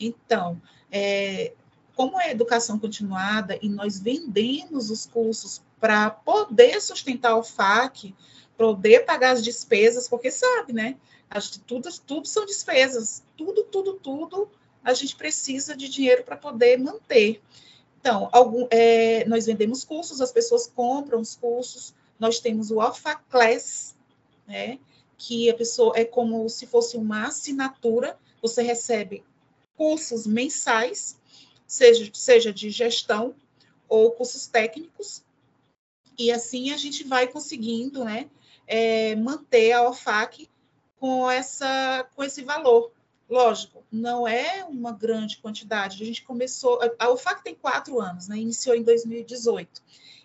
Então, 0.00 0.60
é, 0.90 1.52
como 1.94 2.20
é 2.20 2.30
educação 2.30 2.78
continuada 2.78 3.58
e 3.60 3.68
nós 3.68 4.00
vendemos 4.00 4.90
os 4.90 5.06
cursos 5.06 5.62
para 5.80 6.10
poder 6.10 6.80
sustentar 6.80 7.32
a 7.32 7.38
UFAC, 7.38 8.14
poder 8.56 9.04
pagar 9.04 9.32
as 9.32 9.42
despesas, 9.42 10.08
porque 10.08 10.30
sabe, 10.30 10.72
né? 10.72 10.96
As, 11.28 11.50
tudo, 11.50 11.88
tudo 12.06 12.28
são 12.28 12.44
despesas, 12.44 13.22
tudo, 13.36 13.64
tudo, 13.64 13.94
tudo 13.94 14.48
a 14.84 14.94
gente 14.94 15.16
precisa 15.16 15.76
de 15.76 15.88
dinheiro 15.88 16.24
para 16.24 16.36
poder 16.36 16.78
manter. 16.78 17.40
Então, 18.00 18.28
algum, 18.32 18.66
é, 18.70 19.24
nós 19.26 19.46
vendemos 19.46 19.84
cursos, 19.84 20.20
as 20.20 20.32
pessoas 20.32 20.66
compram 20.66 21.20
os 21.20 21.36
cursos, 21.36 21.94
nós 22.18 22.40
temos 22.40 22.70
o 22.70 22.80
Alpha 22.80 23.14
Class, 23.30 23.94
né? 24.46 24.78
Que 25.24 25.48
a 25.48 25.54
pessoa 25.54 25.92
é 25.94 26.04
como 26.04 26.48
se 26.48 26.66
fosse 26.66 26.96
uma 26.96 27.28
assinatura, 27.28 28.18
você 28.42 28.60
recebe 28.60 29.22
cursos 29.76 30.26
mensais, 30.26 31.16
seja, 31.64 32.10
seja 32.12 32.52
de 32.52 32.70
gestão 32.70 33.32
ou 33.88 34.10
cursos 34.10 34.48
técnicos, 34.48 35.22
e 36.18 36.32
assim 36.32 36.72
a 36.72 36.76
gente 36.76 37.04
vai 37.04 37.28
conseguindo, 37.28 38.04
né, 38.04 38.28
é, 38.66 39.14
manter 39.14 39.70
a 39.70 39.88
OFAC 39.88 40.48
com, 40.96 41.30
essa, 41.30 42.04
com 42.16 42.24
esse 42.24 42.42
valor. 42.42 42.90
Lógico, 43.30 43.84
não 43.92 44.26
é 44.26 44.64
uma 44.64 44.90
grande 44.90 45.38
quantidade. 45.38 46.02
A 46.02 46.06
gente 46.06 46.24
começou. 46.24 46.80
A 46.98 47.08
OFAC 47.08 47.44
tem 47.44 47.54
quatro 47.54 48.00
anos, 48.00 48.28
né? 48.28 48.36
iniciou 48.36 48.74
em 48.74 48.82
2018. 48.82 49.82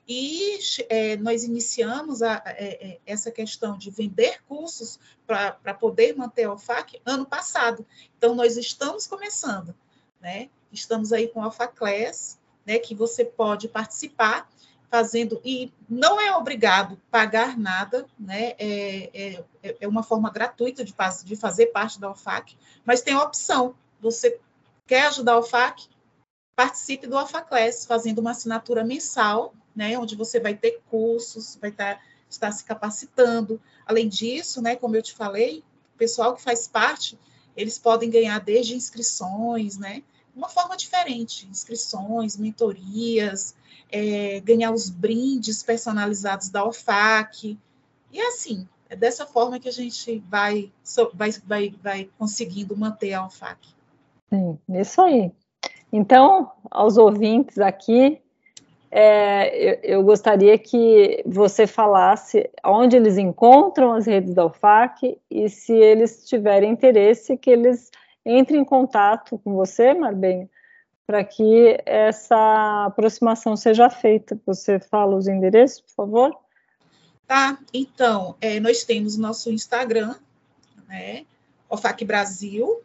E 0.08 0.58
é, 0.88 1.18
nós 1.18 1.44
iniciamos 1.44 2.22
a, 2.22 2.42
é, 2.46 2.92
é, 2.92 3.00
essa 3.06 3.30
questão 3.30 3.78
de 3.78 3.92
vender 3.92 4.42
cursos 4.48 4.98
para 5.26 5.74
poder 5.74 6.16
manter 6.16 6.46
a 6.46 6.54
OFAC 6.54 7.02
ano 7.06 7.26
passado. 7.26 7.86
Então, 8.18 8.34
nós 8.34 8.56
estamos 8.56 9.06
começando, 9.06 9.76
né? 10.22 10.50
Estamos 10.72 11.12
aí 11.12 11.28
com 11.28 11.44
a 11.44 11.48
OFAClass, 11.48 12.40
né? 12.66 12.80
Que 12.80 12.96
você 12.96 13.26
pode 13.26 13.68
participar 13.68 14.50
fazendo, 14.90 15.42
e 15.44 15.74
não 15.90 16.22
é 16.22 16.34
obrigado 16.36 16.98
pagar 17.12 17.58
nada, 17.58 18.06
né? 18.18 18.54
É, 18.58 19.44
é, 19.62 19.76
é 19.82 19.88
uma 19.88 20.04
forma 20.04 20.30
gratuita 20.30 20.86
de, 20.86 20.96
de 21.26 21.36
fazer 21.36 21.68
parte 21.68 22.00
da 22.00 22.10
OFAC, 22.10 22.58
mas 22.86 23.02
tem 23.02 23.14
a 23.14 23.24
opção. 23.24 23.76
Você 24.00 24.40
quer 24.86 25.08
ajudar 25.08 25.34
a 25.34 25.40
OFAC? 25.40 25.90
Participe 26.58 27.08
do 27.08 27.16
OFAClass, 27.16 27.86
fazendo 27.86 28.18
uma 28.20 28.32
assinatura 28.32 28.84
mensal 28.84 29.54
né, 29.78 29.96
onde 30.00 30.16
você 30.16 30.40
vai 30.40 30.56
ter 30.56 30.82
cursos, 30.90 31.56
vai 31.62 31.70
estar, 31.70 31.98
tá, 31.98 32.02
estar 32.28 32.52
se 32.52 32.66
capacitando. 32.66 33.62
Além 33.86 34.10
disso, 34.10 34.60
né, 34.60 34.76
como 34.76 34.96
eu 34.96 35.04
te 35.04 35.14
falei, 35.14 35.64
o 35.94 35.98
pessoal 36.00 36.36
que 36.36 36.42
faz 36.42 36.68
parte, 36.68 37.16
eles 37.56 37.78
podem 37.78 38.10
ganhar 38.10 38.40
desde 38.40 38.76
inscrições, 38.76 39.78
né, 39.78 40.02
uma 40.36 40.50
forma 40.50 40.76
diferente, 40.76 41.48
inscrições, 41.48 42.36
mentorias, 42.36 43.56
é, 43.92 44.40
ganhar 44.40 44.72
os 44.72 44.90
brindes 44.90 45.62
personalizados 45.62 46.50
da 46.50 46.66
OFAC, 46.66 47.58
e 48.12 48.20
assim, 48.20 48.68
é 48.90 48.96
dessa 48.96 49.28
forma 49.28 49.60
que 49.60 49.70
a 49.70 49.72
gente 49.72 50.24
vai, 50.28 50.72
vai, 51.14 51.32
vai, 51.46 51.76
vai 51.84 52.10
conseguindo 52.18 52.76
manter 52.76 53.14
a 53.14 53.24
OFAC. 53.26 53.60
Sim, 54.30 54.58
isso 54.70 55.02
aí. 55.02 55.32
Então, 55.92 56.52
aos 56.70 56.98
ouvintes 56.98 57.58
aqui, 57.60 58.22
é, 58.90 59.84
eu, 59.84 59.98
eu, 59.98 60.04
gostaria 60.04 60.58
que 60.58 61.22
você 61.26 61.68
falasse 61.68 62.50
onde 62.66 62.96
eles 62.96 63.18
encontram 63.18 63.94
as 63.94 64.06
redes 64.06 64.34
da 64.34 64.46
UFAC 64.46 65.18
e 65.30 65.50
se 65.50 65.74
eles 65.74 66.26
tiverem 66.26 66.72
interesse, 66.72 67.38
que 67.38 67.50
eles 67.50 67.92
entrem 68.26 68.62
em 68.62 68.66
contato 68.66 69.38
com 69.40 69.56
você, 69.56 69.94
Marbenha, 69.94 70.50
para 71.06 71.24
que 71.24 71.82
essa 71.86 72.86
aproximação 72.86 73.56
seja 73.56 73.90
feita. 73.90 74.40
Você 74.46 74.80
fala 74.80 75.16
os 75.16 75.28
endereços, 75.28 75.82
por 75.82 75.92
favor? 75.92 76.40
Tá, 77.26 77.60
então, 77.74 78.36
é, 78.40 78.60
nós 78.60 78.84
temos 78.86 79.18
nosso 79.18 79.52
Instagram, 79.52 80.16
né, 80.88 81.26
OFAC 81.70 82.06
Brasil, 82.06 82.82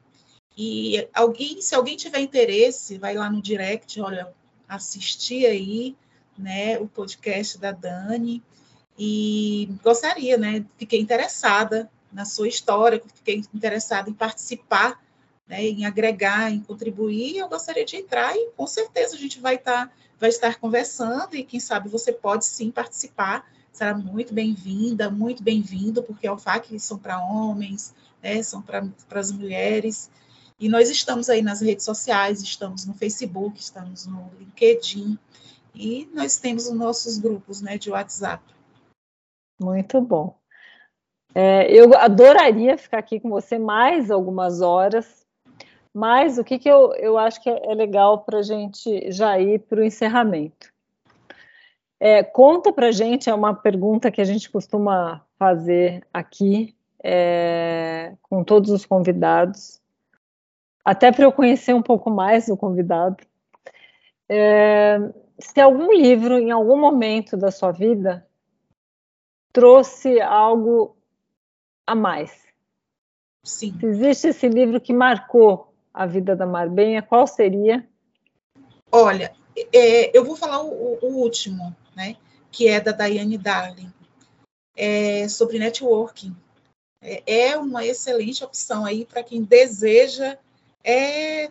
e 0.57 1.09
alguém, 1.15 1.61
se 1.61 1.75
alguém 1.75 1.97
tiver 1.97 2.21
interesse, 2.21 2.99
vai 2.99 3.15
lá 3.15 3.31
no 3.31 3.41
direct, 3.41 4.01
olha, 4.01 4.33
assistir 4.69 5.47
aí, 5.47 5.97
né, 6.37 6.79
o 6.79 6.87
podcast 6.87 7.59
da 7.59 7.73
Dani. 7.73 8.43
E 8.99 9.71
gostaria, 9.83 10.37
né, 10.37 10.65
fiquei 10.77 11.01
interessada 11.01 11.91
na 12.13 12.25
sua 12.25 12.49
história, 12.49 13.03
fiquei 13.15 13.43
interessada 13.55 14.11
em 14.11 14.13
participar, 14.13 15.03
né, 15.49 15.63
em 15.65 15.87
agregar, 15.87 16.53
em 16.53 16.61
contribuir, 16.61 17.39
eu 17.39 17.49
gostaria 17.49 17.85
de 17.85 17.97
entrar 17.97 18.37
e 18.37 18.51
com 18.57 18.67
certeza 18.67 19.17
a 19.17 19.19
gente 19.19 19.41
vai 19.41 19.55
estar 19.55 19.87
tá, 19.87 19.93
vai 20.21 20.29
estar 20.29 20.59
conversando 20.61 21.35
e 21.35 21.43
quem 21.43 21.59
sabe 21.59 21.89
você 21.89 22.13
pode 22.13 22.45
sim 22.45 22.71
participar, 22.71 23.51
será 23.73 23.95
muito 23.95 24.35
bem-vinda, 24.35 25.11
muito 25.11 25.43
bem-vindo, 25.43 26.03
porque 26.03 26.29
o 26.29 26.39
FAC 26.39 26.79
são 26.79 26.99
para 26.99 27.19
homens, 27.19 27.95
né, 28.23 28.43
são 28.43 28.61
para 28.61 28.87
as 29.15 29.33
mulheres, 29.33 30.11
e 30.63 30.69
nós 30.69 30.89
estamos 30.89 31.29
aí 31.29 31.43
nas 31.43 31.61
redes 31.61 31.85
sociais, 31.85 32.41
estamos 32.41 32.87
no 32.87 32.95
Facebook, 32.95 33.59
estamos 33.59 34.07
no 34.07 34.31
LinkedIn 34.39 35.19
e 35.75 36.09
nós 36.15 36.37
temos 36.37 36.69
os 36.69 36.73
nossos 36.73 37.19
grupos 37.19 37.61
né, 37.61 37.77
de 37.77 37.91
WhatsApp. 37.91 38.45
Muito 39.61 40.01
bom. 40.01 40.37
É, 41.35 41.69
eu 41.69 41.93
adoraria 41.99 42.79
ficar 42.79 42.99
aqui 42.99 43.19
com 43.19 43.29
você 43.29 43.59
mais 43.59 44.09
algumas 44.09 44.61
horas, 44.61 45.27
mas 45.93 46.39
o 46.39 46.45
que, 46.45 46.61
que 46.61 46.69
eu, 46.69 46.95
eu 46.95 47.19
acho 47.19 47.43
que 47.43 47.51
é, 47.51 47.75
legal 47.75 48.21
para 48.21 48.39
a 48.39 48.43
gente 48.43 49.11
já 49.11 49.41
ir 49.41 49.59
para 49.63 49.81
o 49.81 49.85
encerramento. 49.85 50.73
É, 51.99 52.23
conta 52.23 52.73
para 52.73 52.87
a 52.87 52.93
gente, 52.93 53.29
é 53.29 53.35
uma 53.35 53.53
pergunta 53.53 54.13
que 54.13 54.21
a 54.21 54.25
gente 54.25 54.49
costuma 54.49 55.27
fazer 55.37 56.07
aqui 56.15 56.73
é, 57.03 58.15
com 58.23 58.45
todos 58.45 58.71
os 58.71 58.87
convidados 58.87 59.82
até 60.85 61.13
para 61.13 61.25
eu 61.25 61.33
conhecer 61.33 61.75
um 61.75 61.83
pouco 61.83 62.11
mais 62.11 62.49
o 62.49 62.57
convidado. 62.57 63.17
É, 64.29 64.99
se 65.39 65.61
algum 65.61 65.93
livro, 65.93 66.39
em 66.39 66.51
algum 66.51 66.79
momento 66.79 67.37
da 67.37 67.51
sua 67.51 67.71
vida, 67.71 68.27
trouxe 69.53 70.21
algo 70.21 70.97
a 71.87 71.95
mais. 71.95 72.33
Sim. 73.45 73.77
Se 73.79 73.87
existe 73.87 74.29
esse 74.29 74.49
livro 74.49 74.81
que 74.81 74.93
marcou 74.93 75.75
a 75.93 76.07
vida 76.07 76.35
da 76.35 76.47
Marbenha, 76.47 77.03
qual 77.03 77.27
seria? 77.27 77.87
Olha, 78.91 79.35
é, 79.73 80.17
eu 80.17 80.25
vou 80.25 80.37
falar 80.37 80.63
o, 80.63 80.99
o, 81.03 81.07
último, 81.19 81.75
né? 81.95 82.17
Que 82.51 82.69
é 82.69 82.81
da 82.81 82.93
Diane 82.93 83.37
Darling, 83.37 83.93
é, 84.77 85.29
sobre 85.29 85.59
networking. 85.59 86.35
É, 87.03 87.51
é 87.51 87.57
uma 87.57 87.85
excelente 87.85 88.45
opção 88.45 88.85
aí 88.85 89.05
para 89.05 89.23
quem 89.23 89.43
deseja 89.43 90.39
é 90.85 91.51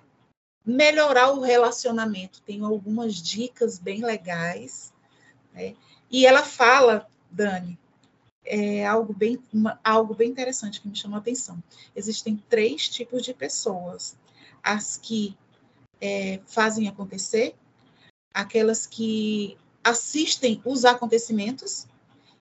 melhorar 0.65 1.31
o 1.31 1.41
relacionamento. 1.41 2.41
Tenho 2.41 2.65
algumas 2.65 3.15
dicas 3.15 3.79
bem 3.79 4.03
legais. 4.03 4.93
Né? 5.53 5.75
E 6.09 6.25
ela 6.25 6.43
fala, 6.43 7.07
Dani, 7.29 7.79
é 8.43 8.85
algo 8.85 9.13
bem, 9.13 9.39
uma, 9.53 9.79
algo 9.83 10.13
bem 10.13 10.29
interessante 10.29 10.81
que 10.81 10.87
me 10.87 10.95
chamou 10.95 11.17
a 11.17 11.19
atenção. 11.19 11.61
Existem 11.95 12.37
três 12.49 12.89
tipos 12.89 13.23
de 13.23 13.33
pessoas: 13.33 14.15
as 14.63 14.97
que 14.97 15.37
é, 15.99 16.39
fazem 16.45 16.87
acontecer, 16.87 17.55
aquelas 18.33 18.87
que 18.87 19.57
assistem 19.83 20.61
os 20.65 20.85
acontecimentos 20.85 21.87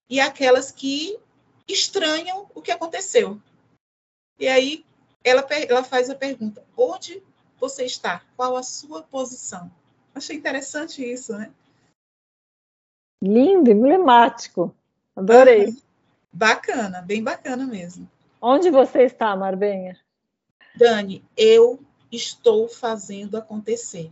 e 0.08 0.20
aquelas 0.20 0.70
que 0.70 1.18
estranham 1.68 2.50
o 2.54 2.60
que 2.60 2.72
aconteceu. 2.72 3.40
E 4.38 4.48
aí, 4.48 4.84
ela, 5.24 5.46
ela 5.68 5.84
faz 5.84 6.10
a 6.10 6.14
pergunta: 6.14 6.64
onde 6.76 7.22
você 7.58 7.84
está? 7.84 8.22
Qual 8.36 8.56
a 8.56 8.62
sua 8.62 9.02
posição? 9.02 9.70
Achei 10.14 10.36
interessante 10.36 11.04
isso, 11.04 11.32
né? 11.36 11.52
Lindo, 13.22 13.70
emblemático. 13.70 14.74
Adorei. 15.14 15.68
Ah, 15.68 15.82
bacana, 16.32 17.02
bem 17.02 17.22
bacana 17.22 17.66
mesmo. 17.66 18.10
Onde 18.40 18.70
você 18.70 19.02
está, 19.02 19.36
Marbenha? 19.36 19.98
Dani, 20.74 21.22
eu 21.36 21.78
estou 22.10 22.68
fazendo 22.68 23.36
acontecer. 23.36 24.10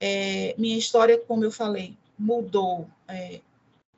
É, 0.00 0.54
minha 0.58 0.78
história, 0.78 1.18
como 1.18 1.44
eu 1.44 1.50
falei, 1.50 1.96
mudou 2.18 2.88
é, 3.06 3.40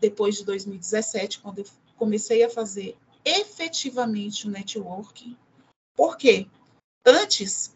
depois 0.01 0.37
de 0.37 0.45
2017, 0.45 1.41
quando 1.41 1.61
eu 1.61 1.67
comecei 1.97 2.43
a 2.45 2.51
fazer 2.51 2.97
efetivamente 3.25 4.47
o 4.47 4.51
networking. 4.51 5.37
Por 5.97 6.17
quê? 6.19 6.47
Antes, 7.05 7.75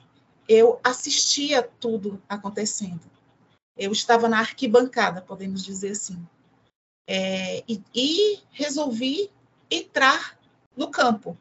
eu 0.49 0.79
assistia 0.85 1.63
tudo 1.63 2.23
acontecendo. 2.29 3.11
Eu 3.77 3.93
estava 3.93 4.29
na 4.29 4.41
arquibancada, 4.41 5.23
podemos 5.23 5.65
dizer 5.65 5.93
assim. 5.93 6.25
É, 7.07 7.65
e, 7.67 7.83
e 7.95 8.41
resolvi 8.51 9.31
entrar 9.71 10.39
no 10.77 10.91
campo. 10.91 11.37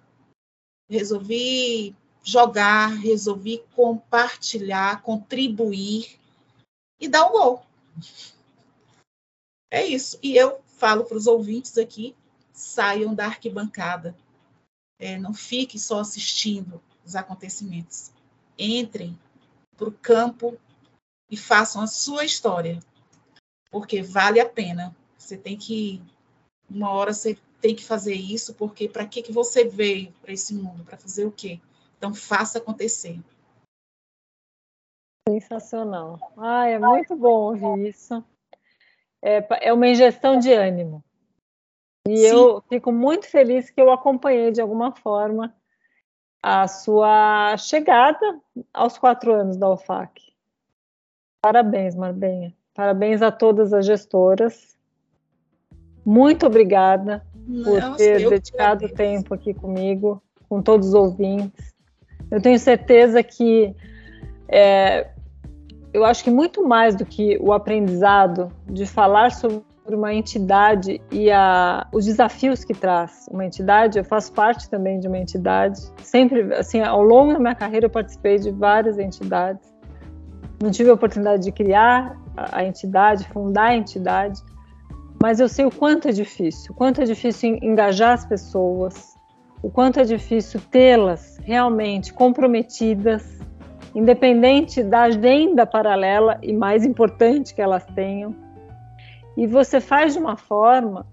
Resolvi 0.90 1.96
jogar, 2.24 2.88
resolvi 2.88 3.64
compartilhar, 3.76 5.02
contribuir 5.02 6.20
e 7.00 7.08
dar 7.08 7.28
um 7.28 7.32
gol. 7.32 7.66
É 9.72 9.86
isso. 9.86 10.18
E 10.22 10.36
eu 10.36 10.62
falo 10.66 11.04
para 11.06 11.18
os 11.18 11.28
ouvintes 11.28 11.78
aqui: 11.78 12.16
saiam 12.52 13.14
da 13.14 13.26
arquibancada, 13.26 14.16
é, 15.00 15.18
não 15.18 15.34
fique 15.34 15.80
só 15.80 16.02
assistindo 16.02 16.82
os 17.06 17.16
acontecimentos. 17.16 18.12
Entrem 18.58 19.18
para 19.78 19.88
o 19.88 19.94
campo 19.94 20.60
e 21.32 21.38
façam 21.38 21.82
a 21.82 21.88
sua 21.88 22.26
história, 22.26 22.80
porque 23.72 24.02
vale 24.02 24.40
a 24.40 24.50
pena. 24.50 24.96
Você 25.18 25.38
tem 25.38 25.58
que, 25.58 26.02
uma 26.70 26.92
hora 26.92 27.14
você 27.14 27.38
tem 27.62 27.74
que 27.76 27.84
fazer 27.84 28.14
isso, 28.14 28.54
porque 28.54 28.90
para 28.90 29.08
que, 29.08 29.22
que 29.22 29.32
você 29.32 29.64
veio 29.64 30.12
para 30.22 30.34
esse 30.34 30.54
mundo? 30.54 30.84
Para 30.84 30.98
fazer 30.98 31.26
o 31.26 31.32
quê? 31.32 31.60
Então, 31.98 32.14
faça 32.14 32.58
acontecer. 32.58 33.20
Sensacional. 35.28 36.18
Ah, 36.38 36.68
é 36.68 36.80
muito 36.80 37.16
bom 37.16 37.54
ouvir 37.54 37.90
isso. 37.90 38.24
É, 39.22 39.68
é 39.68 39.74
uma 39.74 39.88
injeção 39.88 40.40
de 40.40 40.52
ânimo. 40.52 41.04
E 42.10 42.18
Sim. 42.18 42.26
eu 42.26 42.64
fico 42.68 42.92
muito 42.92 43.28
feliz 43.28 43.70
que 43.70 43.80
eu 43.80 43.92
acompanhei 43.92 44.52
de 44.52 44.60
alguma 44.60 44.92
forma 44.92 45.54
a 46.42 46.68
sua 46.68 47.56
chegada 47.58 48.40
aos 48.74 48.98
quatro 48.98 49.34
anos 49.34 49.58
da 49.58 49.70
UFAC. 49.70 50.22
Parabéns, 51.42 51.96
Marbenha. 51.96 52.54
Parabéns 52.74 53.22
a 53.22 53.32
todas 53.32 53.74
as 53.74 53.86
gestoras. 53.86 54.78
Muito 56.06 56.46
obrigada 56.46 57.26
Nossa, 57.48 57.90
por 57.90 57.98
ter 57.98 58.30
dedicado 58.30 58.90
tempo 58.90 59.34
aqui 59.34 59.54
comigo, 59.54 60.22
com 60.48 60.62
todos 60.62 60.90
os 60.90 60.94
ouvintes. 60.94 61.74
Eu 62.32 62.42
tenho 62.42 62.58
certeza 62.58 63.22
que 63.22 63.76
é, 64.48 65.12
eu 65.94 66.06
acho 66.06 66.24
que 66.24 66.32
muito 66.32 66.66
mais 66.68 66.96
do 66.96 67.06
que 67.06 67.38
o 67.42 67.52
aprendizado 67.52 68.52
de 68.66 68.86
falar 68.86 69.32
sobre 69.32 69.62
uma 69.94 70.14
entidade 70.14 71.02
e 71.12 71.32
a, 71.32 71.88
os 71.92 72.06
desafios 72.06 72.64
que 72.64 72.74
traz 72.74 73.28
uma 73.32 73.46
entidade, 73.46 73.98
eu 73.98 74.04
faço 74.04 74.32
parte 74.34 74.70
também 74.70 75.00
de 75.00 75.08
uma 75.08 75.18
entidade. 75.18 75.80
Sempre, 76.02 76.54
assim, 76.54 76.82
ao 76.82 77.04
longo 77.04 77.34
da 77.34 77.40
minha 77.40 77.56
carreira 77.56 77.86
eu 77.86 77.90
participei 77.90 78.38
de 78.38 78.52
várias 78.52 78.98
entidades. 78.98 79.68
Não 80.62 80.72
tive 80.72 80.90
a 80.90 80.94
oportunidade 80.94 81.44
de 81.44 81.52
criar 81.52 82.18
a, 82.36 82.60
a 82.60 82.64
entidade, 82.64 83.28
fundar 83.30 83.66
a 83.66 83.76
entidade, 83.76 84.42
mas 85.22 85.40
eu 85.40 85.50
sei 85.50 85.66
o 85.66 85.72
quanto 85.72 86.08
é 86.08 86.12
difícil, 86.12 86.72
o 86.72 86.76
quanto 86.76 87.02
é 87.02 87.06
difícil 87.06 87.58
engajar 87.62 88.14
as 88.14 88.26
pessoas, 88.26 89.18
o 89.62 89.70
quanto 89.70 90.00
é 90.00 90.04
difícil 90.04 90.62
tê-las 90.72 91.38
realmente 91.44 92.14
comprometidas 92.14 93.40
independente 93.96 94.84
da 94.84 95.04
agenda 95.04 95.66
paralela 95.66 96.38
e 96.42 96.54
mais 96.54 96.86
importante 96.86 97.54
que 97.54 97.62
elas 97.62 97.86
tenham. 97.96 98.36
E 99.40 99.48
você 99.48 99.80
faz 99.80 100.12
de 100.12 100.20
uma 100.20 100.36
forma 100.36 101.08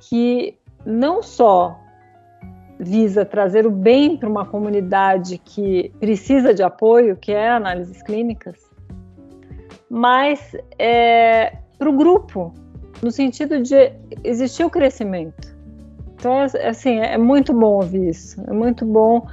que 0.00 0.56
não 0.86 1.22
só 1.22 1.78
visa 2.80 3.22
trazer 3.22 3.66
o 3.66 3.70
bem 3.70 4.16
para 4.16 4.30
uma 4.30 4.46
comunidade 4.46 5.36
que 5.36 5.92
precisa 6.00 6.54
de 6.54 6.62
apoio, 6.62 7.16
que 7.16 7.32
é 7.32 7.50
análises 7.50 8.02
clínicas, 8.02 8.58
mas 9.90 10.56
é, 10.78 11.58
para 11.78 11.90
o 11.90 11.92
grupo, 11.92 12.54
no 13.02 13.10
sentido 13.10 13.60
de 13.60 13.92
existir 14.24 14.64
o 14.64 14.70
crescimento. 14.70 15.54
Então, 16.14 16.38
assim, 16.66 16.98
é 17.00 17.18
muito 17.18 17.52
bom 17.52 17.74
ouvir 17.74 18.08
isso, 18.08 18.40
é 18.48 18.54
muito 18.54 18.86
bom 18.86 19.26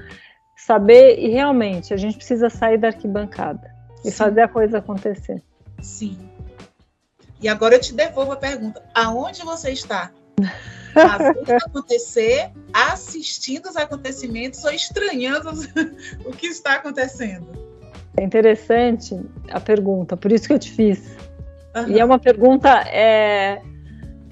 saber 0.58 1.18
e 1.18 1.30
realmente 1.30 1.94
a 1.94 1.98
gente 1.98 2.18
precisa 2.18 2.50
sair 2.50 2.78
da 2.78 2.90
arquibancada 2.90 3.74
e 4.04 4.12
Sim. 4.12 4.18
fazer 4.18 4.42
a 4.42 4.50
coisa 4.50 4.80
acontecer. 4.80 5.42
Sim. 5.82 6.18
E 7.42 7.50
agora 7.50 7.76
eu 7.76 7.82
te 7.82 7.94
devolvo 7.94 8.34
a 8.34 8.38
pergunta: 8.38 8.84
aonde 8.94 9.44
você 9.44 9.72
está? 9.72 10.12
Fazendo 10.94 11.52
acontecer, 11.66 12.52
assistindo 12.74 13.68
os 13.68 13.76
acontecimentos 13.76 14.64
ou 14.64 14.72
estranhando 14.72 15.50
o 16.26 16.32
que 16.32 16.48
está 16.48 16.76
acontecendo? 16.76 17.48
É 18.18 18.24
interessante 18.24 19.18
a 19.50 19.60
pergunta, 19.60 20.18
por 20.18 20.32
isso 20.32 20.48
que 20.48 20.54
eu 20.54 20.60
te 20.60 20.70
fiz. 20.70 21.16
Uhum. 21.76 21.88
E 21.88 22.00
é 22.00 22.04
uma 22.04 22.20
pergunta 22.20 22.70
é, 22.90 23.62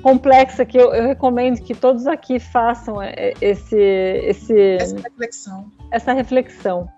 complexa 0.03 0.65
que 0.65 0.77
eu, 0.77 0.93
eu, 0.93 1.07
recomendo 1.07 1.61
que 1.61 1.73
todos 1.73 2.05
aqui 2.05 2.39
façam 2.39 3.01
é, 3.01 3.33
esse, 3.39 3.79
esse, 3.79 4.59
essa 4.59 4.97
reflexão. 4.97 5.71
Essa 5.91 6.13
reflexão. 6.13 6.89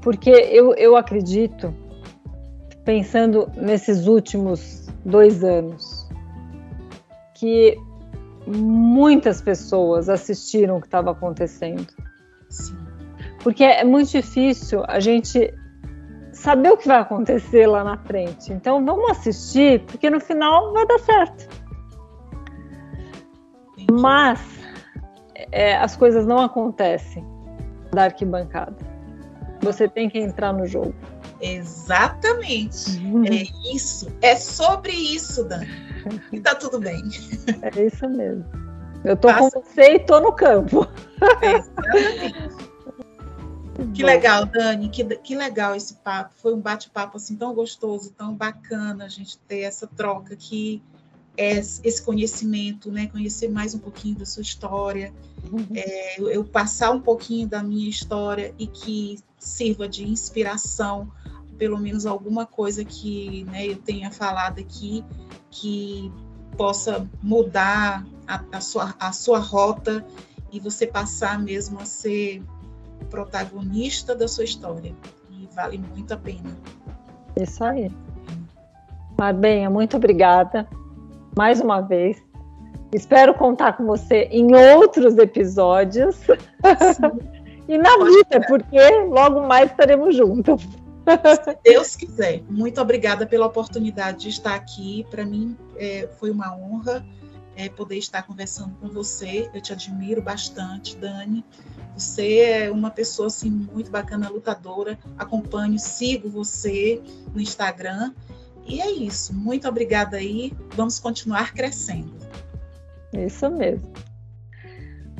Porque 0.00 0.30
eu, 0.30 0.74
eu 0.74 0.96
acredito, 0.96 1.74
pensando 2.84 3.50
nesses 3.54 4.06
últimos 4.06 4.79
dois 5.04 5.42
anos, 5.42 6.08
que 7.34 7.76
muitas 8.46 9.40
pessoas 9.40 10.08
assistiram 10.08 10.76
o 10.76 10.80
que 10.80 10.86
estava 10.86 11.10
acontecendo. 11.10 11.86
Sim. 12.48 12.76
Porque 13.42 13.64
é 13.64 13.84
muito 13.84 14.10
difícil 14.10 14.84
a 14.86 15.00
gente 15.00 15.52
saber 16.32 16.72
o 16.72 16.76
que 16.76 16.86
vai 16.86 16.98
acontecer 16.98 17.66
lá 17.66 17.82
na 17.82 17.96
frente. 17.96 18.52
Então 18.52 18.84
vamos 18.84 19.10
assistir, 19.10 19.80
porque 19.86 20.10
no 20.10 20.20
final 20.20 20.72
vai 20.72 20.86
dar 20.86 20.98
certo. 20.98 21.48
Mas 23.90 24.40
é, 25.52 25.76
as 25.76 25.96
coisas 25.96 26.26
não 26.26 26.38
acontecem 26.38 27.24
da 27.92 28.04
arquibancada. 28.04 28.76
Você 29.60 29.88
tem 29.88 30.08
que 30.08 30.18
entrar 30.18 30.52
no 30.52 30.66
jogo. 30.66 30.94
Exatamente. 31.40 32.98
Uhum. 32.98 33.24
É 33.24 33.46
isso. 33.74 34.08
É 34.20 34.36
sobre 34.36 34.92
isso, 34.92 35.44
Dan. 35.44 35.64
E 36.32 36.40
tá 36.40 36.54
tudo 36.54 36.78
bem. 36.78 37.02
É 37.62 37.84
isso 37.84 38.08
mesmo. 38.08 38.44
Eu 39.04 39.16
tô 39.16 39.28
Passa. 39.28 39.50
com 39.50 39.62
você 39.62 39.94
e 39.94 39.98
tô 40.00 40.20
no 40.20 40.32
campo. 40.32 40.86
Exatamente. 41.42 42.70
Que 43.94 44.02
legal, 44.02 44.44
Dani, 44.44 44.90
que, 44.90 45.02
que 45.04 45.34
legal 45.34 45.74
esse 45.74 45.94
papo. 45.94 46.34
Foi 46.36 46.52
um 46.52 46.60
bate-papo 46.60 47.16
assim 47.16 47.34
tão 47.34 47.54
gostoso, 47.54 48.12
tão 48.12 48.34
bacana 48.34 49.06
a 49.06 49.08
gente 49.08 49.38
ter 49.38 49.60
essa 49.60 49.86
troca 49.86 50.34
aqui 50.34 50.82
esse 51.36 52.02
conhecimento, 52.02 52.90
né? 52.90 53.06
Conhecer 53.06 53.48
mais 53.48 53.74
um 53.74 53.78
pouquinho 53.78 54.16
da 54.16 54.26
sua 54.26 54.42
história, 54.42 55.12
uhum. 55.50 55.66
é, 55.74 56.20
eu 56.20 56.44
passar 56.44 56.90
um 56.90 57.00
pouquinho 57.00 57.48
da 57.48 57.62
minha 57.62 57.88
história 57.88 58.54
e 58.58 58.66
que 58.66 59.18
sirva 59.38 59.88
de 59.88 60.06
inspiração, 60.06 61.10
pelo 61.60 61.76
menos 61.76 62.06
alguma 62.06 62.46
coisa 62.46 62.82
que 62.86 63.44
né, 63.44 63.66
eu 63.66 63.76
tenha 63.76 64.10
falado 64.10 64.60
aqui 64.60 65.04
que 65.50 66.10
possa 66.56 67.06
mudar 67.22 68.02
a, 68.26 68.42
a, 68.50 68.60
sua, 68.62 68.94
a 68.98 69.12
sua 69.12 69.38
rota 69.38 70.02
e 70.50 70.58
você 70.58 70.86
passar 70.86 71.38
mesmo 71.38 71.78
a 71.78 71.84
ser 71.84 72.42
protagonista 73.10 74.14
da 74.14 74.26
sua 74.26 74.44
história. 74.44 74.94
E 75.30 75.46
vale 75.54 75.76
muito 75.76 76.14
a 76.14 76.16
pena. 76.16 76.56
Isso 77.38 77.62
aí. 77.62 77.92
Marbenha, 79.18 79.68
muito 79.68 79.98
obrigada 79.98 80.66
mais 81.36 81.60
uma 81.60 81.82
vez. 81.82 82.16
Espero 82.90 83.34
contar 83.34 83.76
com 83.76 83.84
você 83.84 84.28
em 84.30 84.54
outros 84.54 85.18
episódios. 85.18 86.22
e 87.68 87.76
na 87.76 87.98
vida, 87.98 88.40
porque 88.48 88.80
logo 89.10 89.46
mais 89.46 89.70
estaremos 89.70 90.16
juntos. 90.16 90.66
Se 91.44 91.58
Deus 91.64 91.96
quiser. 91.96 92.42
Muito 92.48 92.80
obrigada 92.80 93.26
pela 93.26 93.46
oportunidade 93.46 94.18
de 94.20 94.28
estar 94.28 94.54
aqui. 94.54 95.06
Para 95.10 95.24
mim 95.24 95.56
é, 95.76 96.08
foi 96.18 96.30
uma 96.30 96.54
honra 96.54 97.04
é, 97.56 97.68
poder 97.68 97.96
estar 97.96 98.22
conversando 98.22 98.74
com 98.76 98.88
você. 98.88 99.50
Eu 99.52 99.60
te 99.60 99.72
admiro 99.72 100.22
bastante, 100.22 100.96
Dani. 100.96 101.44
Você 101.94 102.38
é 102.38 102.70
uma 102.70 102.90
pessoa 102.90 103.28
assim 103.28 103.50
muito 103.50 103.90
bacana, 103.90 104.28
lutadora. 104.28 104.98
Acompanho, 105.18 105.78
sigo 105.78 106.28
você 106.28 107.02
no 107.34 107.40
Instagram 107.40 108.12
e 108.66 108.80
é 108.80 108.90
isso. 108.90 109.34
Muito 109.34 109.68
obrigada 109.68 110.16
aí. 110.16 110.52
Vamos 110.74 110.98
continuar 110.98 111.52
crescendo. 111.52 112.14
Isso 113.12 113.50
mesmo. 113.50 113.92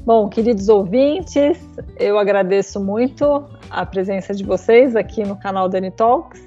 Bom, 0.05 0.29
queridos 0.29 0.69
ouvintes, 0.69 1.59
eu 1.99 2.19
agradeço 2.19 2.79
muito 2.81 3.45
a 3.69 3.85
presença 3.85 4.35
de 4.35 4.43
vocês 4.43 4.97
aqui 4.97 5.23
no 5.23 5.37
canal 5.37 5.69
Dani 5.69 5.91
Talks. 5.91 6.43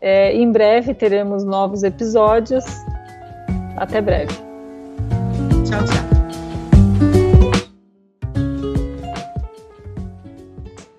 É, 0.00 0.34
em 0.34 0.50
breve 0.50 0.94
teremos 0.94 1.44
novos 1.44 1.82
episódios. 1.82 2.64
Até 3.76 4.00
breve. 4.00 4.32
Tchau, 5.64 5.84
tchau. 5.84 6.06